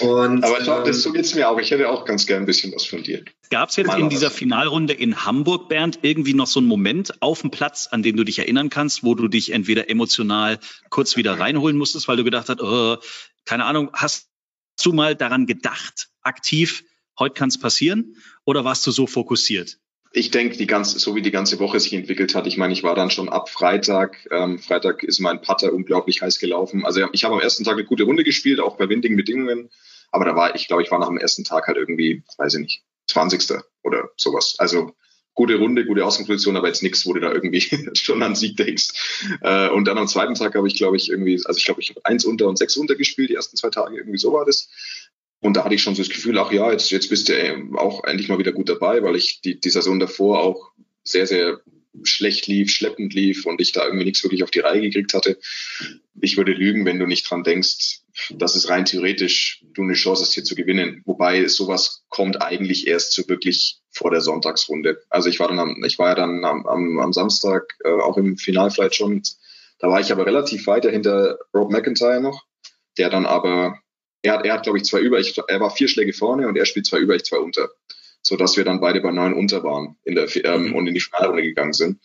Und, 0.00 0.42
Aber 0.42 0.64
schau, 0.64 0.82
das 0.82 1.02
so 1.02 1.12
geht's 1.12 1.34
mir 1.34 1.48
auch. 1.48 1.58
Ich 1.58 1.70
hätte 1.70 1.88
auch 1.88 2.04
ganz 2.04 2.26
gern 2.26 2.42
ein 2.42 2.46
bisschen 2.46 2.72
was 2.74 2.84
von 2.84 3.02
dir. 3.02 3.24
Gab 3.50 3.68
es 3.68 3.76
jetzt 3.76 3.88
Mal 3.88 4.00
in 4.00 4.08
dieser 4.08 4.28
was. 4.28 4.34
Finalrunde 4.34 4.94
in 4.94 5.24
Hamburg, 5.24 5.68
Bernd, 5.68 5.98
irgendwie 6.02 6.34
noch 6.34 6.46
so 6.46 6.60
einen 6.60 6.68
Moment 6.68 7.20
auf 7.22 7.42
dem 7.42 7.50
Platz, 7.50 7.88
an 7.90 8.02
den 8.02 8.16
du 8.16 8.24
dich 8.24 8.38
erinnern 8.38 8.70
kannst, 8.70 9.04
wo 9.04 9.14
du 9.14 9.28
dich 9.28 9.52
entweder 9.52 9.90
emotional 9.90 10.58
kurz 10.88 11.16
wieder 11.16 11.38
reinholen 11.38 11.76
musstest, 11.76 12.08
weil 12.08 12.16
du 12.16 12.24
gedacht 12.24 12.48
hast, 12.48 12.60
oh, 12.60 12.96
keine 13.44 13.66
Ahnung, 13.66 13.90
hast 13.92 14.30
du 14.82 14.92
mal 14.92 15.14
daran 15.14 15.46
gedacht, 15.46 16.08
aktiv, 16.22 16.84
heute 17.18 17.34
kann 17.34 17.50
es 17.50 17.58
passieren? 17.58 18.16
Oder 18.44 18.64
warst 18.64 18.86
du 18.86 18.90
so 18.90 19.06
fokussiert? 19.06 19.78
Ich 20.12 20.30
denke, 20.30 20.56
die 20.56 20.66
ganze, 20.66 20.98
so 20.98 21.14
wie 21.16 21.22
die 21.22 21.30
ganze 21.30 21.58
Woche 21.58 21.80
sich 21.80 21.94
entwickelt 21.94 22.34
hat, 22.34 22.46
ich 22.46 22.58
meine, 22.58 22.72
ich 22.72 22.82
war 22.82 22.94
dann 22.94 23.10
schon 23.10 23.28
ab 23.28 23.48
Freitag. 23.48 24.28
Ähm, 24.30 24.58
Freitag 24.58 25.02
ist 25.02 25.20
mein 25.20 25.40
Putter 25.40 25.72
unglaublich 25.72 26.20
heiß 26.20 26.38
gelaufen. 26.38 26.84
Also 26.84 27.06
ich 27.12 27.24
habe 27.24 27.34
am 27.34 27.40
ersten 27.40 27.64
Tag 27.64 27.74
eine 27.74 27.84
gute 27.84 28.04
Runde 28.04 28.22
gespielt, 28.22 28.60
auch 28.60 28.76
bei 28.76 28.88
windigen 28.88 29.16
Bedingungen. 29.16 29.70
Aber 30.10 30.26
da 30.26 30.36
war, 30.36 30.54
ich 30.54 30.68
glaube, 30.68 30.82
ich 30.82 30.90
war 30.90 30.98
nach 30.98 31.08
dem 31.08 31.16
ersten 31.16 31.44
Tag 31.44 31.66
halt 31.66 31.78
irgendwie, 31.78 32.22
weiß 32.36 32.54
ich 32.54 32.60
nicht, 32.60 32.82
20. 33.06 33.62
oder 33.82 34.10
sowas. 34.16 34.56
Also 34.58 34.92
gute 35.34 35.56
Runde, 35.56 35.86
gute 35.86 36.04
Außenposition, 36.04 36.56
aber 36.56 36.68
jetzt 36.68 36.82
nichts, 36.82 37.06
wo 37.06 37.14
du 37.14 37.20
da 37.20 37.32
irgendwie 37.32 37.60
schon 37.94 38.22
an 38.22 38.34
Sieg 38.34 38.56
denkst. 38.56 38.88
Äh, 39.40 39.70
und 39.70 39.86
dann 39.86 39.96
am 39.96 40.08
zweiten 40.08 40.34
Tag 40.34 40.54
habe 40.54 40.68
ich, 40.68 40.74
glaube 40.74 40.96
ich, 40.96 41.08
irgendwie, 41.08 41.40
also 41.44 41.56
ich 41.56 41.64
glaube, 41.64 41.80
ich 41.80 41.90
habe 41.90 42.04
eins 42.04 42.24
unter 42.24 42.48
und 42.48 42.58
sechs 42.58 42.76
unter 42.76 42.96
gespielt, 42.96 43.30
die 43.30 43.34
ersten 43.34 43.56
zwei 43.56 43.70
Tage, 43.70 43.96
irgendwie 43.96 44.18
so 44.18 44.32
war 44.32 44.44
das. 44.44 44.68
Und 45.42 45.56
da 45.56 45.64
hatte 45.64 45.74
ich 45.74 45.82
schon 45.82 45.96
so 45.96 46.02
das 46.02 46.08
Gefühl, 46.08 46.38
ach 46.38 46.52
ja, 46.52 46.70
jetzt, 46.70 46.90
jetzt 46.92 47.10
bist 47.10 47.28
du 47.28 47.32
ähm, 47.32 47.76
auch 47.76 48.04
endlich 48.04 48.28
mal 48.28 48.38
wieder 48.38 48.52
gut 48.52 48.68
dabei, 48.68 49.02
weil 49.02 49.16
ich 49.16 49.40
die, 49.40 49.58
die 49.58 49.70
Saison 49.70 49.98
davor 49.98 50.40
auch 50.40 50.70
sehr, 51.02 51.26
sehr 51.26 51.60
schlecht 52.04 52.46
lief, 52.46 52.70
schleppend 52.70 53.12
lief 53.12 53.44
und 53.44 53.60
ich 53.60 53.72
da 53.72 53.84
irgendwie 53.84 54.04
nichts 54.04 54.22
wirklich 54.22 54.44
auf 54.44 54.52
die 54.52 54.60
Reihe 54.60 54.80
gekriegt 54.80 55.14
hatte. 55.14 55.38
Ich 56.20 56.36
würde 56.36 56.52
lügen, 56.52 56.86
wenn 56.86 57.00
du 57.00 57.06
nicht 57.06 57.28
dran 57.28 57.42
denkst, 57.42 58.02
dass 58.30 58.54
es 58.54 58.68
rein 58.68 58.84
theoretisch 58.84 59.64
du 59.74 59.82
eine 59.82 59.94
Chance 59.94 60.22
hast, 60.22 60.32
hier 60.32 60.44
zu 60.44 60.54
gewinnen. 60.54 61.02
Wobei 61.06 61.48
sowas 61.48 62.04
kommt 62.08 62.40
eigentlich 62.40 62.86
erst 62.86 63.12
so 63.12 63.28
wirklich 63.28 63.80
vor 63.90 64.12
der 64.12 64.20
Sonntagsrunde. 64.20 65.02
Also 65.10 65.28
ich 65.28 65.40
war 65.40 65.48
dann 65.48 65.58
am, 65.58 65.82
ich 65.84 65.98
war 65.98 66.10
ja 66.10 66.14
dann 66.14 66.44
am, 66.44 66.66
am, 66.66 67.00
am 67.00 67.12
Samstag 67.12 67.64
äh, 67.84 67.90
auch 67.90 68.16
im 68.16 68.36
Finalflight 68.36 68.94
schon. 68.94 69.22
Da 69.80 69.88
war 69.88 70.00
ich 70.00 70.12
aber 70.12 70.24
relativ 70.24 70.68
weiter 70.68 70.90
hinter 70.90 71.40
Rob 71.52 71.72
McIntyre 71.72 72.20
noch, 72.20 72.44
der 72.96 73.10
dann 73.10 73.26
aber 73.26 73.82
er 74.22 74.34
hat, 74.34 74.46
er 74.46 74.54
hat 74.54 74.62
glaube 74.62 74.78
ich, 74.78 74.84
zwei 74.84 75.00
über, 75.00 75.18
ich, 75.18 75.36
er 75.48 75.60
war 75.60 75.70
vier 75.70 75.88
Schläge 75.88 76.12
vorne 76.12 76.48
und 76.48 76.56
er 76.56 76.66
spielt 76.66 76.86
zwei 76.86 76.98
über, 76.98 77.14
ich 77.14 77.24
zwei 77.24 77.38
unter. 77.38 77.70
So 78.22 78.36
dass 78.36 78.56
wir 78.56 78.64
dann 78.64 78.80
beide 78.80 79.00
bei 79.00 79.10
neun 79.10 79.34
unter 79.34 79.64
waren 79.64 79.96
in 80.04 80.14
der, 80.14 80.28
ähm, 80.44 80.68
mhm. 80.68 80.74
und 80.74 80.86
in 80.86 80.94
die 80.94 81.00
Finalrunde 81.00 81.42
gegangen 81.42 81.72
sind. 81.72 82.00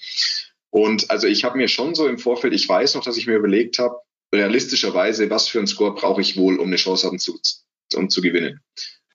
Und 0.70 1.10
also 1.12 1.28
ich 1.28 1.44
habe 1.44 1.58
mir 1.58 1.68
schon 1.68 1.96
so 1.96 2.08
im 2.08 2.18
Vorfeld, 2.18 2.54
ich 2.54 2.68
weiß 2.68 2.96
noch, 2.96 3.04
dass 3.04 3.18
ich 3.18 3.28
mir 3.28 3.38
überlegt 3.38 3.80
habe, 3.80 3.96
realistischerweise, 4.34 5.30
was 5.30 5.48
für 5.48 5.60
einen 5.60 5.68
Score 5.68 5.94
brauche 5.94 6.22
ich 6.22 6.38
wohl, 6.38 6.58
um 6.60 6.68
eine 6.68 6.76
Chance 6.76 7.08
haben 7.08 7.20
zu, 7.20 7.40
um 7.96 8.10
zu 8.10 8.22
gewinnen. 8.22 8.62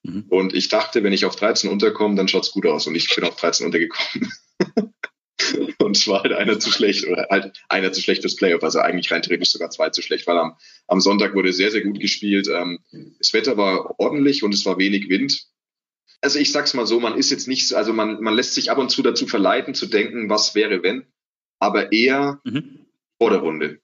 Mhm. 0.03 0.25
Und 0.29 0.55
ich 0.55 0.69
dachte, 0.69 1.03
wenn 1.03 1.13
ich 1.13 1.25
auf 1.25 1.37
13 1.37 1.71
unterkomme, 1.71 2.15
dann 2.15 2.29
schaut's 2.29 2.53
gut 2.53 2.67
aus. 2.67 2.87
Und 2.87 2.95
ich 2.95 3.15
bin 3.15 3.25
auf 3.25 3.37
13 3.37 3.67
untergekommen. 3.67 4.33
Und 5.79 5.97
es 5.97 6.07
war 6.07 6.23
halt 6.23 6.33
einer 6.33 6.59
zu 6.59 6.71
schlecht 6.71 7.07
oder 7.07 7.27
halt 7.31 7.53
einer 7.69 7.93
zu 7.93 8.01
schlecht 8.01 8.23
fürs 8.23 8.37
Playoff, 8.37 8.63
also 8.63 8.81
eigentlich 8.81 9.11
rein 9.11 9.23
theoretisch 9.23 9.51
sogar 9.51 9.71
zwei 9.71 9.91
zu 9.91 10.03
schlecht, 10.03 10.27
weil 10.27 10.39
am, 10.39 10.57
am 10.87 11.01
Sonntag 11.01 11.35
wurde 11.35 11.53
sehr, 11.53 11.71
sehr 11.71 11.83
gut 11.83 12.01
gespielt. 12.01 12.49
Ähm, 12.49 12.79
das 13.19 13.33
Wetter 13.33 13.57
war 13.57 13.99
ordentlich 13.99 14.43
und 14.43 14.55
es 14.55 14.65
war 14.67 14.79
wenig 14.79 15.09
Wind. 15.09 15.47
Also 16.21 16.39
ich 16.39 16.53
sag's 16.53 16.75
mal 16.75 16.87
so, 16.87 17.01
man 17.01 17.19
ist 17.19 17.31
jetzt 17.31 17.49
nicht, 17.49 17.73
also 17.75 17.93
man, 17.93 18.23
man 18.23 18.35
lässt 18.35 18.55
sich 18.55 18.71
ab 18.71 18.79
und 18.79 18.91
zu 18.91 19.03
dazu 19.03 19.27
verleiten, 19.27 19.75
zu 19.75 19.87
denken, 19.87 20.31
was 20.31 20.55
wäre 20.55 20.83
wenn, 20.83 21.07
aber 21.59 21.93
eher 21.93 22.41
mhm. 22.45 22.87
vor 23.19 23.31
der 23.31 23.41
Runde. 23.41 23.81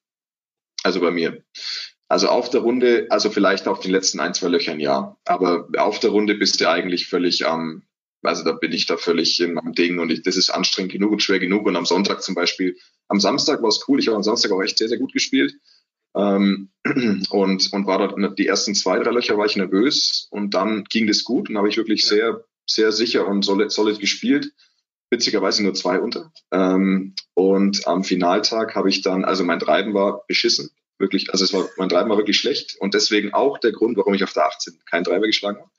Also 0.85 1.01
bei 1.01 1.11
mir. 1.11 1.43
Also 2.07 2.29
auf 2.29 2.49
der 2.49 2.61
Runde, 2.61 3.07
also 3.11 3.29
vielleicht 3.29 3.69
auf 3.69 3.81
den 3.81 3.91
letzten 3.91 4.21
ein, 4.21 4.33
zwei 4.35 4.49
Löchern 4.49 4.81
ja, 4.81 5.19
aber 5.25 5.69
auf 5.77 5.99
der 5.99 6.11
Runde 6.11 6.37
bist 6.37 6.61
du 6.61 6.71
eigentlich 6.71 7.07
völlig 7.09 7.47
am, 7.47 7.83
also 8.23 8.45
da 8.45 8.53
bin 8.53 8.73
ich 8.73 8.87
da 8.87 8.97
völlig 8.97 9.41
in 9.41 9.55
meinem 9.55 9.73
Ding 9.73 9.99
und 9.99 10.11
ich, 10.11 10.23
das 10.23 10.37
ist 10.37 10.51
anstrengend 10.51 10.93
genug 10.93 11.13
und 11.13 11.23
schwer 11.23 11.39
genug. 11.39 11.67
Und 11.67 11.77
am 11.77 11.87
Sonntag 11.87 12.23
zum 12.23 12.35
Beispiel, 12.35 12.77
am 13.09 13.21
Samstag 13.21 13.63
war 13.63 13.69
es 13.69 13.85
cool. 13.89 14.01
Ich 14.01 14.09
habe 14.09 14.17
am 14.17 14.23
Samstag 14.23 14.51
auch 14.51 14.63
echt 14.63 14.79
sehr, 14.79 14.89
sehr 14.89 14.99
gut 14.99 15.13
gespielt. 15.13 15.55
Ähm, 16.17 16.71
und, 17.31 17.73
und 17.73 17.87
war 17.87 17.99
dort 17.99 18.39
die 18.39 18.47
ersten 18.47 18.75
zwei, 18.75 18.99
drei 18.99 19.11
Löcher 19.11 19.39
war 19.39 19.47
ich 19.47 19.57
nervös 19.57 20.27
und 20.31 20.55
dann 20.55 20.85
ging 20.85 21.07
das 21.07 21.23
gut 21.23 21.49
und 21.49 21.57
habe 21.57 21.69
ich 21.69 21.77
wirklich 21.77 22.03
ja. 22.03 22.09
sehr, 22.09 22.45
sehr 22.67 22.93
sicher 22.93 23.27
und 23.27 23.45
solid, 23.45 23.71
solid 23.71 24.01
gespielt. 24.01 24.53
Witzigerweise 25.11 25.63
nur 25.63 25.73
zwei 25.73 26.01
unter. 26.01 26.33
Ähm, 26.51 27.15
und 27.35 27.87
am 27.87 28.05
Finaltag 28.05 28.75
habe 28.75 28.91
ich 28.91 29.01
dann, 29.01 29.25
also 29.25 29.43
mein 29.43 29.59
Treiben 29.59 29.95
war 29.95 30.25
beschissen. 30.27 30.71
Wirklich, 30.99 31.31
also 31.31 31.45
es 31.45 31.53
war, 31.53 31.69
mein 31.77 31.89
Treiben 31.89 32.11
war 32.11 32.19
wirklich 32.19 32.37
schlecht 32.37 32.77
und 32.81 32.93
deswegen 32.93 33.33
auch 33.33 33.59
der 33.59 33.73
Grund, 33.73 33.97
warum 33.97 34.15
ich 34.15 34.25
auf 34.25 34.33
der 34.33 34.47
18 34.47 34.81
keinen 34.85 35.05
Treiber 35.05 35.27
geschlagen 35.27 35.61
habe. 35.61 35.71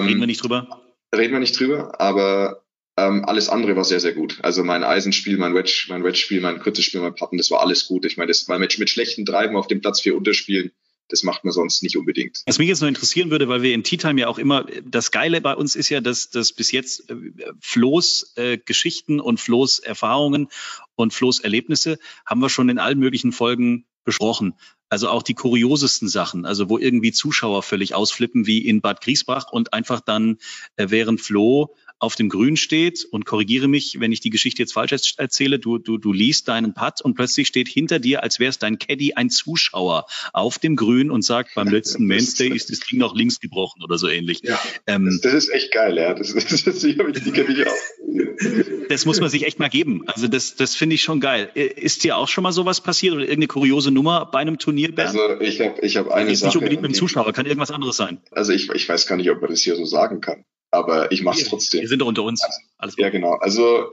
Ähm, 0.00 0.06
Reden 0.06 0.20
wir 0.20 0.26
nicht 0.26 0.42
drüber 0.42 0.85
reden 1.14 1.32
wir 1.32 1.40
nicht 1.40 1.58
drüber, 1.58 2.00
aber 2.00 2.62
ähm, 2.96 3.24
alles 3.26 3.48
andere 3.48 3.76
war 3.76 3.84
sehr, 3.84 4.00
sehr 4.00 4.14
gut. 4.14 4.38
Also 4.42 4.64
mein 4.64 4.82
Eisenspiel, 4.82 5.36
mein 5.36 5.54
Wedge, 5.54 5.86
mein 5.88 6.02
Wedge-Spiel, 6.02 6.40
mein 6.40 6.60
Spiel, 6.74 7.00
mein 7.00 7.14
Patten, 7.14 7.36
das 7.36 7.50
war 7.50 7.60
alles 7.60 7.86
gut. 7.86 8.04
Ich 8.06 8.16
meine, 8.16 8.28
das 8.28 8.48
war 8.48 8.58
mit, 8.58 8.78
mit 8.78 8.88
schlechten 8.88 9.26
Treiben 9.26 9.56
auf 9.56 9.66
dem 9.66 9.80
Platz 9.80 10.00
vier 10.00 10.16
Unterspielen. 10.16 10.72
Das 11.08 11.22
macht 11.22 11.44
man 11.44 11.52
sonst 11.52 11.82
nicht 11.84 11.96
unbedingt. 11.96 12.42
Was 12.46 12.58
mich 12.58 12.66
jetzt 12.68 12.80
noch 12.80 12.88
interessieren 12.88 13.30
würde, 13.30 13.48
weil 13.48 13.62
wir 13.62 13.74
im 13.74 13.84
Tea 13.84 13.96
Time 13.96 14.20
ja 14.20 14.26
auch 14.26 14.38
immer, 14.38 14.66
das 14.84 15.12
Geile 15.12 15.40
bei 15.40 15.54
uns 15.54 15.76
ist 15.76 15.88
ja, 15.88 16.00
dass, 16.00 16.30
dass 16.30 16.52
bis 16.52 16.72
jetzt 16.72 17.08
äh, 17.10 17.14
Flo's 17.60 18.32
äh, 18.36 18.58
Geschichten 18.58 19.20
und 19.20 19.38
Flo's 19.38 19.78
Erfahrungen 19.78 20.48
und 20.96 21.14
Flo's 21.14 21.38
Erlebnisse 21.38 21.98
haben 22.24 22.40
wir 22.40 22.48
schon 22.48 22.68
in 22.70 22.78
allen 22.78 22.98
möglichen 22.98 23.30
Folgen 23.30 23.84
besprochen. 24.04 24.54
Also 24.88 25.08
auch 25.08 25.22
die 25.22 25.34
kuriosesten 25.34 26.08
Sachen, 26.08 26.46
also 26.46 26.68
wo 26.70 26.78
irgendwie 26.78 27.10
Zuschauer 27.10 27.62
völlig 27.62 27.94
ausflippen, 27.94 28.46
wie 28.46 28.66
in 28.66 28.80
Bad 28.80 29.00
Griesbach 29.00 29.50
und 29.50 29.72
einfach 29.72 30.00
dann, 30.00 30.38
äh, 30.76 30.86
während 30.90 31.20
Flo 31.20 31.74
auf 31.98 32.14
dem 32.14 32.28
Grün 32.28 32.56
steht 32.56 33.06
und 33.10 33.24
korrigiere 33.24 33.68
mich, 33.68 33.98
wenn 34.00 34.12
ich 34.12 34.20
die 34.20 34.30
Geschichte 34.30 34.62
jetzt 34.62 34.72
falsch 34.72 34.92
erzähle, 35.16 35.58
du, 35.58 35.78
du, 35.78 35.96
du 35.98 36.12
liest 36.12 36.48
deinen 36.48 36.74
Putt 36.74 37.00
und 37.02 37.14
plötzlich 37.14 37.48
steht 37.48 37.68
hinter 37.68 37.98
dir, 37.98 38.22
als 38.22 38.38
wäre 38.38 38.50
es 38.50 38.58
dein 38.58 38.78
Caddy, 38.78 39.14
ein 39.14 39.30
Zuschauer 39.30 40.06
auf 40.32 40.58
dem 40.58 40.76
Grün 40.76 41.10
und 41.10 41.22
sagt, 41.22 41.54
beim 41.54 41.68
letzten 41.72 42.04
Mainstay 42.04 42.48
ist 42.48 42.70
das 42.70 42.80
Ding 42.80 42.98
noch 42.98 43.14
links 43.14 43.40
gebrochen 43.40 43.82
oder 43.82 43.96
so 43.96 44.08
ähnlich. 44.08 44.40
Ja, 44.42 44.60
ähm, 44.86 45.06
das, 45.06 45.20
das, 45.20 45.34
ist 45.44 45.48
echt 45.50 45.72
geil, 45.72 45.96
ja. 45.96 46.12
Das, 46.12 46.34
das, 46.34 46.64
das, 46.64 46.80
die 46.80 46.94
kenne 46.96 47.52
ich 47.52 47.66
auch. 47.66 48.88
Das 48.88 49.06
muss 49.06 49.20
man 49.20 49.30
sich 49.30 49.46
echt 49.46 49.58
mal 49.58 49.68
geben. 49.68 50.02
Also 50.06 50.28
das, 50.28 50.56
das 50.56 50.76
finde 50.76 50.94
ich 50.94 51.02
schon 51.02 51.20
geil. 51.20 51.50
Ist 51.54 52.04
dir 52.04 52.16
auch 52.16 52.28
schon 52.28 52.42
mal 52.42 52.52
sowas 52.52 52.80
passiert 52.82 53.14
oder 53.14 53.22
irgendeine 53.22 53.48
kuriose 53.48 53.90
Nummer 53.90 54.26
bei 54.26 54.40
einem 54.40 54.58
Turnier, 54.58 54.94
Bernd? 54.94 55.18
Also 55.18 55.40
ich 55.40 55.60
habe 55.60 55.80
ich 55.80 55.96
hab 55.96 56.08
eine 56.08 56.36
Sache. 56.36 56.48
Nicht 56.48 56.56
unbedingt 56.56 56.82
mit 56.82 56.92
dem 56.92 56.94
Zuschauer, 56.94 57.32
kann 57.32 57.46
irgendwas 57.46 57.70
anderes 57.70 57.96
sein. 57.96 58.18
Also 58.30 58.52
ich, 58.52 58.68
ich 58.70 58.88
weiß 58.88 59.06
gar 59.06 59.16
nicht, 59.16 59.30
ob 59.30 59.40
man 59.40 59.50
das 59.50 59.62
hier 59.62 59.76
so 59.76 59.84
sagen 59.84 60.20
kann 60.20 60.44
aber 60.70 61.12
ich 61.12 61.22
mache 61.22 61.40
es 61.40 61.48
trotzdem. 61.48 61.80
Wir 61.80 61.88
sind 61.88 62.00
doch 62.00 62.06
unter 62.06 62.22
uns. 62.22 62.42
Alles 62.78 62.96
gut. 62.96 63.02
Ja, 63.02 63.10
genau. 63.10 63.34
Also, 63.34 63.92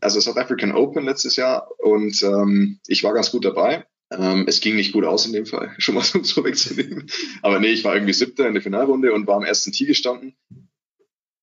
also 0.00 0.20
South 0.20 0.36
African 0.36 0.72
Open 0.72 1.04
letztes 1.04 1.36
Jahr 1.36 1.68
und 1.78 2.22
ähm, 2.22 2.80
ich 2.86 3.02
war 3.02 3.14
ganz 3.14 3.30
gut 3.30 3.44
dabei. 3.44 3.86
Ähm, 4.12 4.44
es 4.48 4.60
ging 4.60 4.74
nicht 4.74 4.92
gut 4.92 5.04
aus 5.04 5.26
in 5.26 5.32
dem 5.32 5.46
Fall, 5.46 5.74
schon 5.78 5.94
mal 5.94 6.02
so, 6.02 6.44
wegzunehmen. 6.44 7.10
Aber 7.42 7.60
nee, 7.60 7.68
ich 7.68 7.84
war 7.84 7.94
irgendwie 7.94 8.12
siebter 8.12 8.46
in 8.48 8.54
der 8.54 8.62
Finalrunde 8.62 9.12
und 9.12 9.26
war 9.26 9.36
am 9.36 9.44
ersten 9.44 9.72
Tee 9.72 9.86
gestanden. 9.86 10.36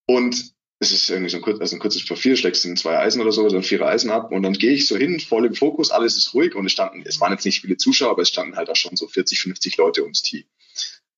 Und 0.06 0.53
es 0.80 0.91
ist 0.91 1.10
irgendwie 1.10 1.30
so 1.30 1.38
ein, 1.38 1.43
kurz, 1.43 1.60
also 1.60 1.75
ein 1.75 1.80
kurzes 1.80 2.06
Profil, 2.06 2.38
schlägst 2.38 2.63
du 2.63 2.73
zwei 2.75 2.99
Eisen 2.99 3.21
oder 3.21 3.32
so, 3.32 3.47
so 3.49 3.56
ein 3.56 3.63
vierer 3.63 3.88
Eisen 3.88 4.12
ab 4.12 4.32
und 4.32 4.43
dann 4.43 4.53
gehe 4.53 4.73
ich 4.73 4.88
so 4.88 4.95
hin, 4.95 5.19
voll 5.19 5.45
im 5.45 5.56
Fokus, 5.56 5.89
alles 5.89 6.17
ist 6.17 6.34
ruhig 6.34 6.56
und 6.56 6.65
es 6.65 6.71
standen, 6.71 7.03
es 7.06 7.19
waren 7.19 7.32
jetzt 7.32 7.45
nicht 7.45 7.62
viele 7.62 7.77
Zuschauer, 7.77 8.12
aber 8.12 8.21
es 8.21 8.30
standen 8.30 8.56
halt 8.56 8.69
auch 8.69 8.75
schon 8.75 8.95
so 8.95 9.08
40, 9.08 9.41
50 9.41 9.77
Leute 9.77 10.03
ums 10.03 10.21
Tee. 10.21 10.45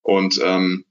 Und 0.02 0.40
ähm, 0.44 0.86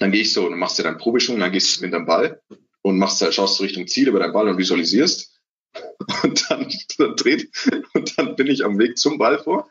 dann 0.00 0.10
gehe 0.12 0.22
ich 0.22 0.32
so 0.32 0.46
und 0.46 0.58
machst 0.58 0.78
dir 0.78 0.82
dann 0.82 0.98
Probeschwung, 0.98 1.38
dann 1.38 1.52
gehst 1.52 1.76
du 1.76 1.84
mit 1.84 1.92
deinem 1.92 2.06
Ball 2.06 2.42
und 2.82 2.98
machst 2.98 3.22
schaust 3.32 3.58
du 3.58 3.62
Richtung 3.62 3.86
Ziel 3.86 4.08
über 4.08 4.18
deinen 4.18 4.32
Ball 4.32 4.48
und 4.48 4.58
visualisierst. 4.58 5.36
Und 6.24 6.50
dann, 6.50 6.68
dann 6.98 7.14
dreht, 7.14 7.48
und 7.94 8.18
dann 8.18 8.34
bin 8.34 8.48
ich 8.48 8.64
am 8.64 8.76
Weg 8.80 8.98
zum 8.98 9.18
Ball 9.18 9.38
vor. 9.38 9.70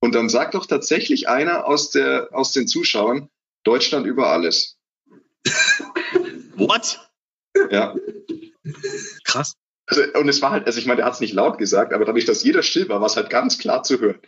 Und 0.00 0.14
dann 0.14 0.30
sagt 0.30 0.54
doch 0.54 0.64
tatsächlich 0.64 1.28
einer 1.28 1.66
aus 1.66 1.90
der, 1.90 2.30
aus 2.32 2.52
den 2.52 2.66
Zuschauern, 2.66 3.28
Deutschland 3.62 4.06
über 4.06 4.30
alles. 4.30 4.78
What? 6.56 6.98
Ja. 7.70 7.94
Krass. 9.24 9.52
Also, 9.86 10.02
und 10.14 10.28
es 10.30 10.40
war 10.40 10.52
halt, 10.52 10.66
also 10.66 10.78
ich 10.78 10.86
meine, 10.86 10.98
der 10.98 11.04
hat 11.04 11.12
es 11.12 11.20
nicht 11.20 11.34
laut 11.34 11.58
gesagt, 11.58 11.92
aber 11.92 12.06
dadurch, 12.06 12.24
dass 12.24 12.42
jeder 12.42 12.62
still 12.62 12.88
war, 12.88 13.00
war 13.00 13.06
es 13.06 13.16
halt 13.16 13.28
ganz 13.28 13.58
klar 13.58 13.82
zu 13.82 14.00
hören. 14.00 14.20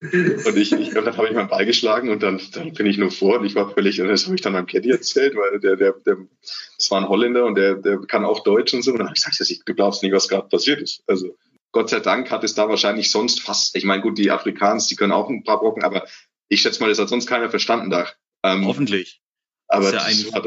Und 0.00 0.56
ich, 0.56 0.72
ich 0.72 0.90
dann 0.90 1.16
habe 1.16 1.28
ich 1.28 1.34
meinen 1.34 1.48
Ball 1.48 1.64
geschlagen 1.64 2.10
und 2.10 2.22
dann, 2.22 2.40
dann 2.52 2.74
bin 2.74 2.86
ich 2.86 2.98
nur 2.98 3.10
vor 3.10 3.40
und 3.40 3.46
ich 3.46 3.54
war 3.54 3.70
völlig, 3.70 4.00
und 4.00 4.08
das 4.08 4.26
habe 4.26 4.34
ich 4.34 4.42
dann 4.42 4.52
meinem 4.52 4.66
Caddy 4.66 4.90
erzählt, 4.90 5.34
weil 5.34 5.58
der, 5.58 5.76
der, 5.76 5.92
der, 6.04 6.18
das 6.42 6.90
war 6.90 7.00
ein 7.00 7.08
Holländer 7.08 7.46
und 7.46 7.54
der, 7.54 7.76
der 7.76 7.98
kann 8.00 8.24
auch 8.24 8.44
Deutsch 8.44 8.74
und 8.74 8.82
so. 8.82 8.92
Und 8.92 8.98
dann 8.98 9.06
habe 9.06 9.16
ich 9.16 9.24
gesagt, 9.24 9.50
ich, 9.50 9.64
du 9.64 9.74
glaubst 9.74 10.02
nicht, 10.02 10.12
was 10.12 10.28
gerade 10.28 10.48
passiert 10.48 10.82
ist. 10.82 11.02
Also 11.06 11.34
Gott 11.72 11.88
sei 11.88 12.00
Dank 12.00 12.30
hat 12.30 12.44
es 12.44 12.54
da 12.54 12.68
wahrscheinlich 12.68 13.10
sonst 13.10 13.40
fast, 13.40 13.74
ich 13.74 13.84
meine, 13.84 14.02
gut, 14.02 14.18
die 14.18 14.30
Afrikaner, 14.30 14.82
die 14.88 14.96
können 14.96 15.12
auch 15.12 15.30
ein 15.30 15.44
paar 15.44 15.60
Brocken, 15.60 15.82
aber 15.82 16.06
ich 16.48 16.60
schätze 16.60 16.80
mal, 16.80 16.88
das 16.88 16.98
hat 16.98 17.08
sonst 17.08 17.26
keiner 17.26 17.50
verstanden 17.50 17.90
da. 17.90 18.06
Ähm, 18.42 18.66
Hoffentlich. 18.66 19.20
Aber 19.68 19.90
das, 19.90 20.04
das 20.04 20.32
war, 20.32 20.44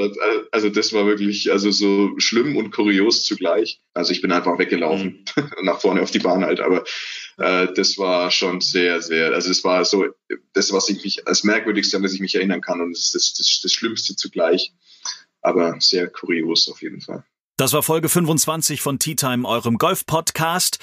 also 0.51 0.69
das 0.69 0.93
war 0.93 1.05
wirklich 1.05 1.51
also 1.51 1.71
so 1.71 2.11
schlimm 2.19 2.55
und 2.55 2.71
kurios 2.71 3.23
zugleich. 3.23 3.81
Also 3.93 4.13
ich 4.13 4.21
bin 4.21 4.31
einfach 4.31 4.57
weggelaufen 4.57 5.25
mhm. 5.35 5.51
nach 5.63 5.81
vorne 5.81 6.01
auf 6.01 6.11
die 6.11 6.19
Bahn 6.19 6.45
halt. 6.45 6.61
Aber 6.61 6.85
äh, 7.39 7.73
das 7.73 7.97
war 7.97 8.31
schon 8.31 8.61
sehr, 8.61 9.01
sehr. 9.01 9.33
Also 9.33 9.49
es 9.49 9.63
war 9.63 9.85
so 9.85 10.07
das, 10.53 10.71
was 10.71 10.89
ich 10.89 11.03
mich 11.03 11.27
als 11.27 11.43
merkwürdigste, 11.43 11.97
an 11.97 12.03
das 12.03 12.13
ich 12.13 12.19
mich 12.19 12.35
erinnern 12.35 12.61
kann 12.61 12.81
und 12.81 12.91
das 12.91 13.05
ist 13.05 13.15
das, 13.15 13.33
das, 13.33 13.59
das 13.63 13.73
Schlimmste 13.73 14.15
zugleich. 14.15 14.73
Aber 15.41 15.77
sehr 15.79 16.09
kurios 16.09 16.67
auf 16.69 16.81
jeden 16.81 17.01
Fall. 17.01 17.23
Das 17.59 17.73
war 17.73 17.83
Folge 17.83 18.07
25 18.07 18.79
von 18.79 18.99
Tea 18.99 19.17
Time, 19.17 19.45
eurem 19.45 19.77
Golf-Podcast. 19.77 20.79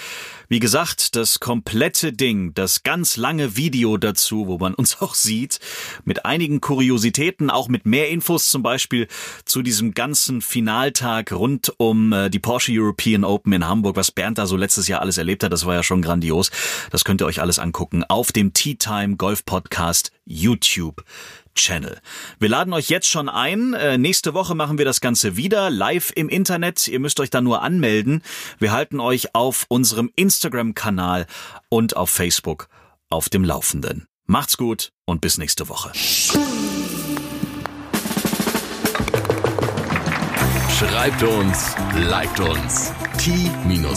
Wie 0.50 0.58
gesagt, 0.58 1.16
das 1.16 1.40
komplette 1.40 2.12
Ding, 2.12 2.52
das 2.52 2.82
ganz 2.82 3.16
lange 3.16 3.56
Video 3.56 3.96
dazu, 3.96 4.46
wo 4.46 4.58
man 4.58 4.74
uns 4.74 4.96
auch 5.00 5.14
sieht, 5.14 5.58
mit 6.04 6.26
einigen 6.26 6.60
Kuriositäten, 6.60 7.48
auch 7.48 7.68
mit 7.68 7.86
mehr 7.86 8.10
Infos, 8.10 8.50
zum 8.50 8.62
Beispiel 8.62 9.08
zu 9.46 9.62
diesem 9.62 9.94
ganzen 9.94 10.42
Finaltag 10.42 11.32
rund 11.32 11.72
um 11.78 12.12
äh, 12.12 12.28
die 12.28 12.40
Porsche 12.40 12.72
European 12.74 13.24
Open 13.24 13.54
in 13.54 13.66
Hamburg, 13.66 13.96
was 13.96 14.10
Bernd 14.10 14.36
da 14.36 14.44
so 14.44 14.58
letztes 14.58 14.86
Jahr 14.86 15.00
alles 15.00 15.16
erlebt 15.16 15.44
hat, 15.44 15.54
das 15.54 15.64
war 15.64 15.76
ja 15.76 15.82
schon 15.82 16.02
grandios. 16.02 16.50
Das 16.90 17.06
könnt 17.06 17.22
ihr 17.22 17.26
euch 17.26 17.40
alles 17.40 17.58
angucken 17.58 18.04
auf 18.04 18.32
dem 18.32 18.52
Tea 18.52 18.74
Time 18.74 19.16
Golf 19.16 19.46
Podcast 19.46 20.12
YouTube. 20.26 21.02
Channel. 21.56 21.98
Wir 22.38 22.48
laden 22.48 22.72
euch 22.72 22.88
jetzt 22.88 23.08
schon 23.08 23.28
ein. 23.28 23.74
Äh, 23.74 23.98
nächste 23.98 24.34
Woche 24.34 24.54
machen 24.54 24.78
wir 24.78 24.84
das 24.84 25.00
Ganze 25.00 25.36
wieder 25.36 25.70
live 25.70 26.12
im 26.14 26.28
Internet. 26.28 26.86
Ihr 26.88 27.00
müsst 27.00 27.18
euch 27.18 27.30
da 27.30 27.40
nur 27.40 27.62
anmelden. 27.62 28.22
Wir 28.58 28.72
halten 28.72 29.00
euch 29.00 29.34
auf 29.34 29.66
unserem 29.68 30.10
Instagram-Kanal 30.14 31.26
und 31.68 31.96
auf 31.96 32.10
Facebook 32.10 32.68
auf 33.08 33.28
dem 33.28 33.44
Laufenden. 33.44 34.06
Macht's 34.26 34.56
gut 34.56 34.92
und 35.04 35.20
bis 35.20 35.38
nächste 35.38 35.68
Woche. 35.68 35.92
Schreibt 40.78 41.22
uns, 41.22 41.74
liked 41.94 42.40
uns. 42.40 42.92
t-time.golf 43.18 43.96